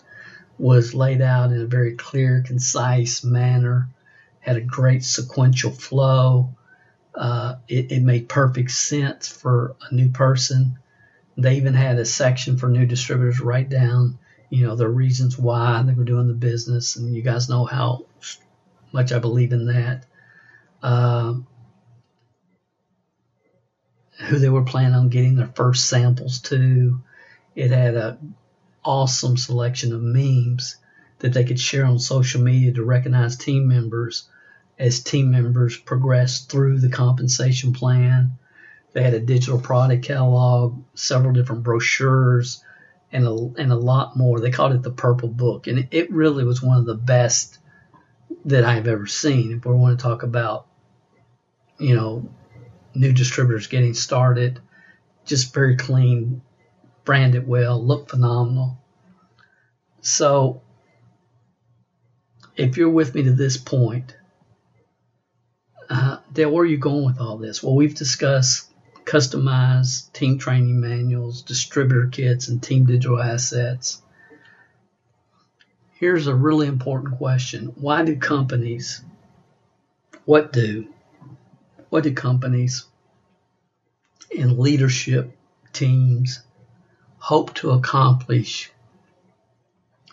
was 0.58 0.94
laid 0.94 1.20
out 1.20 1.52
in 1.52 1.60
a 1.60 1.66
very 1.66 1.94
clear, 1.94 2.42
concise 2.46 3.24
manner, 3.24 3.88
had 4.40 4.56
a 4.56 4.60
great 4.60 5.04
sequential 5.04 5.70
flow. 5.70 6.54
Uh, 7.14 7.56
it, 7.68 7.92
it 7.92 8.02
made 8.02 8.28
perfect 8.28 8.70
sense 8.70 9.28
for 9.28 9.76
a 9.90 9.94
new 9.94 10.08
person. 10.10 10.78
They 11.36 11.56
even 11.56 11.74
had 11.74 11.98
a 11.98 12.04
section 12.04 12.58
for 12.58 12.68
new 12.68 12.86
distributors 12.86 13.40
write 13.40 13.68
down, 13.68 14.18
you 14.50 14.66
know, 14.66 14.76
the 14.76 14.88
reasons 14.88 15.38
why 15.38 15.82
they 15.82 15.94
were 15.94 16.04
doing 16.04 16.28
the 16.28 16.34
business, 16.34 16.96
and 16.96 17.14
you 17.14 17.22
guys 17.22 17.48
know 17.48 17.64
how 17.64 18.06
much 18.92 19.12
I 19.12 19.18
believe 19.18 19.52
in 19.52 19.66
that. 19.66 20.04
Uh, 20.82 21.34
who 24.28 24.38
they 24.38 24.48
were 24.48 24.64
planning 24.64 24.94
on 24.94 25.08
getting 25.08 25.36
their 25.36 25.50
first 25.54 25.86
samples 25.88 26.40
to. 26.40 27.00
It 27.54 27.70
had 27.70 27.94
a 27.94 28.18
awesome 28.84 29.36
selection 29.36 29.92
of 29.92 30.02
memes 30.02 30.76
that 31.20 31.32
they 31.32 31.44
could 31.44 31.60
share 31.60 31.84
on 31.84 31.98
social 31.98 32.42
media 32.42 32.72
to 32.72 32.84
recognize 32.84 33.36
team 33.36 33.68
members 33.68 34.28
as 34.78 35.02
team 35.02 35.30
members 35.30 35.76
progressed 35.76 36.50
through 36.50 36.80
the 36.80 36.88
compensation 36.88 37.72
plan. 37.72 38.32
They 38.92 39.02
had 39.02 39.14
a 39.14 39.20
digital 39.20 39.60
product 39.60 40.04
catalog, 40.04 40.82
several 40.94 41.32
different 41.32 41.62
brochures, 41.62 42.62
and 43.12 43.26
a, 43.26 43.60
and 43.60 43.70
a 43.70 43.76
lot 43.76 44.16
more. 44.16 44.40
They 44.40 44.50
called 44.50 44.72
it 44.72 44.82
the 44.82 44.90
Purple 44.90 45.28
Book, 45.28 45.66
and 45.66 45.86
it, 45.90 46.10
really 46.10 46.44
was 46.44 46.62
one 46.62 46.78
of 46.78 46.86
the 46.86 46.94
best 46.94 47.58
that 48.46 48.64
I've 48.64 48.88
ever 48.88 49.06
seen. 49.06 49.52
If 49.52 49.64
we 49.64 49.74
want 49.74 49.98
to 49.98 50.02
talk 50.02 50.22
about, 50.22 50.66
you 51.78 51.94
know, 51.94 52.28
new 52.94 53.12
distributors 53.12 53.66
getting 53.66 53.94
started, 53.94 54.60
just 55.24 55.54
very 55.54 55.76
clean, 55.76 56.42
branded 57.04 57.46
well, 57.46 57.82
look 57.82 58.10
phenomenal. 58.10 58.78
So, 60.00 60.62
if 62.56 62.76
you're 62.76 62.90
with 62.90 63.14
me 63.14 63.22
to 63.24 63.32
this 63.32 63.56
point, 63.56 64.16
uh, 65.88 66.18
Dale, 66.32 66.50
where 66.50 66.62
are 66.62 66.66
you 66.66 66.78
going 66.78 67.04
with 67.04 67.20
all 67.20 67.38
this? 67.38 67.62
Well, 67.62 67.74
we've 67.74 67.94
discussed 67.94 68.70
customized 69.04 70.12
team 70.12 70.38
training 70.38 70.80
manuals, 70.80 71.42
distributor 71.42 72.06
kits, 72.06 72.48
and 72.48 72.62
team 72.62 72.86
digital 72.86 73.20
assets. 73.20 74.00
Here's 75.94 76.26
a 76.26 76.34
really 76.34 76.66
important 76.66 77.18
question. 77.18 77.72
Why 77.76 78.04
do 78.04 78.16
companies, 78.16 79.02
what 80.24 80.52
do, 80.52 80.88
what 81.90 82.04
do 82.04 82.12
companies 82.12 82.86
in 84.30 84.58
leadership 84.58 85.36
teams 85.72 86.40
hope 87.22 87.54
to 87.54 87.70
accomplish 87.70 88.72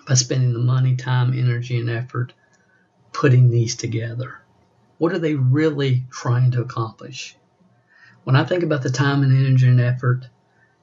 by 0.08 0.14
spending 0.14 0.54
the 0.54 0.60
money, 0.60 0.96
time, 0.96 1.34
energy, 1.34 1.80
and 1.80 1.90
effort 1.90 2.34
putting 3.12 3.50
these 3.50 3.76
together? 3.76 4.40
What 5.00 5.14
are 5.14 5.18
they 5.18 5.34
really 5.34 6.04
trying 6.12 6.52
to 6.52 6.62
accomplish? 6.62 7.36
When 8.26 8.36
I 8.36 8.44
think 8.44 8.62
about 8.62 8.84
the 8.84 8.92
time 8.92 9.24
and 9.24 9.36
energy 9.36 9.68
and 9.68 9.82
effort 9.82 10.28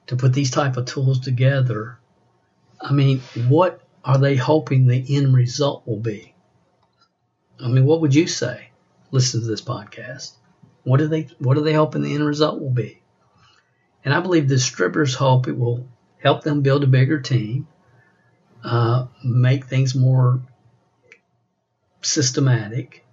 to 0.07 0.17
put 0.17 0.33
these 0.33 0.51
type 0.51 0.75
of 0.75 0.85
tools 0.85 1.21
together, 1.21 1.97
I 2.81 2.91
mean, 2.91 3.21
what 3.47 3.79
are 4.03 4.17
they 4.17 4.35
hoping 4.35 4.85
the 4.85 5.15
end 5.15 5.33
result 5.33 5.87
will 5.87 6.01
be? 6.01 6.35
I 7.57 7.69
mean, 7.69 7.85
what 7.85 8.01
would 8.01 8.13
you 8.13 8.27
say? 8.27 8.71
Listen 9.11 9.39
to 9.39 9.47
this 9.47 9.61
podcast. 9.61 10.33
What 10.83 10.99
are 10.99 11.07
they 11.07 11.29
what 11.39 11.57
are 11.57 11.61
they 11.61 11.73
hoping 11.73 12.01
the 12.01 12.15
end 12.15 12.25
result 12.25 12.59
will 12.59 12.69
be? 12.69 13.01
And 14.03 14.13
I 14.13 14.19
believe 14.19 14.49
distributors 14.49 15.15
hope 15.15 15.47
it 15.47 15.57
will 15.57 15.87
help 16.19 16.43
them 16.43 16.61
build 16.61 16.83
a 16.83 16.87
bigger 16.87 17.19
team, 17.19 17.67
uh, 18.63 19.07
make 19.23 19.65
things 19.65 19.95
more 19.95 20.41
systematic, 22.01 23.05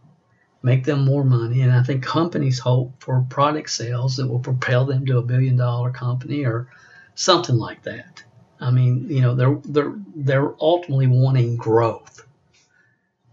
make 0.62 0.84
them 0.84 1.04
more 1.04 1.24
money. 1.24 1.60
And 1.62 1.72
I 1.72 1.82
think 1.82 2.02
companies 2.02 2.58
hope 2.58 2.94
for 3.00 3.26
product 3.28 3.70
sales 3.70 4.16
that 4.16 4.26
will 4.26 4.40
propel 4.40 4.86
them 4.86 5.06
to 5.06 5.18
a 5.18 5.22
billion 5.22 5.56
dollar 5.56 5.90
company 5.90 6.44
or 6.44 6.68
something 7.14 7.56
like 7.56 7.82
that. 7.82 8.22
I 8.60 8.70
mean, 8.70 9.08
you 9.10 9.20
know, 9.20 9.34
they're 9.34 9.58
they're 9.64 9.94
they're 10.14 10.54
ultimately 10.60 11.06
wanting 11.06 11.56
growth. 11.56 12.26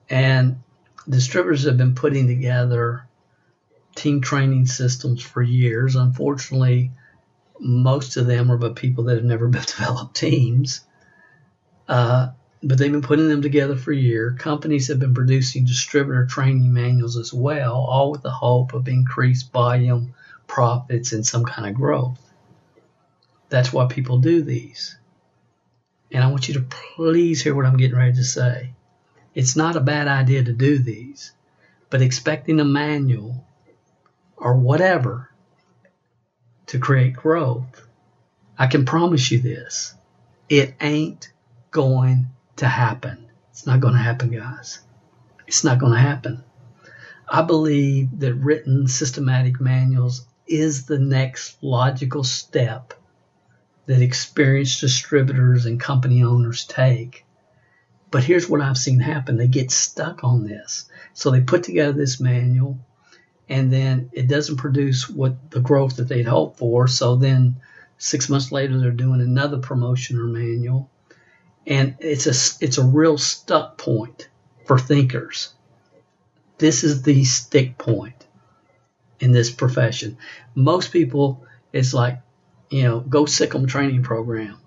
And 0.10 0.58
distributors 1.08 1.64
have 1.64 1.78
been 1.78 1.96
putting 1.96 2.28
together 2.28 3.08
team 3.96 4.22
training 4.22 4.66
systems 4.66 5.22
for 5.22 5.42
years. 5.42 5.96
Unfortunately, 5.96 6.92
most 7.62 8.18
of 8.18 8.26
them 8.26 8.52
are 8.52 8.58
but 8.58 8.76
people 8.76 9.06
that 9.06 9.16
have 9.16 9.24
never 9.24 9.48
developed 9.50 10.16
teams. 10.16 10.82
Uh, 11.88 12.30
but 12.64 12.78
they've 12.78 12.92
been 12.92 13.02
putting 13.02 13.30
them 13.30 13.42
together 13.42 13.76
for 13.76 13.92
a 13.92 13.98
year. 13.98 14.36
Companies 14.38 14.88
have 14.88 15.00
been 15.00 15.14
producing 15.14 15.66
distributor 15.66 16.26
training 16.26 16.74
manuals 16.74 17.18
as 17.18 17.34
well, 17.34 17.74
all 17.76 18.12
with 18.12 18.22
the 18.22 18.32
hope 18.32 18.74
of 18.74 18.88
increased 18.88 19.52
volume, 19.52 20.14
profits, 20.48 21.12
and 21.12 21.26
some 21.26 21.44
kind 21.44 21.68
of 21.68 21.74
growth. 21.74 22.20
That's 23.50 23.74
why 23.74 23.88
people 23.88 24.20
do 24.20 24.42
these. 24.44 24.98
And 26.12 26.24
I 26.24 26.28
want 26.28 26.48
you 26.48 26.56
to 26.56 26.62
please 26.96 27.42
hear 27.42 27.56
what 27.56 27.66
I'm 27.66 27.78
getting 27.78 27.98
ready 27.98 28.14
to 28.14 28.24
say. 28.24 28.74
It's 29.34 29.56
not 29.56 29.76
a 29.76 29.82
bad 29.82 30.08
idea 30.08 30.44
to 30.44 30.54
do 30.54 30.78
these, 30.78 31.32
but 31.90 32.02
expecting 32.02 32.60
a 32.60 32.66
manual 32.66 33.46
or 34.38 34.56
whatever 34.56 35.31
to 36.72 36.80
create 36.80 37.14
growth, 37.14 37.86
I 38.58 38.68
can 38.68 38.86
promise 38.86 39.30
you 39.30 39.40
this 39.40 39.94
it 40.48 40.74
ain't 40.80 41.30
going 41.70 42.28
to 42.56 42.66
happen. 42.66 43.30
It's 43.50 43.66
not 43.66 43.82
going 43.82 43.94
to 43.94 44.00
happen, 44.00 44.32
guys. 44.32 44.80
It's 45.48 45.66
not 45.66 45.80
going 45.80 45.92
to 45.92 46.00
happen. 46.00 46.44
I 47.28 47.42
believe 47.42 48.20
that 48.20 48.36
written 48.36 48.88
systematic 48.88 49.60
manuals 49.60 50.26
is 50.48 50.86
the 50.86 50.98
next 50.98 51.62
logical 51.62 52.24
step 52.24 52.94
that 53.86 54.02
experienced 54.02 54.80
distributors 54.80 55.66
and 55.66 55.78
company 55.78 56.24
owners 56.24 56.64
take. 56.64 57.26
But 58.12 58.24
here's 58.24 58.48
what 58.48 58.62
I've 58.62 58.78
seen 58.78 59.00
happen 59.00 59.36
they 59.36 59.48
get 59.48 59.72
stuck 59.72 60.24
on 60.24 60.46
this. 60.46 60.90
So 61.14 61.32
they 61.32 61.42
put 61.42 61.64
together 61.64 61.92
this 61.92 62.22
manual, 62.22 62.80
and 63.52 63.72
then 63.72 64.10
it 64.14 64.30
doesn't 64.30 64.56
produce 64.56 65.10
what 65.10 65.52
the 65.52 65.60
growth 65.60 65.98
that 65.98 66.08
they'd 66.08 66.26
hoped 66.26 66.58
for. 66.58 66.88
So 66.88 67.18
then 67.18 67.58
six 67.98 68.30
months 68.30 68.50
later, 68.50 68.80
they're 68.80 68.92
doing 68.92 69.20
another 69.20 69.58
promotion 69.58 70.18
or 70.18 70.24
manual. 70.24 70.90
And 71.68 71.98
it's 72.00 72.28
a, 72.28 72.64
it's 72.64 72.78
a 72.78 72.84
real 72.86 73.18
stuck 73.18 73.78
point 73.78 74.30
for 74.66 74.80
thinkers. 74.80 75.54
This 76.60 76.86
is 76.86 77.02
the 77.02 77.26
stick 77.26 77.78
point 77.78 78.26
in 79.20 79.34
this 79.34 79.52
profession. 79.52 80.18
Most 80.56 80.94
people, 80.94 81.46
it's 81.74 81.94
like, 81.94 82.22
you 82.70 82.84
know, 82.84 83.02
go 83.02 83.26
sick 83.26 83.54
'em 83.54 83.68
training 83.68 84.02
program. 84.02 84.60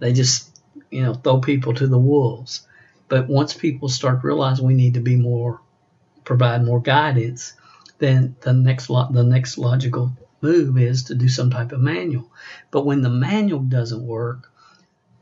They 0.00 0.12
just, 0.12 0.50
you 0.90 1.02
know, 1.04 1.14
throw 1.14 1.38
people 1.38 1.74
to 1.74 1.86
the 1.86 1.96
wolves. 1.96 2.66
But 3.06 3.28
once 3.28 3.54
people 3.54 3.88
start 3.88 4.24
realize 4.24 4.60
we 4.60 4.74
need 4.74 4.94
to 4.94 5.00
be 5.00 5.14
more, 5.14 5.60
provide 6.24 6.64
more 6.64 6.80
guidance, 6.80 7.52
then 7.98 8.36
the 8.40 8.52
next 8.52 8.90
lo- 8.90 9.08
the 9.10 9.24
next 9.24 9.58
logical 9.58 10.12
move 10.40 10.78
is 10.78 11.04
to 11.04 11.14
do 11.14 11.28
some 11.28 11.50
type 11.50 11.72
of 11.72 11.80
manual. 11.80 12.30
But 12.70 12.86
when 12.86 13.02
the 13.02 13.10
manual 13.10 13.60
doesn't 13.60 14.06
work, 14.06 14.50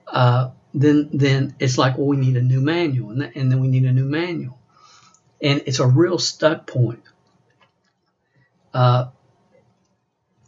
uh, 0.09 0.51
then 0.73 1.11
then 1.13 1.55
it's 1.59 1.79
like, 1.79 1.97
well, 1.97 2.07
we 2.07 2.17
need 2.17 2.37
a 2.37 2.43
new 2.43 2.61
manual, 2.61 3.11
and, 3.11 3.21
th- 3.23 3.37
and 3.37 3.51
then 3.51 3.61
we 3.61 3.69
need 3.69 3.85
a 3.85 3.93
new 3.93 4.05
manual, 4.05 4.59
and 5.43 5.63
it's 5.67 5.79
a 5.81 5.87
real 5.87 6.19
stuck 6.19 6.67
point. 6.67 7.03
Uh, 8.73 9.07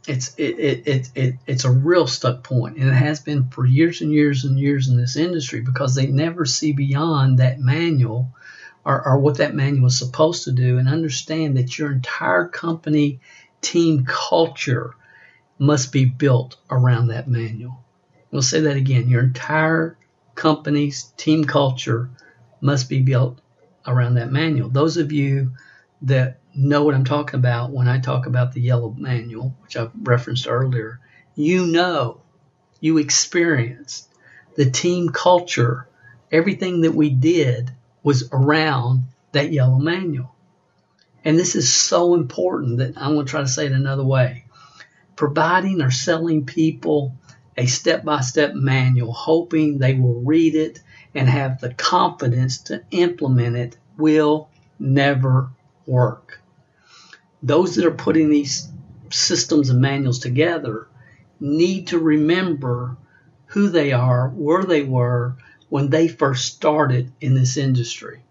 it's 0.09 0.35
it, 0.37 0.59
it, 0.59 0.89
it, 0.89 1.11
it, 1.15 1.35
it's 1.47 1.65
a 1.65 1.71
real 1.71 2.07
stuck 2.07 2.43
point, 2.43 2.77
and 2.77 2.89
it 2.89 2.95
has 2.95 3.21
been 3.21 3.49
for 3.51 3.67
years 3.67 4.03
and 4.03 4.13
years 4.13 4.45
and 4.45 4.59
years 4.59 4.89
in 4.89 4.97
this 4.97 5.17
industry 5.17 5.61
because 5.61 5.95
they 5.95 6.07
never 6.07 6.45
see 6.45 6.73
beyond 6.73 7.39
that 7.39 7.59
manual 7.59 8.31
or, 8.87 9.05
or 9.05 9.19
what 9.19 9.39
that 9.39 9.55
manual 9.55 9.89
is 9.89 9.99
supposed 9.99 10.45
to 10.45 10.53
do, 10.53 10.79
and 10.79 10.89
understand 10.89 11.57
that 11.57 11.77
your 11.77 11.91
entire 11.91 12.47
company 12.47 13.19
team 13.61 14.05
culture 14.07 14.95
must 15.59 15.91
be 15.91 16.05
built 16.05 16.57
around 16.71 17.09
that 17.09 17.27
manual. 17.27 17.85
We'll 18.31 18.43
say 18.43 18.61
that 18.61 18.77
again. 18.77 19.09
Your 19.09 19.25
entire 19.25 19.99
company's 20.37 21.03
team 21.17 21.45
culture 21.45 22.11
must 22.61 22.89
be 22.89 23.01
built 23.01 23.41
around 23.87 24.15
that 24.15 24.31
manual. 24.31 24.69
Those 24.69 24.99
of 24.99 25.11
you 25.11 25.53
that 26.03 26.39
know 26.55 26.85
what 26.85 26.95
I'm 26.95 27.05
talking 27.05 27.41
about 27.41 27.73
when 27.73 27.89
I 27.89 27.99
talk 27.99 28.27
about 28.27 28.53
the 28.53 28.61
yellow 28.61 28.95
manual, 28.97 29.57
which 29.63 29.77
I've 29.77 29.91
referenced 30.01 30.47
earlier, 30.47 31.01
you 31.35 31.67
know, 31.67 32.21
you 32.81 32.99
experienced 32.99 34.09
the 34.55 34.71
team 34.71 35.09
culture. 35.09 35.89
Everything 36.31 36.83
that 36.83 36.95
we 36.95 37.11
did 37.11 37.71
was 38.07 38.29
around 38.31 39.03
that 39.33 39.53
yellow 39.53 39.79
manual. 39.79 40.33
And 41.25 41.37
this 41.37 41.57
is 41.57 41.75
so 41.75 42.15
important 42.15 42.79
that 42.79 42.97
I'm 42.97 43.15
going 43.15 43.27
to 43.27 43.31
try 43.31 43.41
to 43.41 43.49
say 43.49 43.67
it 43.67 43.73
another 43.73 44.05
way. 44.05 44.45
Providing 45.17 45.83
or 45.83 45.91
selling 45.91 46.47
people 46.47 47.17
a 47.57 47.67
step 47.67 48.05
by 48.05 48.21
step 48.21 48.55
manual, 48.55 49.13
hoping 49.13 49.79
they 49.79 49.95
will 49.95 50.21
read 50.21 50.55
it 50.55 50.81
and 51.17 51.29
have 51.29 51.61
the 51.61 51.75
confidence 51.75 52.59
to 52.59 52.85
implement 52.93 53.57
it, 53.57 53.77
will 53.99 54.51
never 54.79 55.51
work. 55.85 56.41
Those 57.43 57.75
that 57.75 57.87
are 57.87 57.91
putting 57.91 58.31
these 58.31 58.69
systems 59.11 59.69
and 59.69 59.81
manuals 59.81 60.21
together 60.21 60.87
need 61.41 61.89
to 61.89 61.99
remember 61.99 62.97
who 63.47 63.69
they 63.69 63.91
are, 63.91 64.29
where 64.29 64.63
they 64.63 64.85
were 64.85 65.35
when 65.69 65.91
they 65.91 66.09
first 66.09 66.55
started 66.55 67.13
in 67.21 67.35
this 67.35 67.57
industry. 67.57 68.23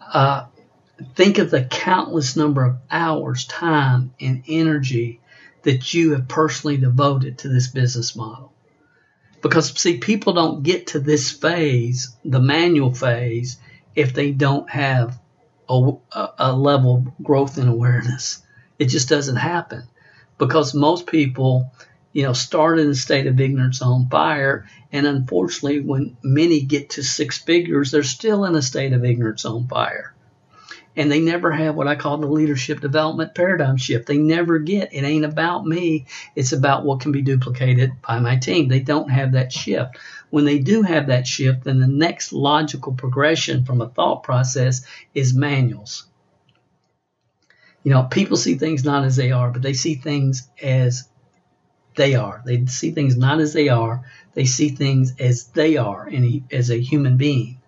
Uh, 0.00 0.46
think 1.14 1.38
of 1.38 1.50
the 1.50 1.64
countless 1.64 2.36
number 2.36 2.64
of 2.64 2.76
hours, 2.90 3.44
time, 3.44 4.12
and 4.20 4.44
energy 4.48 5.20
that 5.62 5.92
you 5.92 6.12
have 6.12 6.28
personally 6.28 6.76
devoted 6.76 7.38
to 7.38 7.48
this 7.48 7.68
business 7.68 8.14
model. 8.14 8.52
Because, 9.42 9.78
see, 9.80 9.98
people 9.98 10.32
don't 10.32 10.62
get 10.62 10.88
to 10.88 11.00
this 11.00 11.30
phase, 11.30 12.16
the 12.24 12.40
manual 12.40 12.94
phase, 12.94 13.58
if 13.94 14.12
they 14.12 14.30
don't 14.30 14.68
have 14.70 15.18
a, 15.68 15.92
a 16.38 16.52
level 16.52 16.96
of 16.96 17.24
growth 17.24 17.58
and 17.58 17.68
awareness. 17.68 18.42
It 18.78 18.86
just 18.86 19.08
doesn't 19.08 19.36
happen 19.36 19.84
because 20.38 20.74
most 20.74 21.06
people, 21.06 21.72
you 22.16 22.22
know, 22.22 22.32
start 22.32 22.78
in 22.78 22.88
a 22.88 22.94
state 22.94 23.26
of 23.26 23.38
ignorance 23.38 23.82
on 23.82 24.08
fire. 24.08 24.66
And 24.90 25.06
unfortunately, 25.06 25.80
when 25.80 26.16
many 26.22 26.62
get 26.62 26.88
to 26.90 27.02
six 27.02 27.36
figures, 27.36 27.90
they're 27.90 28.02
still 28.02 28.46
in 28.46 28.54
a 28.54 28.62
state 28.62 28.94
of 28.94 29.04
ignorance 29.04 29.44
on 29.44 29.68
fire 29.68 30.14
and 30.96 31.12
they 31.12 31.20
never 31.20 31.52
have 31.52 31.74
what 31.74 31.88
I 31.88 31.94
call 31.94 32.16
the 32.16 32.26
leadership 32.26 32.80
development 32.80 33.34
paradigm 33.34 33.76
shift. 33.76 34.06
They 34.06 34.16
never 34.16 34.58
get 34.58 34.94
it 34.94 35.04
ain't 35.04 35.26
about 35.26 35.66
me, 35.66 36.06
it's 36.34 36.52
about 36.52 36.86
what 36.86 37.00
can 37.00 37.12
be 37.12 37.20
duplicated 37.20 38.00
by 38.00 38.18
my 38.18 38.36
team. 38.36 38.68
They 38.68 38.80
don't 38.80 39.10
have 39.10 39.32
that 39.32 39.52
shift. 39.52 39.98
When 40.30 40.46
they 40.46 40.58
do 40.58 40.80
have 40.80 41.08
that 41.08 41.26
shift, 41.26 41.64
then 41.64 41.80
the 41.80 41.86
next 41.86 42.32
logical 42.32 42.94
progression 42.94 43.66
from 43.66 43.82
a 43.82 43.90
thought 43.90 44.22
process 44.22 44.86
is 45.12 45.34
manuals. 45.34 46.06
You 47.82 47.90
know, 47.90 48.04
people 48.04 48.38
see 48.38 48.54
things 48.54 48.84
not 48.84 49.04
as 49.04 49.16
they 49.16 49.32
are, 49.32 49.50
but 49.50 49.60
they 49.60 49.74
see 49.74 49.96
things 49.96 50.48
as 50.62 51.06
they 51.96 52.14
are. 52.14 52.42
They 52.44 52.66
see 52.66 52.92
things 52.92 53.16
not 53.16 53.40
as 53.40 53.52
they 53.52 53.68
are. 53.68 54.04
They 54.34 54.44
see 54.44 54.68
things 54.68 55.14
as 55.18 55.44
they 55.48 55.76
are 55.76 56.06
in 56.06 56.24
a, 56.24 56.42
as 56.54 56.70
a 56.70 56.80
human 56.80 57.16
being. 57.16 57.60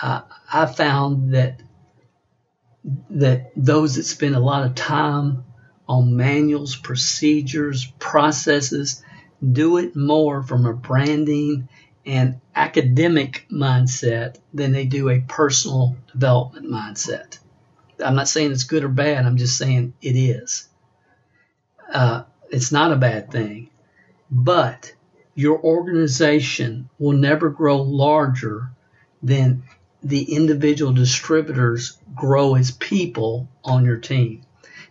Uh, 0.00 0.22
I 0.52 0.66
found 0.66 1.34
that 1.34 1.60
that 3.10 3.52
those 3.56 3.94
that 3.94 4.04
spend 4.04 4.34
a 4.34 4.40
lot 4.40 4.64
of 4.64 4.74
time 4.74 5.44
on 5.88 6.16
manuals, 6.16 6.74
procedures, 6.74 7.86
processes, 7.98 9.04
do 9.52 9.76
it 9.76 9.94
more 9.94 10.42
from 10.42 10.66
a 10.66 10.72
branding 10.72 11.68
and 12.04 12.40
academic 12.54 13.46
mindset 13.50 14.38
than 14.52 14.72
they 14.72 14.84
do 14.84 15.08
a 15.08 15.20
personal 15.20 15.96
development 16.10 16.66
mindset. 16.66 17.38
I'm 18.04 18.16
not 18.16 18.28
saying 18.28 18.50
it's 18.50 18.64
good 18.64 18.84
or 18.84 18.88
bad, 18.88 19.24
I'm 19.26 19.36
just 19.36 19.56
saying 19.56 19.94
it 20.02 20.16
is. 20.16 20.68
Uh, 21.92 22.24
it's 22.52 22.70
not 22.70 22.92
a 22.92 22.96
bad 22.96 23.30
thing, 23.30 23.70
but 24.30 24.92
your 25.34 25.58
organization 25.62 26.90
will 26.98 27.16
never 27.16 27.48
grow 27.48 27.78
larger 27.80 28.70
than 29.22 29.62
the 30.02 30.34
individual 30.34 30.92
distributors 30.92 31.96
grow 32.14 32.54
as 32.54 32.70
people 32.70 33.48
on 33.64 33.84
your 33.84 33.96
team. 33.96 34.42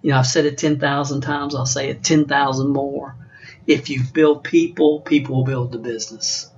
You 0.01 0.09
know, 0.09 0.18
I've 0.18 0.28
said 0.28 0.45
it 0.45 0.57
10,000 0.57 1.22
times, 1.22 1.53
I'll 1.53 1.66
say 1.68 1.89
it 1.89 2.03
10,000 2.03 2.70
more. 2.70 3.16
If 3.68 3.89
you 3.89 4.01
build 4.12 4.43
people, 4.43 5.01
people 5.01 5.36
will 5.36 5.43
build 5.43 5.72
the 5.72 5.78
business. 5.78 6.49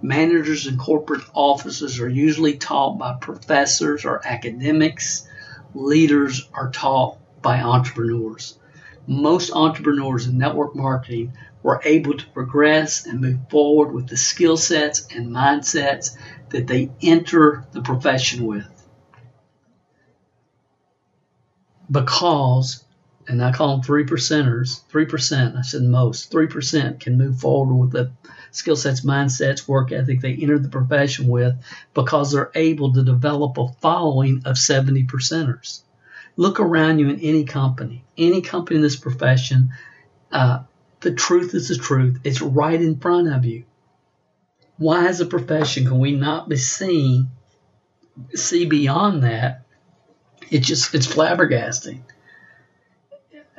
Managers 0.00 0.66
and 0.66 0.78
corporate 0.78 1.24
officers 1.34 1.98
are 2.00 2.08
usually 2.08 2.56
taught 2.56 2.98
by 2.98 3.16
professors 3.20 4.04
or 4.04 4.24
academics. 4.24 5.26
Leaders 5.74 6.48
are 6.52 6.70
taught 6.70 7.18
by 7.40 7.60
entrepreneurs. 7.60 8.58
Most 9.06 9.50
entrepreneurs 9.52 10.26
in 10.26 10.38
network 10.38 10.76
marketing 10.76 11.32
were 11.62 11.80
able 11.84 12.16
to 12.16 12.26
progress 12.28 13.06
and 13.06 13.20
move 13.20 13.38
forward 13.50 13.92
with 13.92 14.08
the 14.08 14.16
skill 14.16 14.56
sets 14.56 15.06
and 15.14 15.28
mindsets 15.28 16.16
that 16.50 16.66
they 16.66 16.90
enter 17.02 17.64
the 17.72 17.82
profession 17.82 18.46
with. 18.46 18.68
Because, 21.90 22.84
and 23.28 23.42
I 23.42 23.52
call 23.52 23.76
them 23.76 23.82
three 23.82 24.04
percenters, 24.04 24.86
three 24.88 25.06
percent, 25.06 25.56
I 25.56 25.62
said 25.62 25.82
most, 25.82 26.30
three 26.30 26.46
percent 26.46 27.00
can 27.00 27.18
move 27.18 27.40
forward 27.40 27.74
with 27.74 27.90
the 27.92 28.12
skill 28.50 28.76
sets, 28.76 29.02
mindsets, 29.02 29.66
work 29.66 29.92
ethic 29.92 30.20
they 30.20 30.34
enter 30.34 30.58
the 30.58 30.68
profession 30.68 31.28
with 31.28 31.54
because 31.94 32.32
they're 32.32 32.52
able 32.54 32.92
to 32.92 33.02
develop 33.02 33.58
a 33.58 33.68
following 33.80 34.42
of 34.44 34.58
70 34.58 35.04
percenters. 35.04 35.82
Look 36.36 36.60
around 36.60 36.98
you 36.98 37.10
in 37.10 37.20
any 37.20 37.44
company, 37.44 38.04
any 38.16 38.40
company 38.40 38.76
in 38.76 38.82
this 38.82 38.96
profession, 38.96 39.72
uh, 40.30 40.60
the 41.00 41.12
truth 41.12 41.54
is 41.54 41.68
the 41.68 41.76
truth. 41.76 42.20
It's 42.24 42.40
right 42.40 42.80
in 42.80 42.98
front 42.98 43.28
of 43.28 43.44
you. 43.44 43.64
Why, 44.78 45.06
as 45.08 45.20
a 45.20 45.26
profession, 45.26 45.86
can 45.86 45.98
we 45.98 46.12
not 46.12 46.48
be 46.48 46.56
seen, 46.56 47.28
see 48.34 48.64
beyond 48.64 49.22
that? 49.24 49.62
It 50.50 50.60
just, 50.60 50.94
it's 50.94 51.06
flabbergasting. 51.06 52.00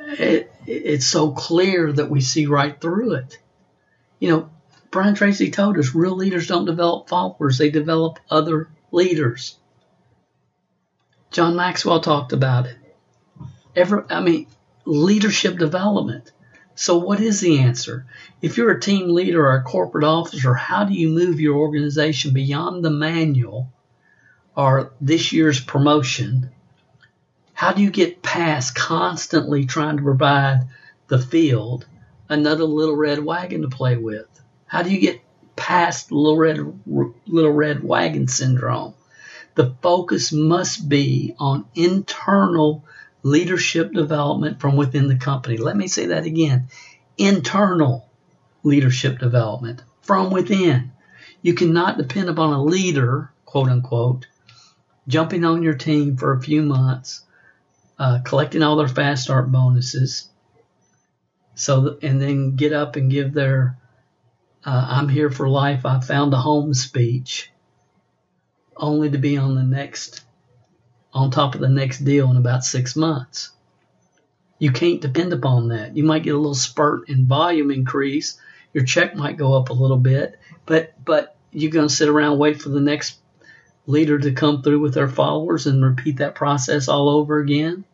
It, 0.00 0.52
it's 0.66 1.06
so 1.06 1.30
clear 1.32 1.92
that 1.92 2.10
we 2.10 2.20
see 2.20 2.46
right 2.46 2.78
through 2.78 3.14
it. 3.14 3.38
You 4.18 4.30
know, 4.30 4.50
Brian 4.90 5.14
Tracy 5.14 5.50
told 5.50 5.78
us 5.78 5.94
real 5.94 6.14
leaders 6.14 6.46
don't 6.46 6.66
develop 6.66 7.08
followers, 7.08 7.58
they 7.58 7.70
develop 7.70 8.18
other 8.30 8.68
leaders. 8.92 9.58
John 11.34 11.56
Maxwell 11.56 11.98
talked 11.98 12.32
about 12.32 12.66
it. 12.66 12.76
Ever, 13.74 14.06
I 14.08 14.20
mean, 14.20 14.46
leadership 14.84 15.58
development. 15.58 16.30
So, 16.76 16.96
what 16.96 17.18
is 17.18 17.40
the 17.40 17.58
answer? 17.58 18.06
If 18.40 18.56
you're 18.56 18.70
a 18.70 18.80
team 18.80 19.08
leader 19.08 19.44
or 19.44 19.56
a 19.56 19.64
corporate 19.64 20.04
officer, 20.04 20.54
how 20.54 20.84
do 20.84 20.94
you 20.94 21.08
move 21.08 21.40
your 21.40 21.56
organization 21.56 22.34
beyond 22.34 22.84
the 22.84 22.90
manual 22.90 23.72
or 24.56 24.92
this 25.00 25.32
year's 25.32 25.58
promotion? 25.58 26.50
How 27.52 27.72
do 27.72 27.82
you 27.82 27.90
get 27.90 28.22
past 28.22 28.76
constantly 28.76 29.66
trying 29.66 29.96
to 29.96 30.04
provide 30.04 30.68
the 31.08 31.18
field 31.18 31.84
another 32.28 32.62
little 32.62 32.94
red 32.94 33.18
wagon 33.18 33.62
to 33.62 33.68
play 33.68 33.96
with? 33.96 34.28
How 34.66 34.84
do 34.84 34.90
you 34.92 35.00
get 35.00 35.20
past 35.56 36.12
little 36.12 36.38
red 36.38 36.60
little 37.26 37.50
red 37.50 37.82
wagon 37.82 38.28
syndrome? 38.28 38.94
The 39.54 39.74
focus 39.82 40.32
must 40.32 40.88
be 40.88 41.34
on 41.38 41.66
internal 41.74 42.84
leadership 43.22 43.92
development 43.92 44.60
from 44.60 44.76
within 44.76 45.08
the 45.08 45.16
company. 45.16 45.56
Let 45.56 45.76
me 45.76 45.88
say 45.88 46.06
that 46.06 46.24
again 46.24 46.68
internal 47.16 48.08
leadership 48.62 49.18
development 49.18 49.82
from 50.02 50.30
within. 50.30 50.92
You 51.42 51.54
cannot 51.54 51.98
depend 51.98 52.28
upon 52.28 52.52
a 52.52 52.62
leader, 52.64 53.30
quote 53.44 53.68
unquote, 53.68 54.26
jumping 55.06 55.44
on 55.44 55.62
your 55.62 55.74
team 55.74 56.16
for 56.16 56.32
a 56.32 56.40
few 56.40 56.62
months, 56.62 57.22
uh, 57.98 58.20
collecting 58.24 58.62
all 58.62 58.76
their 58.76 58.88
fast 58.88 59.24
start 59.24 59.52
bonuses, 59.52 60.28
So, 61.54 61.98
and 62.02 62.20
then 62.20 62.56
get 62.56 62.72
up 62.72 62.96
and 62.96 63.10
give 63.10 63.32
their 63.32 63.78
uh, 64.64 64.86
I'm 64.88 65.08
here 65.08 65.30
for 65.30 65.48
life, 65.48 65.84
I 65.84 66.00
found 66.00 66.32
a 66.32 66.38
home 66.38 66.72
speech, 66.72 67.52
only 68.76 69.10
to 69.10 69.18
be 69.18 69.36
on 69.36 69.54
the 69.54 69.62
next, 69.62 70.22
on 71.12 71.30
top 71.30 71.54
of 71.54 71.60
the 71.60 71.68
next 71.68 72.00
deal 72.00 72.30
in 72.30 72.36
about 72.36 72.64
six 72.64 72.96
months. 72.96 73.50
You 74.58 74.72
can't 74.72 75.00
depend 75.00 75.32
upon 75.32 75.68
that. 75.68 75.96
You 75.96 76.04
might 76.04 76.22
get 76.22 76.34
a 76.34 76.38
little 76.38 76.54
spurt 76.54 77.08
in 77.08 77.26
volume 77.26 77.70
increase. 77.70 78.38
Your 78.72 78.84
check 78.84 79.14
might 79.14 79.36
go 79.36 79.54
up 79.54 79.70
a 79.70 79.74
little 79.74 79.98
bit, 79.98 80.38
but 80.66 80.94
but 81.04 81.36
you're 81.52 81.70
going 81.70 81.88
to 81.88 81.94
sit 81.94 82.08
around 82.08 82.38
wait 82.38 82.60
for 82.60 82.68
the 82.68 82.80
next 82.80 83.18
leader 83.86 84.18
to 84.18 84.32
come 84.32 84.62
through 84.62 84.80
with 84.80 84.94
their 84.94 85.08
followers 85.08 85.66
and 85.66 85.84
repeat 85.84 86.16
that 86.18 86.34
process 86.34 86.88
all 86.88 87.08
over 87.08 87.38
again. 87.38 87.84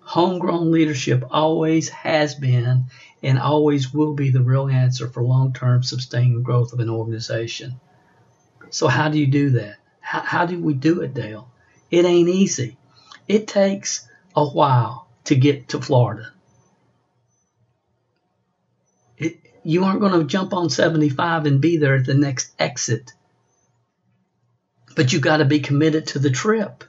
Homegrown 0.00 0.70
leadership 0.70 1.24
always 1.30 1.88
has 1.88 2.34
been 2.34 2.84
and 3.22 3.38
always 3.38 3.92
will 3.92 4.14
be 4.14 4.30
the 4.30 4.42
real 4.42 4.68
answer 4.68 5.08
for 5.08 5.22
long-term 5.22 5.82
sustained 5.82 6.44
growth 6.44 6.72
of 6.72 6.80
an 6.80 6.90
organization. 6.90 7.80
So 8.70 8.86
how 8.86 9.08
do 9.08 9.18
you 9.18 9.26
do 9.26 9.50
that? 9.50 9.76
How, 10.06 10.20
how 10.20 10.46
do 10.46 10.62
we 10.62 10.72
do 10.72 11.00
it, 11.00 11.14
Dale? 11.14 11.50
It 11.90 12.04
ain't 12.04 12.28
easy. 12.28 12.76
It 13.26 13.48
takes 13.48 14.06
a 14.36 14.46
while 14.46 15.08
to 15.24 15.34
get 15.34 15.70
to 15.70 15.80
Florida. 15.80 16.32
It, 19.18 19.40
you 19.64 19.82
aren't 19.82 19.98
going 19.98 20.12
to 20.12 20.24
jump 20.24 20.54
on 20.54 20.70
75 20.70 21.46
and 21.46 21.60
be 21.60 21.78
there 21.78 21.96
at 21.96 22.06
the 22.06 22.14
next 22.14 22.52
exit. 22.56 23.14
But 24.94 25.12
you 25.12 25.18
got 25.18 25.38
to 25.38 25.44
be 25.44 25.58
committed 25.58 26.06
to 26.08 26.20
the 26.20 26.30
trip. 26.30 26.84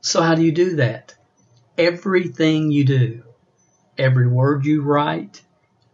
So 0.00 0.22
how 0.22 0.36
do 0.36 0.42
you 0.42 0.52
do 0.52 0.76
that? 0.76 1.14
Everything 1.76 2.70
you 2.70 2.84
do, 2.84 3.22
every 3.98 4.28
word 4.28 4.64
you 4.64 4.80
write, 4.80 5.42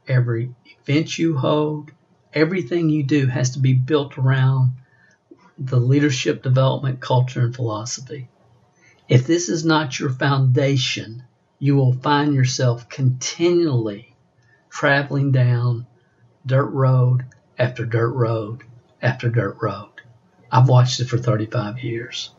every 0.07 0.55
event 0.81 1.19
you 1.19 1.37
hold, 1.37 1.91
everything 2.33 2.89
you 2.89 3.03
do 3.03 3.27
has 3.27 3.51
to 3.51 3.59
be 3.59 3.73
built 3.73 4.17
around 4.17 4.75
the 5.61 5.79
leadership 5.79 6.43
development 6.43 7.01
culture 7.01 7.43
and 7.43 7.55
philosophy. 7.55 8.29
If 9.09 9.27
this 9.27 9.51
is 9.51 9.63
not 9.63 10.01
your 10.01 10.09
foundation, 10.09 11.23
you 11.59 11.77
will 11.77 11.93
find 11.93 12.35
yourself 12.35 12.89
continually 12.89 14.17
traveling 14.71 15.33
down 15.33 15.87
dirt 16.47 16.71
road 16.71 17.27
after 17.59 17.85
dirt 17.85 18.13
road 18.13 18.63
after 19.03 19.29
dirt 19.29 19.59
road. 19.61 19.91
I've 20.51 20.69
watched 20.69 21.01
it 21.01 21.09
for 21.09 21.19
35 21.19 21.81
years. 21.81 22.31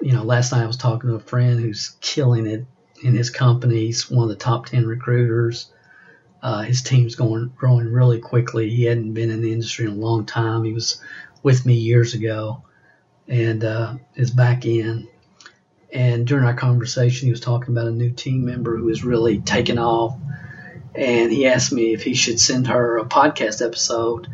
You 0.00 0.12
know, 0.12 0.22
last 0.22 0.52
night 0.52 0.62
I 0.62 0.66
was 0.66 0.76
talking 0.76 1.10
to 1.10 1.16
a 1.16 1.20
friend 1.20 1.58
who's 1.58 1.96
killing 2.00 2.46
it 2.46 2.64
in 3.02 3.14
his 3.14 3.30
company. 3.30 3.86
He's 3.86 4.08
one 4.08 4.24
of 4.24 4.28
the 4.28 4.36
top 4.36 4.66
10 4.66 4.86
recruiters. 4.86 5.72
Uh, 6.42 6.62
his 6.62 6.82
team's 6.82 7.16
going 7.16 7.52
growing 7.56 7.90
really 7.92 8.20
quickly. 8.20 8.70
He 8.70 8.84
hadn't 8.84 9.14
been 9.14 9.30
in 9.30 9.42
the 9.42 9.52
industry 9.52 9.86
in 9.86 9.92
a 9.92 9.96
long 9.96 10.26
time. 10.26 10.62
He 10.62 10.72
was 10.72 11.02
with 11.42 11.64
me 11.66 11.74
years 11.74 12.14
ago 12.14 12.62
and 13.28 13.64
uh, 13.64 13.94
is 14.14 14.30
back 14.30 14.64
in. 14.66 15.08
And 15.92 16.26
during 16.26 16.44
our 16.44 16.54
conversation, 16.54 17.26
he 17.26 17.30
was 17.30 17.40
talking 17.40 17.74
about 17.74 17.86
a 17.86 17.92
new 17.92 18.10
team 18.10 18.44
member 18.44 18.76
who 18.76 18.88
is 18.88 19.04
really 19.04 19.40
taken 19.40 19.78
off. 19.78 20.18
And 20.94 21.30
he 21.30 21.46
asked 21.46 21.72
me 21.72 21.92
if 21.92 22.02
he 22.02 22.14
should 22.14 22.40
send 22.40 22.66
her 22.68 22.98
a 22.98 23.04
podcast 23.04 23.64
episode 23.64 24.28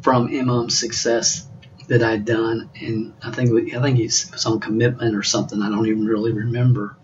from 0.00 0.28
MM 0.28 0.70
Success 0.70 1.46
that 1.88 2.02
I'd 2.02 2.24
done. 2.24 2.70
And 2.80 3.14
I 3.22 3.30
think 3.30 3.74
I 3.74 3.82
think 3.82 3.98
it 3.98 4.28
was 4.32 4.46
on 4.46 4.60
commitment 4.60 5.14
or 5.14 5.22
something. 5.22 5.60
I 5.60 5.68
don't 5.68 5.86
even 5.86 6.06
really 6.06 6.32
remember 6.32 6.96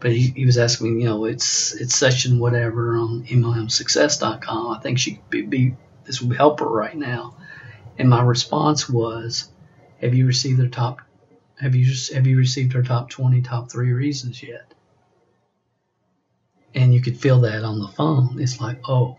but 0.00 0.12
he, 0.12 0.28
he 0.28 0.46
was 0.46 0.58
asking 0.58 0.94
me, 0.94 1.02
you 1.02 1.08
know, 1.08 1.24
it's 1.24 1.74
it's 1.74 1.96
session 1.96 2.38
whatever 2.38 2.96
on 2.96 3.24
MLMsuccess.com. 3.24 4.76
I 4.76 4.80
think 4.80 4.98
she 4.98 5.14
could 5.14 5.30
be, 5.30 5.42
be 5.42 5.76
this 6.04 6.22
would 6.22 6.36
help 6.36 6.60
her 6.60 6.68
right 6.68 6.96
now. 6.96 7.36
And 7.98 8.08
my 8.08 8.22
response 8.22 8.88
was, 8.88 9.50
have 10.00 10.14
you 10.14 10.26
received 10.26 10.60
their 10.60 10.68
top? 10.68 11.00
Have 11.60 11.74
you 11.74 11.92
have 12.14 12.26
you 12.26 12.36
received 12.38 12.72
her 12.74 12.82
top 12.82 13.10
20, 13.10 13.42
top 13.42 13.70
three 13.70 13.92
reasons 13.92 14.42
yet? 14.42 14.72
And 16.74 16.94
you 16.94 17.00
could 17.00 17.18
feel 17.18 17.40
that 17.40 17.64
on 17.64 17.80
the 17.80 17.88
phone. 17.88 18.40
It's 18.40 18.60
like, 18.60 18.88
oh, 18.88 19.16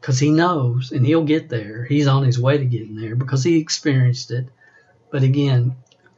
because 0.00 0.18
he 0.18 0.30
knows 0.30 0.90
and 0.90 1.06
he'll 1.06 1.24
get 1.24 1.48
there. 1.48 1.84
He's 1.84 2.08
on 2.08 2.24
his 2.24 2.40
way 2.40 2.58
to 2.58 2.64
getting 2.64 2.96
there 2.96 3.14
because 3.14 3.44
he 3.44 3.58
experienced 3.58 4.30
it. 4.32 4.48
But 5.10 5.22
again, 5.22 5.76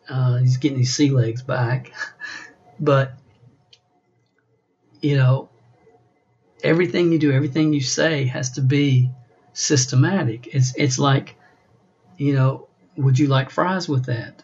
uh, 0.08 0.36
he's 0.36 0.56
getting 0.56 0.78
his 0.78 0.94
sea 0.94 1.10
legs 1.10 1.42
back. 1.42 1.92
but 2.80 3.14
you 5.00 5.16
know, 5.16 5.50
everything 6.62 7.12
you 7.12 7.18
do, 7.18 7.32
everything 7.32 7.72
you 7.72 7.80
say 7.80 8.24
has 8.26 8.52
to 8.52 8.60
be 8.60 9.10
systematic. 9.52 10.48
It's 10.54 10.74
it's 10.76 10.98
like, 10.98 11.36
you 12.20 12.34
know, 12.34 12.68
would 12.96 13.18
you 13.18 13.28
like 13.28 13.48
fries 13.48 13.88
with 13.88 14.04
that? 14.04 14.42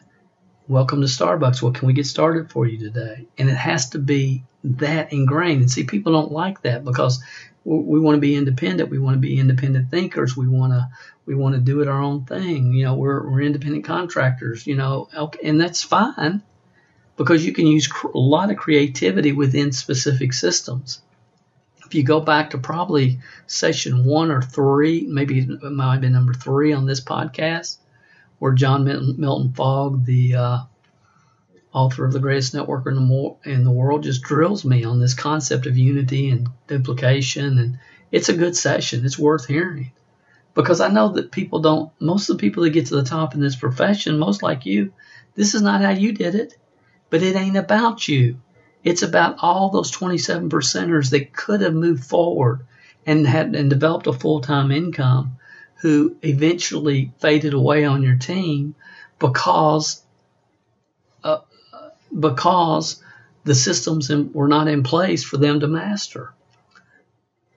Welcome 0.66 1.02
to 1.02 1.06
Starbucks. 1.06 1.60
What 1.60 1.74
can 1.74 1.86
we 1.86 1.92
get 1.92 2.06
started 2.06 2.50
for 2.50 2.66
you 2.66 2.78
today? 2.78 3.28
And 3.36 3.50
it 3.50 3.56
has 3.56 3.90
to 3.90 3.98
be 3.98 4.44
that 4.64 5.12
ingrained. 5.12 5.60
And 5.60 5.70
see, 5.70 5.84
people 5.84 6.12
don't 6.12 6.32
like 6.32 6.62
that 6.62 6.86
because 6.86 7.22
we 7.64 8.00
want 8.00 8.16
to 8.16 8.20
be 8.20 8.34
independent. 8.34 8.88
We 8.88 8.98
want 8.98 9.16
to 9.16 9.20
be 9.20 9.38
independent 9.38 9.90
thinkers. 9.90 10.34
We 10.34 10.48
want 10.48 10.72
to 10.72 10.88
we 11.26 11.34
want 11.34 11.54
to 11.54 11.60
do 11.60 11.82
it 11.82 11.88
our 11.88 12.00
own 12.00 12.24
thing. 12.24 12.72
You 12.72 12.86
know, 12.86 12.94
we're 12.94 13.28
we're 13.30 13.42
independent 13.42 13.84
contractors. 13.84 14.66
You 14.66 14.76
know, 14.76 15.10
and 15.44 15.60
that's 15.60 15.82
fine 15.82 16.42
because 17.18 17.44
you 17.44 17.52
can 17.52 17.66
use 17.66 17.90
a 18.02 18.18
lot 18.18 18.50
of 18.50 18.56
creativity 18.56 19.32
within 19.32 19.70
specific 19.72 20.32
systems. 20.32 21.02
If 21.86 21.94
you 21.94 22.02
go 22.02 22.20
back 22.20 22.50
to 22.50 22.58
probably 22.58 23.20
session 23.46 24.04
one 24.04 24.32
or 24.32 24.42
three, 24.42 25.06
maybe 25.08 25.38
it 25.38 25.62
might 25.62 26.00
been 26.00 26.12
number 26.12 26.34
three 26.34 26.72
on 26.72 26.84
this 26.84 27.00
podcast, 27.00 27.76
where 28.40 28.52
John 28.52 28.84
Milton 28.84 29.52
Fogg, 29.52 30.04
the 30.04 30.34
uh, 30.34 30.58
author 31.72 32.04
of 32.04 32.12
the 32.12 32.18
greatest 32.18 32.54
network 32.54 32.86
in 32.86 32.94
the, 32.96 33.36
in 33.44 33.62
the 33.62 33.70
world, 33.70 34.02
just 34.02 34.22
drills 34.22 34.64
me 34.64 34.82
on 34.82 34.98
this 34.98 35.14
concept 35.14 35.66
of 35.66 35.78
unity 35.78 36.30
and 36.30 36.48
duplication. 36.66 37.58
And 37.58 37.78
it's 38.10 38.28
a 38.28 38.36
good 38.36 38.56
session. 38.56 39.04
It's 39.04 39.18
worth 39.18 39.46
hearing 39.46 39.92
because 40.54 40.80
I 40.80 40.88
know 40.88 41.10
that 41.10 41.30
people 41.30 41.60
don't, 41.60 41.92
most 42.00 42.28
of 42.28 42.36
the 42.36 42.40
people 42.40 42.64
that 42.64 42.70
get 42.70 42.86
to 42.86 42.96
the 42.96 43.04
top 43.04 43.34
in 43.34 43.40
this 43.40 43.56
profession, 43.56 44.18
most 44.18 44.42
like 44.42 44.66
you, 44.66 44.92
this 45.36 45.54
is 45.54 45.62
not 45.62 45.82
how 45.82 45.90
you 45.90 46.12
did 46.12 46.34
it. 46.34 46.56
But 47.10 47.22
it 47.22 47.36
ain't 47.36 47.56
about 47.56 48.08
you. 48.08 48.40
It's 48.86 49.02
about 49.02 49.38
all 49.40 49.70
those 49.70 49.90
27 49.90 50.48
percenters 50.48 51.10
that 51.10 51.32
could 51.32 51.60
have 51.60 51.74
moved 51.74 52.04
forward 52.04 52.64
and 53.04 53.26
had 53.26 53.56
and 53.56 53.68
developed 53.68 54.06
a 54.06 54.12
full-time 54.12 54.70
income 54.70 55.38
who 55.80 56.14
eventually 56.22 57.12
faded 57.18 57.52
away 57.52 57.84
on 57.84 58.04
your 58.04 58.14
team 58.14 58.76
because 59.18 60.00
uh, 61.24 61.40
because 62.16 63.02
the 63.42 63.56
systems 63.56 64.08
in, 64.10 64.32
were 64.32 64.46
not 64.46 64.68
in 64.68 64.84
place 64.84 65.24
for 65.24 65.36
them 65.36 65.58
to 65.58 65.66
master. 65.66 66.32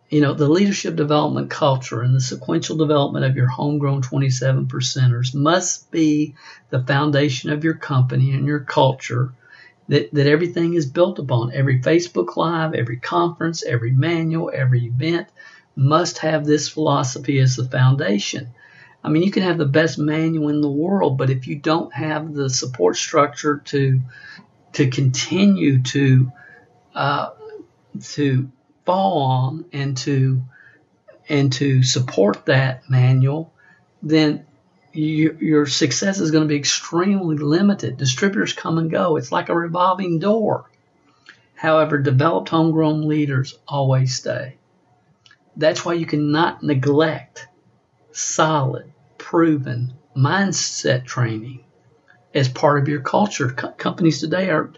You 0.09 0.21
know, 0.21 0.33
the 0.33 0.49
leadership 0.49 0.95
development 0.95 1.51
culture 1.51 2.01
and 2.01 2.15
the 2.15 2.21
sequential 2.21 2.75
development 2.75 3.25
of 3.25 3.35
your 3.35 3.49
homegrown 3.49 4.01
27 4.01 4.65
percenters 4.65 5.35
must 5.35 5.91
be 5.91 6.33
the 6.71 6.83
foundation 6.83 7.51
of 7.51 7.63
your 7.63 7.75
company 7.75 8.31
and 8.31 8.47
your 8.47 8.61
culture 8.61 9.31
that, 9.89 10.13
that 10.13 10.27
everything 10.27 10.75
is 10.75 10.85
built 10.85 11.19
upon. 11.19 11.51
Every 11.51 11.81
Facebook 11.81 12.37
Live, 12.37 12.73
every 12.73 12.97
conference, 12.97 13.63
every 13.63 13.91
manual, 13.91 14.51
every 14.53 14.85
event 14.85 15.27
must 15.75 16.19
have 16.19 16.45
this 16.45 16.69
philosophy 16.69 17.39
as 17.39 17.55
the 17.55 17.65
foundation. 17.65 18.49
I 19.03 19.09
mean, 19.09 19.23
you 19.23 19.31
can 19.31 19.43
have 19.43 19.57
the 19.57 19.65
best 19.65 19.97
manual 19.97 20.49
in 20.49 20.61
the 20.61 20.69
world, 20.69 21.17
but 21.17 21.29
if 21.29 21.47
you 21.47 21.55
don't 21.55 21.93
have 21.93 22.33
the 22.33 22.49
support 22.49 22.95
structure 22.97 23.61
to 23.65 24.01
to 24.73 24.89
continue 24.89 25.81
to 25.81 26.31
uh, 26.93 27.29
to 28.01 28.51
fall 28.85 29.21
on 29.23 29.65
and 29.73 29.97
to 29.97 30.43
and 31.27 31.53
to 31.53 31.81
support 31.83 32.45
that 32.45 32.89
manual, 32.89 33.53
then 34.03 34.45
you, 34.99 35.37
your 35.39 35.65
success 35.65 36.19
is 36.19 36.31
going 36.31 36.43
to 36.43 36.47
be 36.47 36.57
extremely 36.57 37.37
limited. 37.37 37.97
Distributors 37.97 38.53
come 38.53 38.77
and 38.77 38.91
go. 38.91 39.15
It's 39.15 39.31
like 39.31 39.49
a 39.49 39.55
revolving 39.55 40.19
door. 40.19 40.69
However, 41.55 41.97
developed 41.97 42.49
homegrown 42.49 43.07
leaders 43.07 43.57
always 43.67 44.15
stay. 44.15 44.57
That's 45.55 45.83
why 45.83 45.93
you 45.93 46.05
cannot 46.05 46.63
neglect 46.63 47.47
solid, 48.11 48.91
proven 49.17 49.93
mindset 50.15 51.05
training 51.05 51.63
as 52.33 52.47
part 52.47 52.81
of 52.81 52.87
your 52.87 53.01
culture. 53.01 53.49
Co- 53.49 53.71
companies 53.71 54.19
today 54.19 54.49
are 54.49 54.71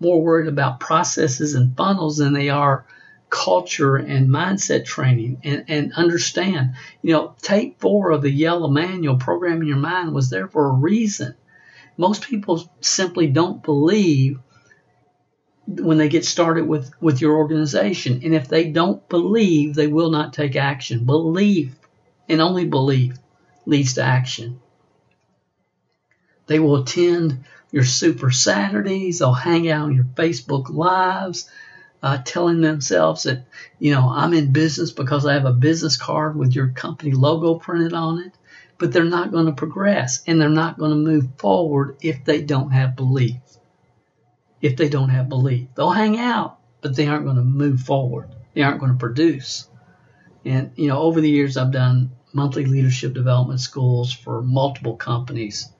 more 0.00 0.20
worried 0.20 0.48
about 0.48 0.80
processes 0.80 1.54
and 1.54 1.76
funnels 1.76 2.18
than 2.18 2.32
they 2.32 2.50
are 2.50 2.86
culture 3.30 3.96
and 3.96 4.28
mindset 4.28 4.84
training 4.84 5.40
and, 5.44 5.64
and 5.68 5.92
understand, 5.94 6.74
you 7.02 7.12
know, 7.12 7.34
tape 7.42 7.80
four 7.80 8.10
of 8.10 8.22
the 8.22 8.30
yellow 8.30 8.68
manual, 8.68 9.16
programming 9.16 9.68
your 9.68 9.76
mind, 9.76 10.12
was 10.12 10.30
there 10.30 10.48
for 10.48 10.66
a 10.66 10.74
reason. 10.74 11.34
Most 11.96 12.22
people 12.22 12.70
simply 12.80 13.26
don't 13.26 13.62
believe 13.62 14.38
when 15.66 15.98
they 15.98 16.08
get 16.08 16.24
started 16.24 16.66
with, 16.68 16.90
with 17.00 17.20
your 17.20 17.36
organization. 17.36 18.20
And 18.22 18.34
if 18.34 18.48
they 18.48 18.70
don't 18.70 19.06
believe, 19.08 19.74
they 19.74 19.88
will 19.88 20.10
not 20.10 20.32
take 20.32 20.54
action. 20.54 21.04
Believe 21.04 21.74
and 22.28 22.40
only 22.40 22.66
belief 22.66 23.16
leads 23.64 23.94
to 23.94 24.02
action. 24.02 24.60
They 26.46 26.60
will 26.60 26.76
attend 26.76 27.44
your 27.72 27.84
Super 27.84 28.30
Saturdays. 28.30 29.18
They'll 29.18 29.32
hang 29.32 29.68
out 29.68 29.86
on 29.86 29.94
your 29.94 30.04
Facebook 30.04 30.70
Lives, 30.70 31.50
uh, 32.02 32.18
telling 32.24 32.60
themselves 32.60 33.24
that, 33.24 33.44
you 33.78 33.92
know, 33.92 34.08
I'm 34.08 34.32
in 34.32 34.52
business 34.52 34.92
because 34.92 35.26
I 35.26 35.34
have 35.34 35.44
a 35.44 35.52
business 35.52 35.96
card 35.96 36.36
with 36.36 36.54
your 36.54 36.68
company 36.68 37.12
logo 37.12 37.54
printed 37.54 37.92
on 37.92 38.20
it. 38.20 38.32
But 38.78 38.92
they're 38.92 39.04
not 39.04 39.32
going 39.32 39.46
to 39.46 39.52
progress 39.52 40.22
and 40.26 40.38
they're 40.38 40.50
not 40.50 40.78
going 40.78 40.90
to 40.90 40.96
move 40.96 41.28
forward 41.38 41.96
if 42.02 42.24
they 42.24 42.42
don't 42.42 42.72
have 42.72 42.94
belief. 42.94 43.36
If 44.60 44.76
they 44.76 44.90
don't 44.90 45.08
have 45.08 45.30
belief, 45.30 45.68
they'll 45.74 45.90
hang 45.90 46.18
out, 46.18 46.58
but 46.82 46.94
they 46.94 47.06
aren't 47.06 47.24
going 47.24 47.36
to 47.36 47.42
move 47.42 47.80
forward. 47.80 48.28
They 48.52 48.62
aren't 48.62 48.80
going 48.80 48.92
to 48.92 48.98
produce. 48.98 49.68
And, 50.44 50.72
you 50.76 50.88
know, 50.88 50.98
over 50.98 51.20
the 51.20 51.30
years, 51.30 51.56
I've 51.56 51.72
done 51.72 52.10
monthly 52.32 52.66
leadership 52.66 53.14
development 53.14 53.60
schools 53.60 54.12
for 54.12 54.42
multiple 54.42 54.96
companies 54.96 55.70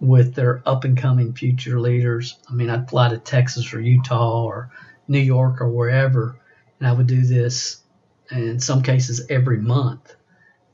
with 0.00 0.34
their 0.34 0.62
up 0.64 0.84
and 0.84 0.96
coming 0.96 1.32
future 1.32 1.80
leaders. 1.80 2.38
I 2.48 2.54
mean, 2.54 2.70
I'd 2.70 2.88
fly 2.88 3.08
to 3.08 3.18
Texas 3.18 3.72
or 3.74 3.80
Utah 3.80 4.44
or 4.44 4.70
New 5.08 5.20
York 5.20 5.60
or 5.60 5.68
wherever, 5.68 6.36
and 6.78 6.88
I 6.88 6.92
would 6.92 7.06
do 7.06 7.22
this 7.22 7.82
in 8.30 8.60
some 8.60 8.82
cases 8.82 9.26
every 9.28 9.58
month. 9.58 10.14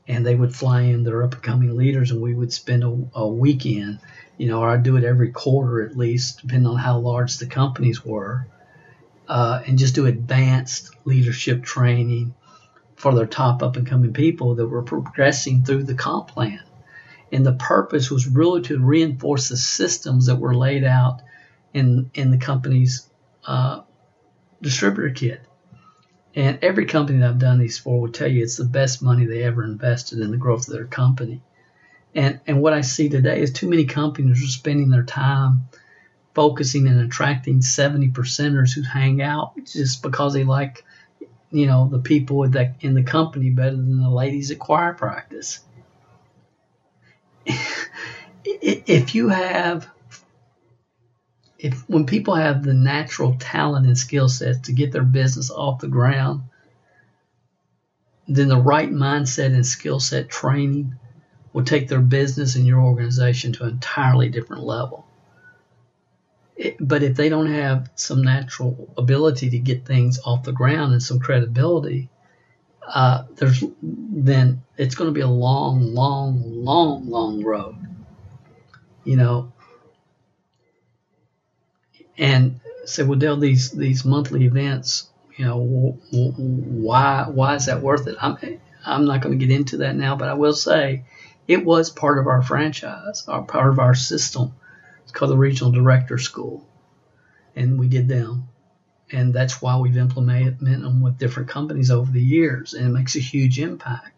And 0.05 0.25
they 0.25 0.35
would 0.35 0.53
fly 0.53 0.81
in 0.81 1.03
their 1.03 1.23
up 1.23 1.35
and 1.35 1.43
coming 1.43 1.77
leaders, 1.77 2.11
and 2.11 2.21
we 2.21 2.33
would 2.33 2.51
spend 2.51 2.83
a, 2.83 3.07
a 3.15 3.25
weekend, 3.25 3.99
you 4.37 4.47
know, 4.47 4.59
or 4.59 4.69
I'd 4.69 4.83
do 4.83 4.97
it 4.97 5.05
every 5.05 5.31
quarter 5.31 5.81
at 5.81 5.95
least, 5.95 6.41
depending 6.41 6.67
on 6.67 6.77
how 6.77 6.99
large 6.99 7.37
the 7.37 7.45
companies 7.45 8.03
were, 8.03 8.45
uh, 9.29 9.61
and 9.65 9.79
just 9.79 9.95
do 9.95 10.05
advanced 10.05 10.93
leadership 11.05 11.63
training 11.63 12.33
for 12.97 13.15
their 13.15 13.25
top 13.25 13.63
up 13.63 13.77
and 13.77 13.87
coming 13.87 14.11
people 14.11 14.55
that 14.55 14.67
were 14.67 14.81
progressing 14.81 15.63
through 15.63 15.83
the 15.83 15.95
comp 15.95 16.27
plan. 16.27 16.59
And 17.31 17.45
the 17.45 17.53
purpose 17.53 18.11
was 18.11 18.27
really 18.27 18.61
to 18.63 18.79
reinforce 18.79 19.47
the 19.47 19.57
systems 19.57 20.25
that 20.25 20.35
were 20.35 20.55
laid 20.55 20.83
out 20.83 21.21
in, 21.73 22.11
in 22.13 22.29
the 22.29 22.37
company's 22.37 23.09
uh, 23.45 23.81
distributor 24.63 25.11
kit. 25.11 25.41
And 26.35 26.57
every 26.63 26.85
company 26.85 27.19
that 27.19 27.29
I've 27.29 27.39
done 27.39 27.59
these 27.59 27.77
for 27.77 28.01
will 28.01 28.11
tell 28.11 28.27
you 28.27 28.41
it's 28.41 28.57
the 28.57 28.65
best 28.65 29.03
money 29.03 29.25
they 29.25 29.43
ever 29.43 29.63
invested 29.63 30.19
in 30.19 30.31
the 30.31 30.37
growth 30.37 30.67
of 30.67 30.73
their 30.73 30.85
company. 30.85 31.41
And, 32.15 32.39
and 32.47 32.61
what 32.61 32.73
I 32.73 32.81
see 32.81 33.09
today 33.09 33.41
is 33.41 33.53
too 33.53 33.69
many 33.69 33.85
companies 33.85 34.43
are 34.43 34.47
spending 34.47 34.89
their 34.89 35.03
time 35.03 35.67
focusing 36.33 36.87
and 36.87 36.99
attracting 37.01 37.61
70 37.61 38.09
percenters 38.09 38.73
who 38.73 38.81
hang 38.81 39.21
out 39.21 39.53
just 39.65 40.01
because 40.01 40.33
they 40.33 40.43
like 40.43 40.83
you 41.53 41.67
know, 41.67 41.87
the 41.87 41.99
people 41.99 42.49
that 42.49 42.77
in 42.81 42.95
the 42.95 43.03
company 43.03 43.51
better 43.51 43.75
than 43.75 44.01
the 44.01 44.09
ladies 44.09 44.49
at 44.49 44.57
choir 44.57 44.93
practice. 44.93 45.59
if 48.43 49.13
you 49.13 49.29
have, 49.29 49.87
if 51.63 51.89
when 51.89 52.05
people 52.05 52.35
have 52.35 52.61
the 52.63 52.73
natural 52.75 53.35
talent 53.39 53.87
and 53.87 53.97
skill 53.97 54.29
sets 54.29 54.59
to 54.67 54.73
get 54.73 54.91
their 54.91 55.03
business 55.03 55.49
off 55.49 55.79
the 55.79 55.87
ground, 55.87 56.43
then 58.27 58.49
the 58.49 58.61
right 58.61 58.91
mindset 58.91 59.47
and 59.47 59.65
skill 59.65 59.99
set 59.99 60.29
training 60.29 60.95
will 61.53 61.63
take 61.63 61.87
their 61.87 61.99
business 61.99 62.55
and 62.55 62.67
your 62.67 62.81
organization 62.81 63.53
to 63.53 63.63
an 63.63 63.69
entirely 63.71 64.29
different 64.29 64.63
level 64.63 65.07
but 66.79 67.03
if 67.03 67.15
they 67.15 67.29
don't 67.29 67.51
have 67.51 67.89
some 67.95 68.21
natural 68.21 68.93
ability 68.97 69.49
to 69.51 69.59
get 69.59 69.85
things 69.85 70.19
off 70.23 70.43
the 70.43 70.51
ground 70.51 70.93
and 70.93 71.01
some 71.01 71.19
credibility, 71.19 72.09
uh, 72.87 73.23
there's 73.35 73.63
then 73.81 74.61
it's 74.77 74.95
going 74.95 75.07
to 75.07 75.13
be 75.13 75.21
a 75.21 75.27
long, 75.27 75.93
long, 75.93 76.41
long, 76.45 77.09
long 77.09 77.43
road. 77.43 77.75
You 79.03 79.17
know, 79.17 79.52
and 82.17 82.59
say, 82.85 83.03
well, 83.03 83.19
Dale, 83.19 83.37
these 83.37 83.71
these 83.71 84.05
monthly 84.05 84.45
events, 84.45 85.09
you 85.37 85.45
know, 85.45 85.59
why 86.11 87.25
why 87.29 87.55
is 87.55 87.67
that 87.67 87.81
worth 87.81 88.07
it? 88.07 88.17
I'm 88.21 88.37
I'm 88.85 89.05
not 89.05 89.21
going 89.21 89.37
to 89.37 89.45
get 89.45 89.55
into 89.55 89.77
that 89.77 89.95
now, 89.95 90.15
but 90.15 90.29
I 90.29 90.33
will 90.35 90.53
say 90.53 91.05
it 91.47 91.65
was 91.65 91.89
part 91.89 92.19
of 92.19 92.27
our 92.27 92.41
franchise, 92.43 93.25
or 93.27 93.43
part 93.45 93.69
of 93.71 93.79
our 93.79 93.95
system 93.95 94.53
It's 95.03 95.11
called 95.13 95.31
the 95.31 95.37
Regional 95.37 95.71
Director 95.71 96.17
School, 96.17 96.67
and 97.55 97.79
we 97.79 97.87
did 97.89 98.07
them. 98.09 98.49
And 99.11 99.33
that's 99.33 99.61
why 99.61 99.77
we've 99.77 99.97
implemented 99.97 100.59
them 100.59 101.01
with 101.01 101.19
different 101.19 101.49
companies 101.49 101.91
over 101.91 102.11
the 102.11 102.21
years, 102.21 102.73
and 102.73 102.87
it 102.87 102.91
makes 102.91 103.15
a 103.15 103.19
huge 103.19 103.59
impact 103.59 104.15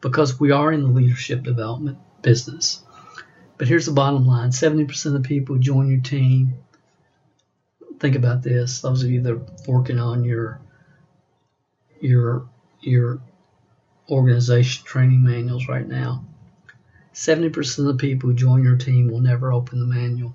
because 0.00 0.40
we 0.40 0.50
are 0.52 0.72
in 0.72 0.82
the 0.82 0.88
leadership 0.88 1.42
development 1.44 1.98
business. 2.22 2.82
But 3.58 3.68
here's 3.68 3.86
the 3.86 3.92
bottom 3.92 4.26
line 4.26 4.50
70% 4.50 5.06
of 5.06 5.12
the 5.14 5.20
people 5.20 5.56
who 5.56 5.62
join 5.62 5.88
your 5.88 6.00
team, 6.00 6.54
think 8.02 8.16
about 8.16 8.42
this, 8.42 8.80
those 8.80 9.04
of 9.04 9.10
you 9.10 9.22
that 9.22 9.32
are 9.32 9.46
working 9.68 10.00
on 10.00 10.24
your 10.24 10.60
your 12.00 12.48
your 12.80 13.20
organization 14.10 14.84
training 14.84 15.22
manuals 15.22 15.68
right 15.68 15.86
now. 15.86 16.24
70% 17.14 17.78
of 17.78 17.84
the 17.84 17.94
people 17.94 18.30
who 18.30 18.34
join 18.34 18.64
your 18.64 18.76
team 18.76 19.08
will 19.08 19.20
never 19.20 19.52
open 19.52 19.78
the 19.78 19.86
manual. 19.86 20.34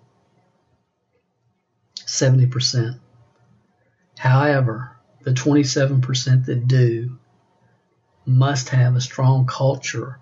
70%. 1.95 2.99
However, 4.17 4.95
the 5.23 5.31
27% 5.31 6.45
that 6.45 6.67
do 6.67 7.17
must 8.25 8.69
have 8.69 8.95
a 8.95 9.01
strong 9.01 9.45
culture 9.45 10.19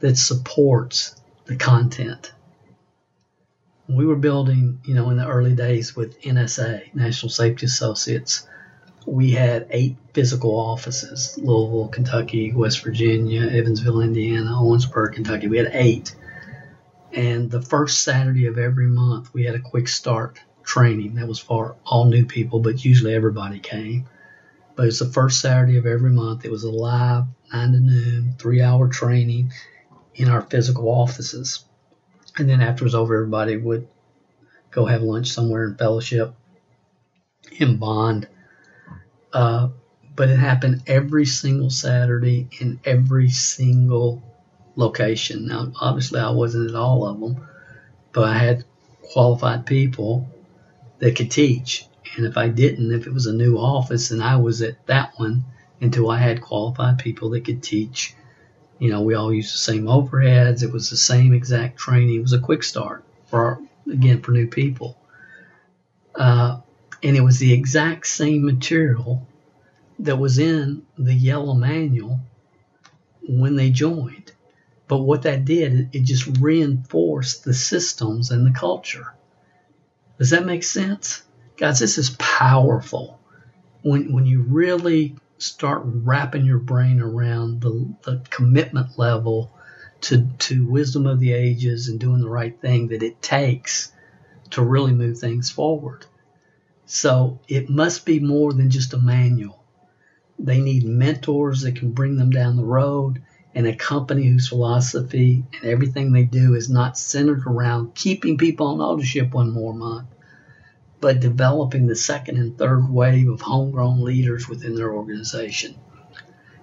that 0.00 0.16
supports 0.16 1.20
the 1.46 1.56
content. 1.56 2.33
We 3.88 4.06
were 4.06 4.16
building, 4.16 4.80
you 4.84 4.94
know, 4.94 5.10
in 5.10 5.18
the 5.18 5.26
early 5.26 5.54
days 5.54 5.94
with 5.94 6.20
NSA, 6.22 6.94
National 6.94 7.30
Safety 7.30 7.66
Associates, 7.66 8.46
we 9.06 9.32
had 9.32 9.66
eight 9.70 9.96
physical 10.14 10.52
offices 10.52 11.38
Louisville, 11.42 11.88
Kentucky, 11.88 12.52
West 12.52 12.82
Virginia, 12.82 13.42
Evansville, 13.42 14.00
Indiana, 14.00 14.50
Owensboro, 14.52 15.12
Kentucky. 15.12 15.48
We 15.48 15.58
had 15.58 15.70
eight. 15.72 16.14
And 17.12 17.50
the 17.50 17.62
first 17.62 18.02
Saturday 18.02 18.46
of 18.46 18.58
every 18.58 18.86
month, 18.86 19.32
we 19.32 19.44
had 19.44 19.54
a 19.54 19.60
quick 19.60 19.88
start 19.88 20.40
training 20.64 21.14
that 21.16 21.28
was 21.28 21.38
for 21.38 21.76
all 21.84 22.06
new 22.06 22.24
people, 22.24 22.60
but 22.60 22.84
usually 22.84 23.14
everybody 23.14 23.60
came. 23.60 24.06
But 24.74 24.88
it's 24.88 24.98
the 24.98 25.12
first 25.12 25.40
Saturday 25.40 25.76
of 25.76 25.86
every 25.86 26.10
month. 26.10 26.44
It 26.44 26.50
was 26.50 26.64
a 26.64 26.70
live, 26.70 27.24
9 27.52 27.72
to 27.72 27.80
noon, 27.80 28.34
three 28.38 28.60
hour 28.60 28.88
training 28.88 29.52
in 30.14 30.28
our 30.28 30.42
physical 30.42 30.88
offices. 30.88 31.64
And 32.36 32.48
then 32.48 32.60
after 32.60 32.82
it 32.82 32.86
was 32.86 32.94
over, 32.94 33.16
everybody 33.16 33.56
would 33.56 33.88
go 34.70 34.86
have 34.86 35.02
lunch 35.02 35.28
somewhere 35.28 35.64
in 35.64 35.76
fellowship 35.76 36.34
in 37.58 37.76
Bond 37.76 38.28
uh, 39.34 39.68
but 40.14 40.30
it 40.30 40.38
happened 40.38 40.84
every 40.86 41.26
single 41.26 41.70
Saturday 41.70 42.48
in 42.60 42.78
every 42.84 43.28
single 43.28 44.22
location. 44.76 45.48
Now, 45.48 45.72
obviously, 45.80 46.20
I 46.20 46.30
wasn't 46.30 46.70
at 46.70 46.76
all 46.76 47.06
of 47.06 47.18
them, 47.18 47.46
but 48.12 48.24
I 48.24 48.38
had 48.38 48.64
qualified 49.02 49.66
people 49.66 50.28
that 51.00 51.16
could 51.16 51.32
teach. 51.32 51.86
And 52.16 52.26
if 52.26 52.36
I 52.36 52.48
didn't, 52.48 52.92
if 52.92 53.08
it 53.08 53.12
was 53.12 53.26
a 53.26 53.32
new 53.32 53.56
office, 53.58 54.12
and 54.12 54.22
I 54.22 54.36
was 54.36 54.62
at 54.62 54.86
that 54.86 55.14
one 55.16 55.44
until 55.80 56.08
I 56.08 56.18
had 56.18 56.40
qualified 56.40 56.98
people 56.98 57.30
that 57.30 57.44
could 57.44 57.62
teach. 57.62 58.14
You 58.78 58.90
know, 58.90 59.02
we 59.02 59.14
all 59.14 59.32
used 59.32 59.54
the 59.54 59.58
same 59.58 59.84
overheads. 59.84 60.62
It 60.62 60.72
was 60.72 60.90
the 60.90 60.96
same 60.96 61.32
exact 61.32 61.78
training. 61.78 62.16
It 62.16 62.22
was 62.22 62.32
a 62.32 62.40
quick 62.40 62.62
start 62.62 63.04
for, 63.26 63.60
again, 63.90 64.20
for 64.20 64.32
new 64.32 64.46
people. 64.46 64.98
Uh, 66.14 66.60
and 67.02 67.16
it 67.16 67.20
was 67.22 67.38
the 67.38 67.52
exact 67.52 68.06
same 68.06 68.44
material 68.44 69.26
that 70.00 70.16
was 70.16 70.38
in 70.38 70.84
the 70.98 71.14
yellow 71.14 71.54
manual 71.54 72.20
when 73.28 73.56
they 73.56 73.70
joined. 73.70 74.32
But 74.86 74.98
what 74.98 75.22
that 75.22 75.44
did, 75.44 75.90
it 75.94 76.04
just 76.04 76.38
reinforced 76.38 77.44
the 77.44 77.54
systems 77.54 78.30
and 78.30 78.46
the 78.46 78.58
culture. 78.58 79.14
Does 80.18 80.30
that 80.30 80.46
make 80.46 80.62
sense? 80.62 81.22
Guys, 81.56 81.78
this 81.78 81.98
is 81.98 82.10
powerful. 82.18 83.20
When, 83.82 84.12
when 84.12 84.26
you 84.26 84.42
really 84.42 85.16
start 85.44 85.82
wrapping 85.84 86.44
your 86.44 86.58
brain 86.58 87.00
around 87.00 87.60
the, 87.60 87.94
the 88.02 88.22
commitment 88.30 88.98
level 88.98 89.52
to, 90.00 90.26
to 90.38 90.66
wisdom 90.66 91.06
of 91.06 91.20
the 91.20 91.32
ages 91.32 91.88
and 91.88 92.00
doing 92.00 92.20
the 92.20 92.28
right 92.28 92.60
thing 92.60 92.88
that 92.88 93.02
it 93.02 93.20
takes 93.22 93.92
to 94.50 94.62
really 94.62 94.92
move 94.92 95.18
things 95.18 95.50
forward. 95.50 96.06
So 96.86 97.40
it 97.48 97.70
must 97.70 98.04
be 98.04 98.20
more 98.20 98.52
than 98.52 98.70
just 98.70 98.92
a 98.94 98.98
manual. 98.98 99.62
They 100.38 100.60
need 100.60 100.84
mentors 100.84 101.62
that 101.62 101.76
can 101.76 101.92
bring 101.92 102.16
them 102.16 102.30
down 102.30 102.56
the 102.56 102.64
road 102.64 103.22
and 103.54 103.66
a 103.66 103.76
company 103.76 104.26
whose 104.26 104.48
philosophy 104.48 105.44
and 105.54 105.64
everything 105.64 106.12
they 106.12 106.24
do 106.24 106.54
is 106.54 106.68
not 106.68 106.98
centered 106.98 107.46
around 107.46 107.94
keeping 107.94 108.36
people 108.36 108.66
on 108.66 108.80
auto 108.80 109.02
ship 109.02 109.32
one 109.32 109.50
more 109.50 109.72
month, 109.72 110.08
but 111.04 111.20
developing 111.20 111.86
the 111.86 111.94
second 111.94 112.38
and 112.38 112.56
third 112.56 112.90
wave 112.90 113.28
of 113.28 113.42
homegrown 113.42 114.02
leaders 114.02 114.48
within 114.48 114.74
their 114.74 114.90
organization. 114.90 115.74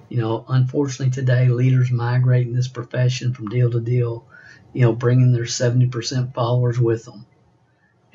You 0.10 0.18
know, 0.18 0.46
unfortunately 0.48 1.12
today, 1.12 1.48
leaders 1.48 1.92
migrate 1.92 2.48
in 2.48 2.56
this 2.56 2.68
profession 2.68 3.36
from 3.36 3.50
deal 3.50 3.70
to 3.70 3.80
deal, 3.80 4.26
you 4.74 4.82
know, 4.82 4.94
bringing 4.94 5.32
their 5.32 5.44
70% 5.44 6.34
followers 6.34 6.80
with 6.80 7.06
them. 7.06 7.28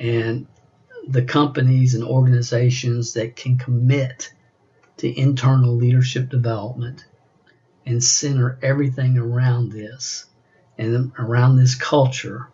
And 0.01 0.49
the 1.07 1.23
companies 1.23 1.95
and 1.95 2.03
organizations 2.03 3.13
that 3.13 3.37
can 3.37 3.57
commit 3.57 4.33
to 4.97 5.21
internal 5.21 5.77
leadership 5.77 6.29
development 6.29 7.05
and 7.87 8.03
center 8.03 8.59
everything 8.63 9.17
around 9.17 9.71
this 9.71 10.27
and 10.77 11.13
around 11.21 11.55
this 11.55 11.77
culture 11.77 12.49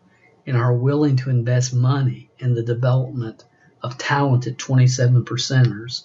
and 0.47 0.59
are 0.59 0.75
willing 0.75 1.17
to 1.17 1.31
invest 1.31 1.73
money 1.73 2.29
in 2.39 2.55
the 2.55 2.63
development 2.63 3.47
of 3.83 3.99
talented 3.99 4.59
27 4.59 5.25
percenters 5.25 6.05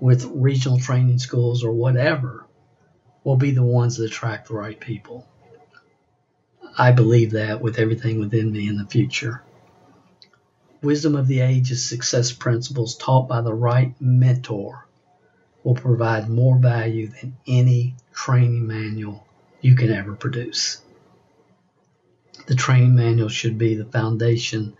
with 0.00 0.24
regional 0.34 0.78
training 0.78 1.18
schools 1.18 1.64
or 1.64 1.72
whatever 1.72 2.46
will 3.22 3.36
be 3.36 3.52
the 3.52 3.62
ones 3.62 3.96
that 3.96 4.04
attract 4.04 4.48
the 4.48 4.54
right 4.54 4.78
people. 4.78 5.26
I 6.76 6.92
believe 6.92 7.32
that 7.32 7.60
with 7.60 7.78
everything 7.78 8.18
within 8.18 8.52
me 8.52 8.68
in 8.68 8.76
the 8.76 8.86
future. 8.86 9.42
Wisdom 10.82 11.14
of 11.14 11.28
the 11.28 11.40
Ages 11.40 11.84
success 11.84 12.32
principles 12.32 12.96
taught 12.96 13.28
by 13.28 13.40
the 13.40 13.54
right 13.54 13.94
mentor 14.00 14.86
will 15.62 15.74
provide 15.74 16.28
more 16.28 16.58
value 16.58 17.08
than 17.08 17.36
any 17.46 17.96
training 18.12 18.66
manual 18.66 19.26
you 19.60 19.74
can 19.74 19.90
ever 19.90 20.14
produce. 20.14 20.82
The 22.46 22.54
training 22.54 22.94
manual 22.94 23.30
should 23.30 23.56
be 23.56 23.74
the 23.76 23.86
foundation 23.86 24.76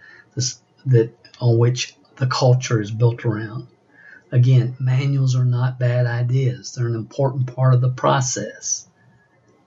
that 0.84 1.10
on 1.40 1.56
which 1.58 1.96
the 2.16 2.26
culture 2.26 2.80
is 2.80 2.90
built 2.90 3.24
around. 3.24 3.66
Again, 4.30 4.76
manuals 4.80 5.36
are 5.36 5.44
not 5.44 5.78
bad 5.78 6.06
ideas. 6.06 6.72
They're 6.72 6.86
an 6.86 6.94
important 6.94 7.54
part 7.54 7.74
of 7.74 7.80
the 7.80 7.90
process, 7.90 8.88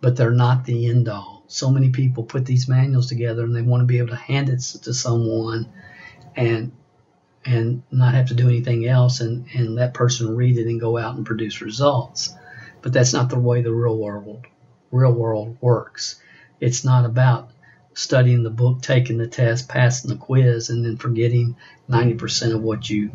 but 0.02 0.16
they're 0.16 0.32
not 0.32 0.66
the 0.66 0.90
end 0.90 1.08
all. 1.08 1.44
So 1.48 1.70
many 1.72 1.90
people 1.90 2.24
put 2.24 2.46
these 2.46 2.68
manuals 2.68 3.08
together 3.08 3.44
and 3.44 3.56
they 3.56 3.62
want 3.62 3.82
to 3.82 3.86
be 3.86 4.00
able 4.00 4.10
to 4.10 4.16
hand 4.16 4.50
it 4.50 4.60
to 4.60 4.94
someone 4.94 5.70
and 6.36 6.72
and 7.46 7.84
not 7.92 8.14
have 8.14 8.28
to 8.28 8.34
do 8.34 8.50
anything 8.50 8.86
else 8.86 9.22
and, 9.22 9.46
and 9.54 9.74
let 9.74 9.94
person 9.94 10.36
read 10.36 10.58
it 10.58 10.68
and 10.68 10.82
go 10.82 10.98
out 10.98 11.16
and 11.16 11.26
produce 11.26 11.62
results. 11.62 12.36
But 12.82 12.92
that's 12.92 13.14
not 13.14 13.30
the 13.30 13.40
way 13.40 13.62
the 13.62 13.72
real 13.72 13.98
world 13.98 14.46
real 14.92 15.14
world 15.14 15.58
works. 15.62 16.22
It's 16.60 16.84
not 16.84 17.06
about 17.06 17.52
studying 17.98 18.44
the 18.44 18.52
book, 18.52 18.80
taking 18.80 19.18
the 19.18 19.26
test, 19.26 19.68
passing 19.68 20.08
the 20.08 20.16
quiz, 20.16 20.70
and 20.70 20.86
then 20.86 20.98
forgetting 20.98 21.56
90% 21.90 22.54
of 22.54 22.62
what 22.62 22.88
you 22.88 23.12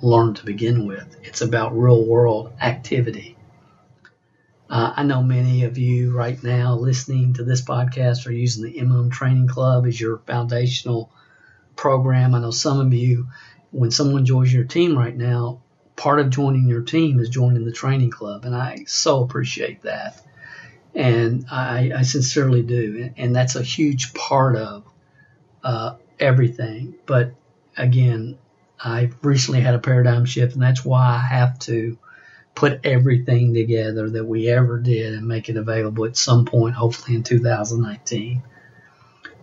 learned 0.00 0.36
to 0.36 0.46
begin 0.46 0.86
with. 0.86 1.14
It's 1.22 1.42
about 1.42 1.76
real 1.76 2.02
world 2.02 2.50
activity. 2.58 3.36
Uh, 4.70 4.94
I 4.96 5.02
know 5.02 5.22
many 5.22 5.64
of 5.64 5.76
you 5.76 6.10
right 6.10 6.42
now 6.42 6.74
listening 6.74 7.34
to 7.34 7.44
this 7.44 7.60
podcast 7.60 8.26
are 8.26 8.32
using 8.32 8.64
the 8.64 8.80
MM 8.80 9.12
Training 9.12 9.46
Club 9.46 9.86
as 9.86 10.00
your 10.00 10.16
foundational 10.26 11.12
program. 11.76 12.34
I 12.34 12.40
know 12.40 12.50
some 12.50 12.80
of 12.80 12.94
you, 12.94 13.28
when 13.72 13.90
someone 13.90 14.24
joins 14.24 14.50
your 14.50 14.64
team 14.64 14.96
right 14.96 15.14
now, 15.14 15.60
part 15.96 16.18
of 16.18 16.30
joining 16.30 16.66
your 16.66 16.80
team 16.80 17.20
is 17.20 17.28
joining 17.28 17.66
the 17.66 17.72
training 17.72 18.10
club, 18.10 18.46
and 18.46 18.54
I 18.56 18.84
so 18.86 19.22
appreciate 19.22 19.82
that. 19.82 20.18
And 20.94 21.46
I, 21.50 21.92
I 21.96 22.02
sincerely 22.02 22.62
do. 22.62 23.10
And 23.16 23.34
that's 23.34 23.56
a 23.56 23.62
huge 23.62 24.14
part 24.14 24.56
of 24.56 24.84
uh, 25.62 25.96
everything. 26.20 26.94
But 27.06 27.34
again, 27.76 28.38
I've 28.82 29.16
recently 29.22 29.60
had 29.60 29.74
a 29.74 29.78
paradigm 29.78 30.24
shift, 30.24 30.54
and 30.54 30.62
that's 30.62 30.84
why 30.84 31.00
I 31.00 31.18
have 31.18 31.58
to 31.60 31.98
put 32.54 32.80
everything 32.84 33.54
together 33.54 34.10
that 34.10 34.24
we 34.24 34.48
ever 34.48 34.78
did 34.78 35.14
and 35.14 35.26
make 35.26 35.48
it 35.48 35.56
available 35.56 36.04
at 36.04 36.16
some 36.16 36.44
point, 36.44 36.74
hopefully 36.74 37.16
in 37.16 37.22
2019. 37.22 38.42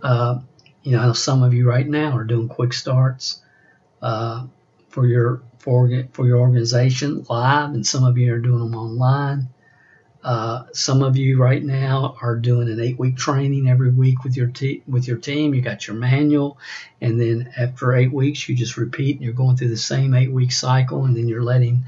Uh, 0.01 0.39
you 0.83 0.91
know, 0.95 1.13
some 1.13 1.43
of 1.43 1.53
you 1.53 1.67
right 1.67 1.87
now 1.87 2.15
are 2.17 2.23
doing 2.23 2.47
quick 2.47 2.73
starts 2.73 3.41
uh, 4.01 4.45
for 4.89 5.05
your 5.05 5.41
for, 5.59 5.89
for 6.13 6.25
your 6.25 6.39
organization 6.39 7.25
live, 7.29 7.69
and 7.69 7.85
some 7.85 8.03
of 8.03 8.17
you 8.17 8.33
are 8.33 8.39
doing 8.39 8.59
them 8.59 8.75
online. 8.75 9.49
Uh, 10.23 10.65
some 10.71 11.01
of 11.01 11.17
you 11.17 11.41
right 11.41 11.63
now 11.63 12.15
are 12.21 12.35
doing 12.35 12.69
an 12.69 12.79
eight-week 12.79 13.17
training 13.17 13.67
every 13.67 13.89
week 13.89 14.23
with 14.23 14.37
your 14.37 14.47
te- 14.47 14.83
with 14.87 15.07
your 15.07 15.17
team. 15.17 15.53
You 15.53 15.61
got 15.61 15.87
your 15.87 15.95
manual, 15.95 16.59
and 16.99 17.19
then 17.19 17.51
after 17.57 17.95
eight 17.95 18.13
weeks, 18.13 18.47
you 18.47 18.55
just 18.55 18.77
repeat. 18.77 19.15
And 19.15 19.25
you're 19.25 19.33
going 19.33 19.57
through 19.57 19.69
the 19.69 19.77
same 19.77 20.13
eight-week 20.13 20.51
cycle, 20.51 21.05
and 21.05 21.15
then 21.15 21.27
you're 21.27 21.43
letting 21.43 21.85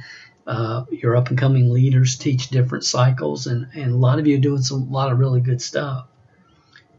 uh, 0.48 0.86
your 0.90 1.16
up-and-coming 1.16 1.72
leaders 1.72 2.18
teach 2.18 2.50
different 2.50 2.86
cycles. 2.86 3.46
And, 3.46 3.68
and 3.76 3.92
a 3.92 3.98
lot 3.98 4.18
of 4.18 4.26
you 4.26 4.38
are 4.38 4.42
doing 4.42 4.64
some 4.64 4.82
a 4.82 4.92
lot 4.92 5.12
of 5.12 5.20
really 5.20 5.42
good 5.42 5.62
stuff. 5.62 6.08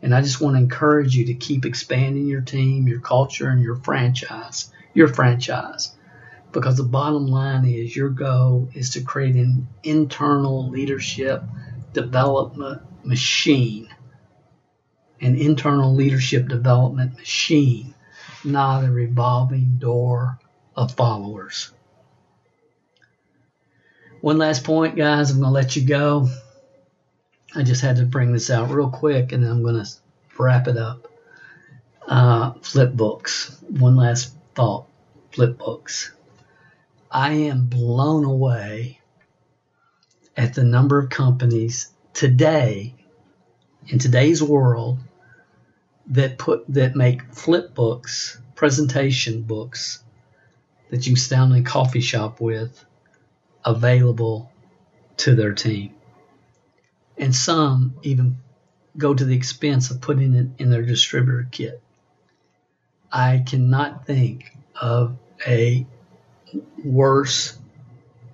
And 0.02 0.14
I 0.14 0.20
just 0.20 0.40
want 0.40 0.54
to 0.54 0.62
encourage 0.62 1.16
you 1.16 1.26
to 1.26 1.34
keep 1.34 1.64
expanding 1.64 2.26
your 2.26 2.42
team, 2.42 2.86
your 2.86 3.00
culture, 3.00 3.48
and 3.48 3.60
your 3.60 3.76
franchise. 3.76 4.70
Your 4.92 5.08
franchise 5.08 5.96
because 6.54 6.76
the 6.76 6.84
bottom 6.84 7.26
line 7.26 7.66
is 7.66 7.94
your 7.94 8.08
goal 8.08 8.70
is 8.72 8.90
to 8.90 9.02
create 9.02 9.34
an 9.34 9.66
internal 9.82 10.70
leadership 10.70 11.42
development 11.92 12.80
machine. 13.04 13.88
An 15.20 15.36
internal 15.36 15.94
leadership 15.94 16.48
development 16.48 17.16
machine, 17.16 17.94
not 18.44 18.84
a 18.84 18.90
revolving 18.90 19.76
door 19.78 20.38
of 20.76 20.94
followers. 20.94 21.72
One 24.20 24.38
last 24.38 24.64
point, 24.64 24.96
guys, 24.96 25.30
I'm 25.30 25.40
going 25.40 25.48
to 25.48 25.52
let 25.52 25.76
you 25.76 25.82
go. 25.82 26.28
I 27.54 27.62
just 27.62 27.82
had 27.82 27.96
to 27.96 28.06
bring 28.06 28.32
this 28.32 28.50
out 28.50 28.70
real 28.70 28.90
quick 28.90 29.32
and 29.32 29.42
then 29.42 29.50
I'm 29.50 29.62
going 29.62 29.84
to 29.84 29.90
wrap 30.38 30.68
it 30.68 30.76
up. 30.76 31.08
Uh, 32.06 32.52
flip 32.62 32.92
books. 32.92 33.56
One 33.68 33.96
last 33.96 34.34
thought. 34.54 34.86
Flip 35.32 35.58
books. 35.58 36.12
I 37.14 37.30
am 37.34 37.66
blown 37.66 38.24
away 38.24 38.98
at 40.36 40.54
the 40.54 40.64
number 40.64 40.98
of 40.98 41.10
companies 41.10 41.92
today 42.12 42.96
in 43.86 44.00
today's 44.00 44.42
world 44.42 44.98
that 46.08 46.38
put 46.38 46.64
that 46.70 46.96
make 46.96 47.32
flip 47.32 47.72
books, 47.72 48.36
presentation 48.56 49.42
books 49.42 50.02
that 50.90 51.06
you 51.06 51.14
sit 51.14 51.38
in 51.38 51.52
a 51.52 51.62
coffee 51.62 52.00
shop 52.00 52.40
with 52.40 52.84
available 53.64 54.50
to 55.18 55.36
their 55.36 55.52
team. 55.52 55.94
And 57.16 57.32
some 57.32 57.94
even 58.02 58.38
go 58.98 59.14
to 59.14 59.24
the 59.24 59.36
expense 59.36 59.92
of 59.92 60.00
putting 60.00 60.34
it 60.34 60.48
in 60.58 60.68
their 60.68 60.82
distributor 60.82 61.46
kit. 61.48 61.80
I 63.12 63.44
cannot 63.46 64.04
think 64.04 64.50
of 64.74 65.16
a 65.46 65.86
worse 66.84 67.58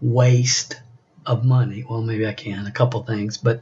waste 0.01 0.81
of 1.27 1.45
money. 1.45 1.85
Well, 1.89 2.03
maybe 2.03 2.27
I 2.27 2.33
can, 2.33 2.67
a 2.67 2.73
couple 2.73 3.03
things, 3.05 3.37
but 3.37 3.61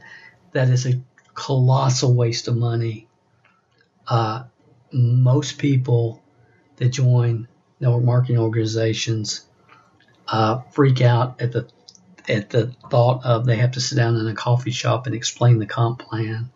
that 0.53 0.69
is 0.69 0.85
a 0.85 1.01
colossal 1.33 2.13
waste 2.13 2.47
of 2.47 2.57
money. 2.57 3.07
Uh, 4.07 4.43
most 4.91 5.57
people 5.57 6.21
that 6.77 6.89
join 6.89 7.47
network 7.79 8.03
marketing 8.03 8.39
organizations 8.39 9.45
uh, 10.27 10.59
freak 10.71 11.01
out 11.01 11.41
at 11.41 11.51
the 11.51 11.69
at 12.27 12.49
the 12.51 12.67
thought 12.91 13.25
of 13.25 13.45
they 13.45 13.55
have 13.55 13.71
to 13.71 13.81
sit 13.81 13.95
down 13.95 14.15
in 14.15 14.27
a 14.27 14.35
coffee 14.35 14.71
shop 14.71 15.07
and 15.07 15.15
explain 15.15 15.57
the 15.57 15.65
comp 15.65 15.99
plan. 15.99 16.51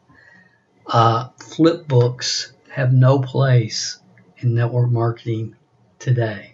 Uh, 0.85 1.29
flip 1.39 1.87
books 1.87 2.53
have 2.69 2.93
no 2.93 3.19
place 3.19 3.99
in 4.37 4.53
network 4.53 4.91
marketing 4.91 5.55
today. 5.99 6.52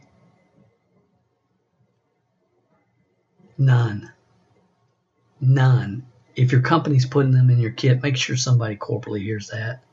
None. 3.59 4.09
None. 5.41 6.07
If 6.33 6.53
your 6.53 6.61
company's 6.61 7.05
putting 7.05 7.33
them 7.33 7.49
in 7.49 7.59
your 7.59 7.71
kit, 7.71 8.01
make 8.01 8.15
sure 8.15 8.37
somebody 8.37 8.77
corporately 8.77 9.21
hears 9.21 9.49
that. 9.49 9.83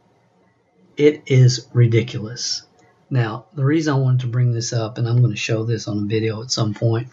It 0.97 1.25
is 1.27 1.67
ridiculous. 1.75 2.63
Now, 3.11 3.47
the 3.55 3.65
reason 3.65 3.93
I 3.93 3.99
wanted 3.99 4.21
to 4.21 4.29
bring 4.29 4.53
this 4.53 4.73
up, 4.73 4.99
and 4.99 5.09
I'm 5.09 5.19
going 5.19 5.33
to 5.33 5.37
show 5.37 5.65
this 5.65 5.89
on 5.89 5.99
a 5.99 6.07
video 6.07 6.43
at 6.43 6.53
some 6.53 6.75
point, 6.75 7.09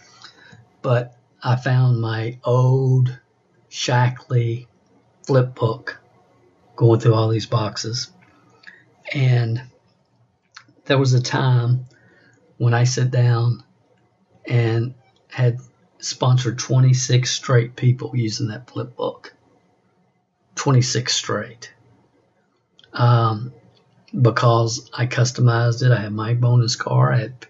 but 0.83 1.17
I 1.41 1.55
found 1.55 1.99
my 1.99 2.37
old 2.43 3.17
Shaklee 3.71 4.67
flip 5.25 5.55
book 5.55 5.99
going 6.75 6.99
through 6.99 7.15
all 7.15 7.29
these 7.29 7.47
boxes. 7.47 8.11
And 9.11 9.59
there 10.85 10.99
was 10.99 11.13
a 11.13 11.21
time 11.21 11.85
when 12.57 12.75
I 12.75 12.83
sat 12.83 13.09
down 13.09 13.63
and 14.47 14.93
had 15.29 15.59
sponsored 16.03 16.59
26 16.59 17.29
straight 17.29 17.75
people 17.75 18.11
using 18.15 18.47
that 18.47 18.69
flip 18.69 18.95
book. 18.95 19.33
26 20.55 21.13
straight. 21.13 21.73
Um, 22.93 23.53
because 24.19 24.89
I 24.93 25.07
customized 25.07 25.83
it. 25.83 25.91
I 25.91 26.01
had 26.01 26.13
my 26.13 26.33
bonus 26.33 26.75
car. 26.75 27.11
I 27.11 27.19
had 27.19 27.47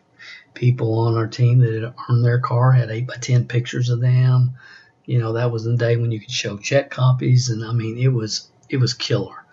people 0.53 0.99
on 0.99 1.15
our 1.15 1.27
team 1.27 1.59
that 1.59 1.73
had 1.73 1.93
earned 2.09 2.23
their 2.23 2.39
car 2.39 2.71
had 2.71 2.89
eight 2.89 3.07
by 3.07 3.15
ten 3.15 3.45
pictures 3.47 3.89
of 3.89 3.99
them. 3.99 4.53
You 5.05 5.19
know, 5.19 5.33
that 5.33 5.51
was 5.51 5.65
the 5.65 5.75
day 5.75 5.97
when 5.97 6.11
you 6.11 6.19
could 6.19 6.31
show 6.31 6.57
check 6.57 6.89
copies, 6.89 7.49
and 7.49 7.65
I 7.65 7.73
mean, 7.73 7.97
it 7.97 8.07
was 8.13 8.47
it 8.69 8.77
was 8.77 8.93
killer. 8.93 9.43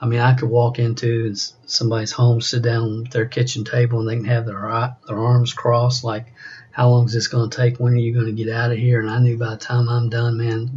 I 0.00 0.06
mean, 0.06 0.20
I 0.20 0.34
could 0.34 0.48
walk 0.48 0.78
into 0.78 1.34
somebody's 1.66 2.12
home, 2.12 2.40
sit 2.40 2.62
down 2.62 3.04
at 3.06 3.12
their 3.12 3.26
kitchen 3.26 3.64
table, 3.64 4.00
and 4.00 4.08
they 4.08 4.16
can 4.16 4.24
have 4.24 4.46
their 4.46 4.96
their 5.06 5.18
arms 5.18 5.52
crossed, 5.52 6.02
like, 6.04 6.32
"How 6.78 6.90
long 6.90 7.06
is 7.06 7.12
this 7.12 7.26
going 7.26 7.50
to 7.50 7.56
take? 7.56 7.80
When 7.80 7.92
are 7.92 7.96
you 7.96 8.14
going 8.14 8.26
to 8.26 8.32
get 8.32 8.54
out 8.54 8.70
of 8.70 8.78
here?" 8.78 9.00
And 9.00 9.10
I 9.10 9.18
knew 9.18 9.36
by 9.36 9.50
the 9.50 9.56
time 9.56 9.88
I'm 9.88 10.10
done, 10.10 10.36
man, 10.36 10.70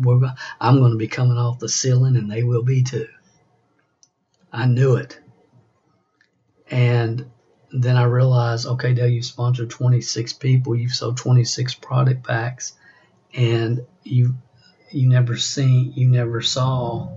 I'm 0.60 0.80
going 0.80 0.94
to 0.94 0.98
be 0.98 1.08
coming 1.08 1.38
off 1.38 1.60
the 1.60 1.70
ceiling, 1.70 2.16
and 2.18 2.30
they 2.30 2.42
will 2.42 2.64
be 2.64 2.82
too. 2.82 3.08
I 4.52 4.66
knew 4.66 4.96
it. 4.96 5.20
And 6.72 7.30
then 7.72 7.98
I 7.98 8.06
realized, 8.06 8.66
okay, 8.66 8.96
Dale, 8.96 9.10
you 9.10 9.22
sponsored 9.22 9.70
26 9.70 10.34
people, 10.34 10.76
you've 10.76 10.92
sold 10.92 11.18
26 11.18 11.76
product 11.76 12.26
packs, 12.26 12.74
and 13.36 13.86
you 14.04 14.34
you 14.90 15.08
never 15.08 15.38
seen, 15.38 15.94
you 15.96 16.08
never 16.08 16.42
saw 16.42 17.10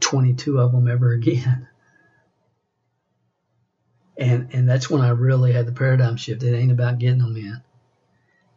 22 0.00 0.58
of 0.58 0.72
them 0.72 0.88
ever 0.88 1.12
again. 1.20 1.68
And 4.20 4.50
and 4.52 4.68
that's 4.68 4.90
when 4.90 5.00
I 5.00 5.08
really 5.08 5.52
had 5.52 5.66
the 5.66 5.72
paradigm 5.72 6.16
shift. 6.16 6.42
It 6.42 6.54
ain't 6.54 6.70
about 6.70 6.98
getting 6.98 7.18
them 7.18 7.36
in. 7.36 7.60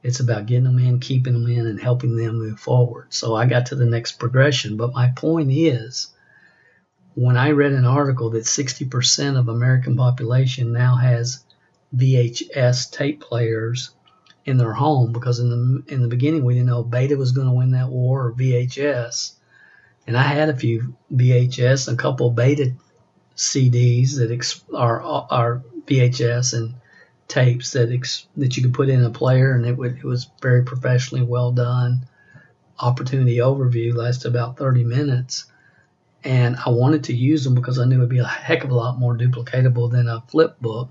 It's 0.03 0.20
about 0.20 0.45
getting 0.45 0.66
them 0.66 0.78
in, 0.78 0.99
keeping 0.99 1.34
them 1.34 1.47
in, 1.47 1.66
and 1.66 1.80
helping 1.80 2.18
them 2.18 2.38
move 2.38 2.59
forward. 2.59 3.14
So 3.14 3.34
I 3.34 3.45
got 3.45 3.68
to 3.68 3.76
the 3.76 3.86
next 3.86 4.20
progression. 4.20 4.76
But 4.76 4.93
my 4.93 5.14
point 5.16 5.49
is, 5.51 6.14
when 7.16 7.38
I 7.38 7.51
read 7.51 7.72
an 7.72 7.86
article 7.86 8.32
that 8.32 8.43
60% 8.43 9.39
of 9.39 9.47
American 9.47 9.95
population 9.95 10.74
now 10.74 10.97
has 10.97 11.45
VHS 11.95 12.91
tape 12.91 13.22
players 13.22 13.91
in 14.45 14.57
their 14.57 14.74
home 14.74 15.14
because 15.14 15.39
in 15.39 15.49
the 15.49 15.93
in 15.93 16.01
the 16.01 16.09
beginning 16.09 16.43
we 16.43 16.55
didn't 16.55 16.68
know 16.68 16.84
Beta 16.84 17.16
was 17.16 17.32
going 17.32 17.47
to 17.47 17.53
win 17.53 17.72
that 17.72 17.89
war 17.89 18.26
or 18.26 18.34
VHS, 18.34 19.36
and 20.05 20.18
I 20.18 20.24
had 20.24 20.49
a 20.49 20.57
few 20.57 20.97
VHS, 21.14 21.91
a 21.91 21.95
couple 21.95 22.30
Beta 22.32 22.74
CDs 23.36 24.17
that 24.17 24.31
ex- 24.31 24.63
are 24.73 25.01
are 25.01 25.63
VHS 25.88 26.53
and 26.53 26.75
tapes 27.27 27.71
that 27.71 27.91
ex- 27.91 28.27
that 28.38 28.55
you 28.55 28.63
could 28.63 28.73
put 28.73 28.89
in 28.89 29.03
a 29.03 29.09
player, 29.09 29.53
and 29.53 29.65
it, 29.65 29.77
would, 29.77 29.97
it 29.97 30.03
was 30.03 30.29
very 30.41 30.63
professionally 30.63 31.23
well 31.23 31.51
done. 31.51 32.05
Opportunity 32.79 33.38
overview 33.38 33.93
lasted 33.95 34.27
about 34.27 34.57
30 34.57 34.84
minutes, 34.84 35.45
and 36.23 36.55
I 36.55 36.69
wanted 36.69 37.05
to 37.05 37.15
use 37.15 37.43
them 37.43 37.55
because 37.55 37.79
I 37.79 37.86
knew 37.86 37.97
it'd 37.97 38.09
be 38.09 38.19
a 38.19 38.25
heck 38.25 38.63
of 38.63 38.71
a 38.71 38.75
lot 38.75 38.99
more 38.99 39.17
duplicatable 39.17 39.91
than 39.91 40.07
a 40.07 40.21
flip 40.27 40.59
book. 40.59 40.89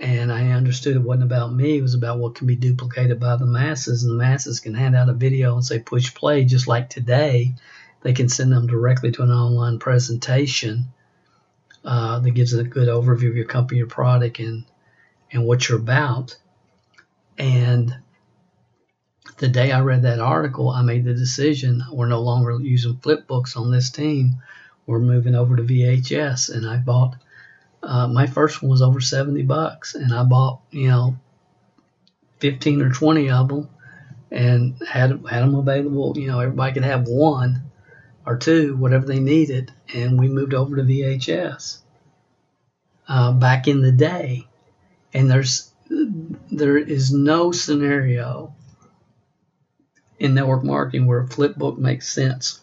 And 0.00 0.32
I 0.32 0.50
understood 0.50 0.96
it 0.96 1.02
wasn't 1.02 1.24
about 1.24 1.54
me; 1.54 1.78
it 1.78 1.82
was 1.82 1.94
about 1.94 2.18
what 2.18 2.34
can 2.34 2.46
be 2.46 2.56
duplicated 2.56 3.20
by 3.20 3.36
the 3.36 3.46
masses, 3.46 4.04
and 4.04 4.12
the 4.12 4.24
masses 4.24 4.60
can 4.60 4.74
hand 4.74 4.96
out 4.96 5.08
a 5.08 5.14
video 5.14 5.54
and 5.54 5.64
say 5.64 5.78
push 5.78 6.14
play, 6.14 6.44
just 6.44 6.66
like 6.66 6.90
today. 6.90 7.54
They 8.04 8.12
can 8.12 8.28
send 8.28 8.52
them 8.52 8.66
directly 8.66 9.10
to 9.12 9.22
an 9.22 9.30
online 9.30 9.78
presentation 9.78 10.84
uh, 11.86 12.18
that 12.18 12.30
gives 12.32 12.52
a 12.52 12.62
good 12.62 12.88
overview 12.88 13.30
of 13.30 13.36
your 13.36 13.46
company, 13.46 13.78
your 13.78 13.86
product, 13.86 14.38
and 14.38 14.66
and 15.32 15.46
what 15.46 15.66
you're 15.66 15.78
about. 15.78 16.36
And 17.38 17.96
the 19.38 19.48
day 19.48 19.72
I 19.72 19.80
read 19.80 20.02
that 20.02 20.20
article, 20.20 20.68
I 20.68 20.82
made 20.82 21.04
the 21.04 21.14
decision 21.14 21.82
we're 21.90 22.06
no 22.06 22.20
longer 22.20 22.52
using 22.60 22.98
flip 22.98 23.26
books 23.26 23.56
on 23.56 23.70
this 23.70 23.90
team. 23.90 24.36
We're 24.86 24.98
moving 24.98 25.34
over 25.34 25.56
to 25.56 25.62
VHS, 25.62 26.54
and 26.54 26.68
I 26.68 26.76
bought. 26.76 27.16
Uh, 27.82 28.06
my 28.06 28.26
first 28.26 28.62
one 28.62 28.70
was 28.70 28.82
over 28.82 29.00
70 29.00 29.42
bucks, 29.44 29.94
and 29.94 30.12
I 30.12 30.24
bought 30.24 30.60
you 30.70 30.88
know 30.88 31.16
15 32.40 32.82
or 32.82 32.90
20 32.90 33.30
of 33.30 33.48
them, 33.48 33.68
and 34.30 34.74
had 34.86 35.24
had 35.26 35.42
them 35.42 35.54
available. 35.54 36.12
You 36.18 36.26
know, 36.26 36.40
everybody 36.40 36.74
could 36.74 36.84
have 36.84 37.08
one 37.08 37.70
or 38.26 38.36
two, 38.36 38.76
whatever 38.76 39.06
they 39.06 39.20
needed, 39.20 39.72
and 39.92 40.18
we 40.18 40.28
moved 40.28 40.54
over 40.54 40.76
to 40.76 40.82
VHS. 40.82 41.78
Uh, 43.06 43.32
back 43.32 43.68
in 43.68 43.82
the 43.82 43.92
day, 43.92 44.46
and 45.12 45.30
there's 45.30 45.70
there 46.50 46.78
is 46.78 47.12
no 47.12 47.52
scenario 47.52 48.54
in 50.18 50.34
network 50.34 50.64
marketing 50.64 51.06
where 51.06 51.20
a 51.20 51.28
flip 51.28 51.56
book 51.56 51.78
makes 51.78 52.10
sense. 52.10 52.60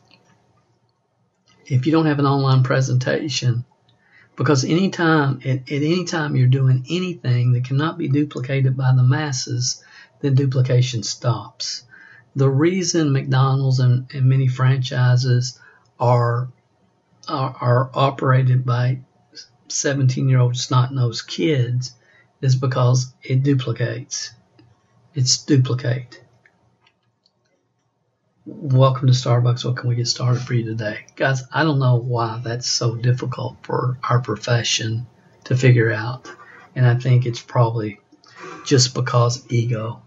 If 1.66 1.86
you 1.86 1.92
don't 1.92 2.08
have 2.08 2.18
an 2.18 2.26
online 2.26 2.64
presentation, 2.64 3.66
because 4.36 4.66
anytime 4.66 5.40
at, 5.46 5.72
at 5.72 5.84
any 5.84 6.06
time 6.06 6.36
you're 6.36 6.48
doing 6.48 6.86
anything 6.90 7.52
that 7.52 7.66
cannot 7.66 8.00
be 8.00 8.08
duplicated 8.08 8.76
by 8.76 8.94
the 8.96 9.04
masses, 9.04 9.84
then 10.22 10.34
duplication 10.34 11.04
stops. 11.04 11.84
The 12.36 12.50
reason 12.50 13.12
McDonald's 13.12 13.80
and, 13.80 14.08
and 14.14 14.26
many 14.26 14.48
franchises 14.48 15.60
are, 16.00 16.48
are 17.28 17.56
are 17.60 17.92
operated 17.94 18.66
by 18.66 19.00
17 19.68 20.30
year 20.30 20.40
old 20.40 20.56
snot 20.56 20.94
nosed 20.94 21.28
kids 21.28 21.94
is 22.42 22.56
because 22.56 23.14
it 23.22 23.44
duplicates. 23.44 24.32
It's 25.14 25.44
duplicate. 25.44 26.24
Welcome 28.46 29.08
to 29.08 29.14
Starbucks. 29.14 29.66
What 29.66 29.78
can 29.78 29.90
we 29.90 29.96
get 29.96 30.08
started 30.08 30.42
for 30.42 30.54
you 30.54 30.64
today? 30.66 31.06
Guys, 31.16 31.44
I 31.52 31.64
don't 31.64 31.80
know 31.80 31.98
why 31.98 32.42
that's 32.44 32.68
so 32.68 32.96
difficult 32.96 33.58
for 33.62 34.00
our 34.10 34.20
profession 34.20 35.06
to 35.44 35.56
figure 35.56 35.92
out. 35.92 36.32
And 36.76 36.86
I 36.86 36.96
think 36.96 37.26
it's 37.26 37.42
probably 37.42 38.00
just 38.66 38.96
because 38.96 39.46
ego. 39.52 40.02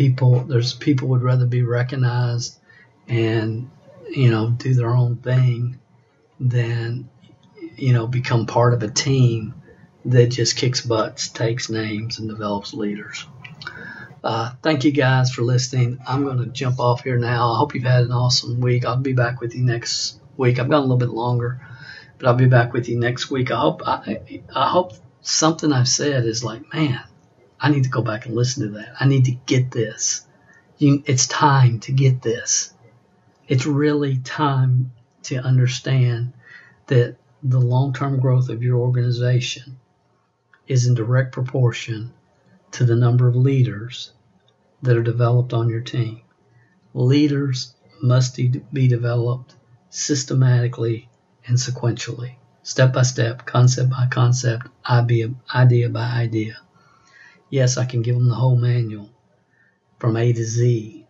People, 0.00 0.44
there's 0.44 0.72
people 0.72 1.08
would 1.08 1.20
rather 1.20 1.44
be 1.44 1.62
recognized 1.62 2.58
and, 3.06 3.70
you 4.08 4.30
know, 4.30 4.48
do 4.48 4.72
their 4.72 4.94
own 4.96 5.16
thing 5.16 5.78
than, 6.40 7.10
you 7.76 7.92
know, 7.92 8.06
become 8.06 8.46
part 8.46 8.72
of 8.72 8.82
a 8.82 8.88
team 8.88 9.52
that 10.06 10.28
just 10.28 10.56
kicks 10.56 10.80
butts, 10.80 11.28
takes 11.28 11.68
names, 11.68 12.18
and 12.18 12.30
develops 12.30 12.72
leaders. 12.72 13.26
Uh, 14.24 14.52
thank 14.62 14.84
you 14.84 14.90
guys 14.90 15.32
for 15.32 15.42
listening. 15.42 15.98
I'm 16.08 16.24
going 16.24 16.38
to 16.38 16.46
jump 16.46 16.80
off 16.80 17.04
here 17.04 17.18
now. 17.18 17.52
I 17.52 17.58
hope 17.58 17.74
you've 17.74 17.84
had 17.84 18.04
an 18.04 18.12
awesome 18.12 18.58
week. 18.58 18.86
I'll 18.86 18.96
be 18.96 19.12
back 19.12 19.42
with 19.42 19.54
you 19.54 19.62
next 19.62 20.18
week. 20.38 20.58
I've 20.58 20.70
gone 20.70 20.78
a 20.78 20.80
little 20.80 20.96
bit 20.96 21.10
longer, 21.10 21.60
but 22.16 22.26
I'll 22.26 22.36
be 22.36 22.48
back 22.48 22.72
with 22.72 22.88
you 22.88 22.98
next 22.98 23.30
week. 23.30 23.50
I 23.50 23.60
hope 23.60 23.82
I, 23.86 24.40
I 24.56 24.66
hope 24.70 24.92
something 25.20 25.70
I've 25.70 25.88
said 25.88 26.24
is 26.24 26.42
like, 26.42 26.72
man, 26.72 27.02
I 27.60 27.70
need 27.70 27.84
to 27.84 27.90
go 27.90 28.02
back 28.02 28.26
and 28.26 28.34
listen 28.34 28.66
to 28.66 28.78
that. 28.78 28.94
I 28.98 29.06
need 29.06 29.26
to 29.26 29.32
get 29.32 29.70
this. 29.70 30.26
You, 30.78 31.02
it's 31.06 31.26
time 31.26 31.80
to 31.80 31.92
get 31.92 32.22
this. 32.22 32.72
It's 33.48 33.66
really 33.66 34.16
time 34.18 34.92
to 35.24 35.36
understand 35.36 36.32
that 36.86 37.16
the 37.42 37.60
long-term 37.60 38.20
growth 38.20 38.48
of 38.48 38.62
your 38.62 38.78
organization 38.78 39.78
is 40.66 40.86
in 40.86 40.94
direct 40.94 41.32
proportion 41.32 42.12
to 42.72 42.84
the 42.84 42.96
number 42.96 43.28
of 43.28 43.36
leaders 43.36 44.12
that 44.82 44.96
are 44.96 45.02
developed 45.02 45.52
on 45.52 45.68
your 45.68 45.80
team. 45.80 46.22
Leaders 46.94 47.74
must 48.02 48.36
be 48.36 48.88
developed 48.88 49.54
systematically 49.90 51.08
and 51.46 51.56
sequentially, 51.56 52.36
step 52.62 52.92
by 52.92 53.02
step, 53.02 53.44
concept 53.44 53.90
by 53.90 54.06
concept, 54.10 54.68
idea, 54.88 55.34
idea 55.54 55.88
by 55.88 56.04
idea. 56.04 56.56
Yes, 57.50 57.76
I 57.76 57.84
can 57.84 58.02
give 58.02 58.14
them 58.14 58.28
the 58.28 58.34
whole 58.34 58.56
manual 58.56 59.10
from 59.98 60.16
A 60.16 60.32
to 60.32 60.44
Z, 60.44 61.06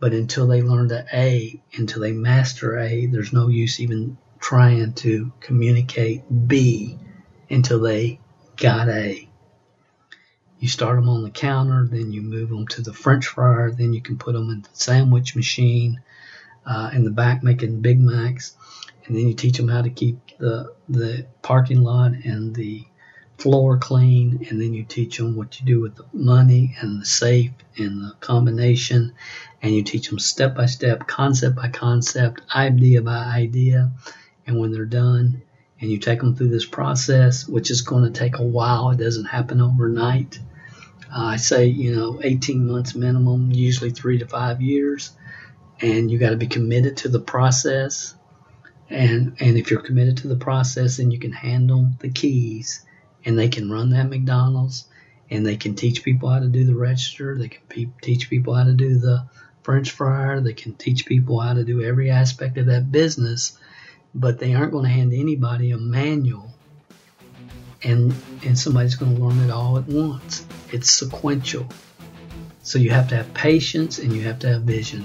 but 0.00 0.14
until 0.14 0.46
they 0.46 0.62
learn 0.62 0.88
the 0.88 1.06
A, 1.12 1.62
until 1.74 2.00
they 2.00 2.12
master 2.12 2.78
A, 2.78 3.06
there's 3.06 3.32
no 3.32 3.48
use 3.48 3.78
even 3.78 4.16
trying 4.40 4.94
to 4.94 5.32
communicate 5.40 6.22
B 6.48 6.98
until 7.50 7.80
they 7.80 8.18
got 8.56 8.88
A. 8.88 9.28
You 10.58 10.68
start 10.68 10.96
them 10.96 11.08
on 11.10 11.24
the 11.24 11.30
counter, 11.30 11.86
then 11.86 12.12
you 12.12 12.22
move 12.22 12.48
them 12.48 12.66
to 12.68 12.82
the 12.82 12.92
French 12.92 13.26
fryer, 13.26 13.70
then 13.70 13.92
you 13.92 14.00
can 14.00 14.16
put 14.16 14.32
them 14.32 14.48
in 14.48 14.62
the 14.62 14.68
sandwich 14.72 15.36
machine 15.36 16.00
uh, 16.64 16.90
in 16.94 17.04
the 17.04 17.10
back 17.10 17.42
making 17.42 17.82
Big 17.82 18.00
Macs, 18.00 18.56
and 19.04 19.16
then 19.16 19.28
you 19.28 19.34
teach 19.34 19.56
them 19.58 19.68
how 19.68 19.82
to 19.82 19.90
keep 19.90 20.18
the 20.38 20.72
the 20.88 21.26
parking 21.42 21.82
lot 21.82 22.12
and 22.12 22.54
the 22.54 22.84
floor 23.38 23.78
clean, 23.78 24.46
and 24.48 24.60
then 24.60 24.72
you 24.72 24.84
teach 24.84 25.18
them 25.18 25.36
what 25.36 25.58
you 25.58 25.66
do 25.66 25.80
with 25.80 25.96
the 25.96 26.04
money 26.12 26.76
and 26.80 27.00
the 27.00 27.04
safe 27.04 27.52
and 27.76 28.02
the 28.02 28.14
combination, 28.20 29.14
and 29.60 29.74
you 29.74 29.82
teach 29.82 30.08
them 30.08 30.18
step 30.18 30.54
by 30.54 30.66
step, 30.66 31.06
concept 31.06 31.56
by 31.56 31.68
concept, 31.68 32.40
idea 32.54 33.02
by 33.02 33.18
idea, 33.18 33.90
and 34.46 34.58
when 34.58 34.70
they're 34.70 34.84
done, 34.84 35.42
and 35.80 35.90
you 35.90 35.98
take 35.98 36.20
them 36.20 36.36
through 36.36 36.50
this 36.50 36.66
process, 36.66 37.48
which 37.48 37.70
is 37.70 37.82
going 37.82 38.04
to 38.04 38.18
take 38.18 38.38
a 38.38 38.44
while. 38.44 38.90
It 38.90 38.98
doesn't 38.98 39.24
happen 39.24 39.60
overnight. 39.60 40.38
Uh, 41.12 41.24
I 41.24 41.36
say, 41.36 41.66
you 41.66 41.94
know, 41.96 42.20
18 42.22 42.66
months 42.66 42.94
minimum, 42.94 43.50
usually 43.50 43.90
three 43.90 44.18
to 44.18 44.26
five 44.26 44.62
years. 44.62 45.10
And 45.80 46.08
you 46.08 46.18
got 46.18 46.30
to 46.30 46.36
be 46.36 46.46
committed 46.46 46.98
to 46.98 47.08
the 47.08 47.18
process. 47.18 48.14
And, 48.88 49.36
and 49.40 49.58
if 49.58 49.70
you're 49.70 49.82
committed 49.82 50.18
to 50.18 50.28
the 50.28 50.36
process, 50.36 50.98
then 50.98 51.10
you 51.10 51.18
can 51.18 51.32
handle 51.32 51.90
the 51.98 52.10
keys 52.10 52.84
and 53.24 53.38
they 53.38 53.48
can 53.48 53.70
run 53.70 53.90
that 53.90 54.08
McDonald's 54.08 54.86
and 55.30 55.46
they 55.46 55.56
can 55.56 55.74
teach 55.74 56.02
people 56.02 56.28
how 56.28 56.40
to 56.40 56.48
do 56.48 56.64
the 56.64 56.74
register. 56.74 57.36
They 57.38 57.48
can 57.48 57.62
pe- 57.68 57.88
teach 58.02 58.28
people 58.28 58.54
how 58.54 58.64
to 58.64 58.72
do 58.72 58.98
the 58.98 59.24
French 59.62 59.90
fryer. 59.90 60.40
They 60.40 60.52
can 60.52 60.74
teach 60.74 61.06
people 61.06 61.40
how 61.40 61.54
to 61.54 61.64
do 61.64 61.82
every 61.82 62.10
aspect 62.10 62.58
of 62.58 62.66
that 62.66 62.92
business, 62.92 63.58
but 64.14 64.38
they 64.38 64.54
aren't 64.54 64.72
going 64.72 64.84
to 64.84 64.90
hand 64.90 65.12
anybody 65.14 65.70
a 65.70 65.78
manual 65.78 66.52
and 67.84 68.14
and 68.44 68.58
somebody's 68.58 68.94
going 68.94 69.14
to 69.16 69.22
learn 69.22 69.40
it 69.40 69.50
all 69.50 69.78
at 69.78 69.86
once. 69.86 70.44
It's 70.70 70.90
sequential. 70.90 71.66
So 72.62 72.78
you 72.78 72.90
have 72.90 73.08
to 73.08 73.16
have 73.16 73.34
patience 73.34 73.98
and 73.98 74.12
you 74.12 74.22
have 74.22 74.38
to 74.40 74.48
have 74.48 74.62
vision. 74.62 75.04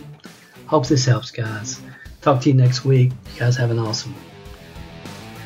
Hope 0.68 0.88
this 0.88 1.06
helps, 1.06 1.32
guys. 1.32 1.82
Talk 2.22 2.42
to 2.42 2.50
you 2.50 2.56
next 2.56 2.86
week. 2.86 3.12
You 3.34 3.40
guys 3.40 3.58
have 3.58 3.72
an 3.72 3.80
awesome 3.80 4.14
one. 4.14 4.27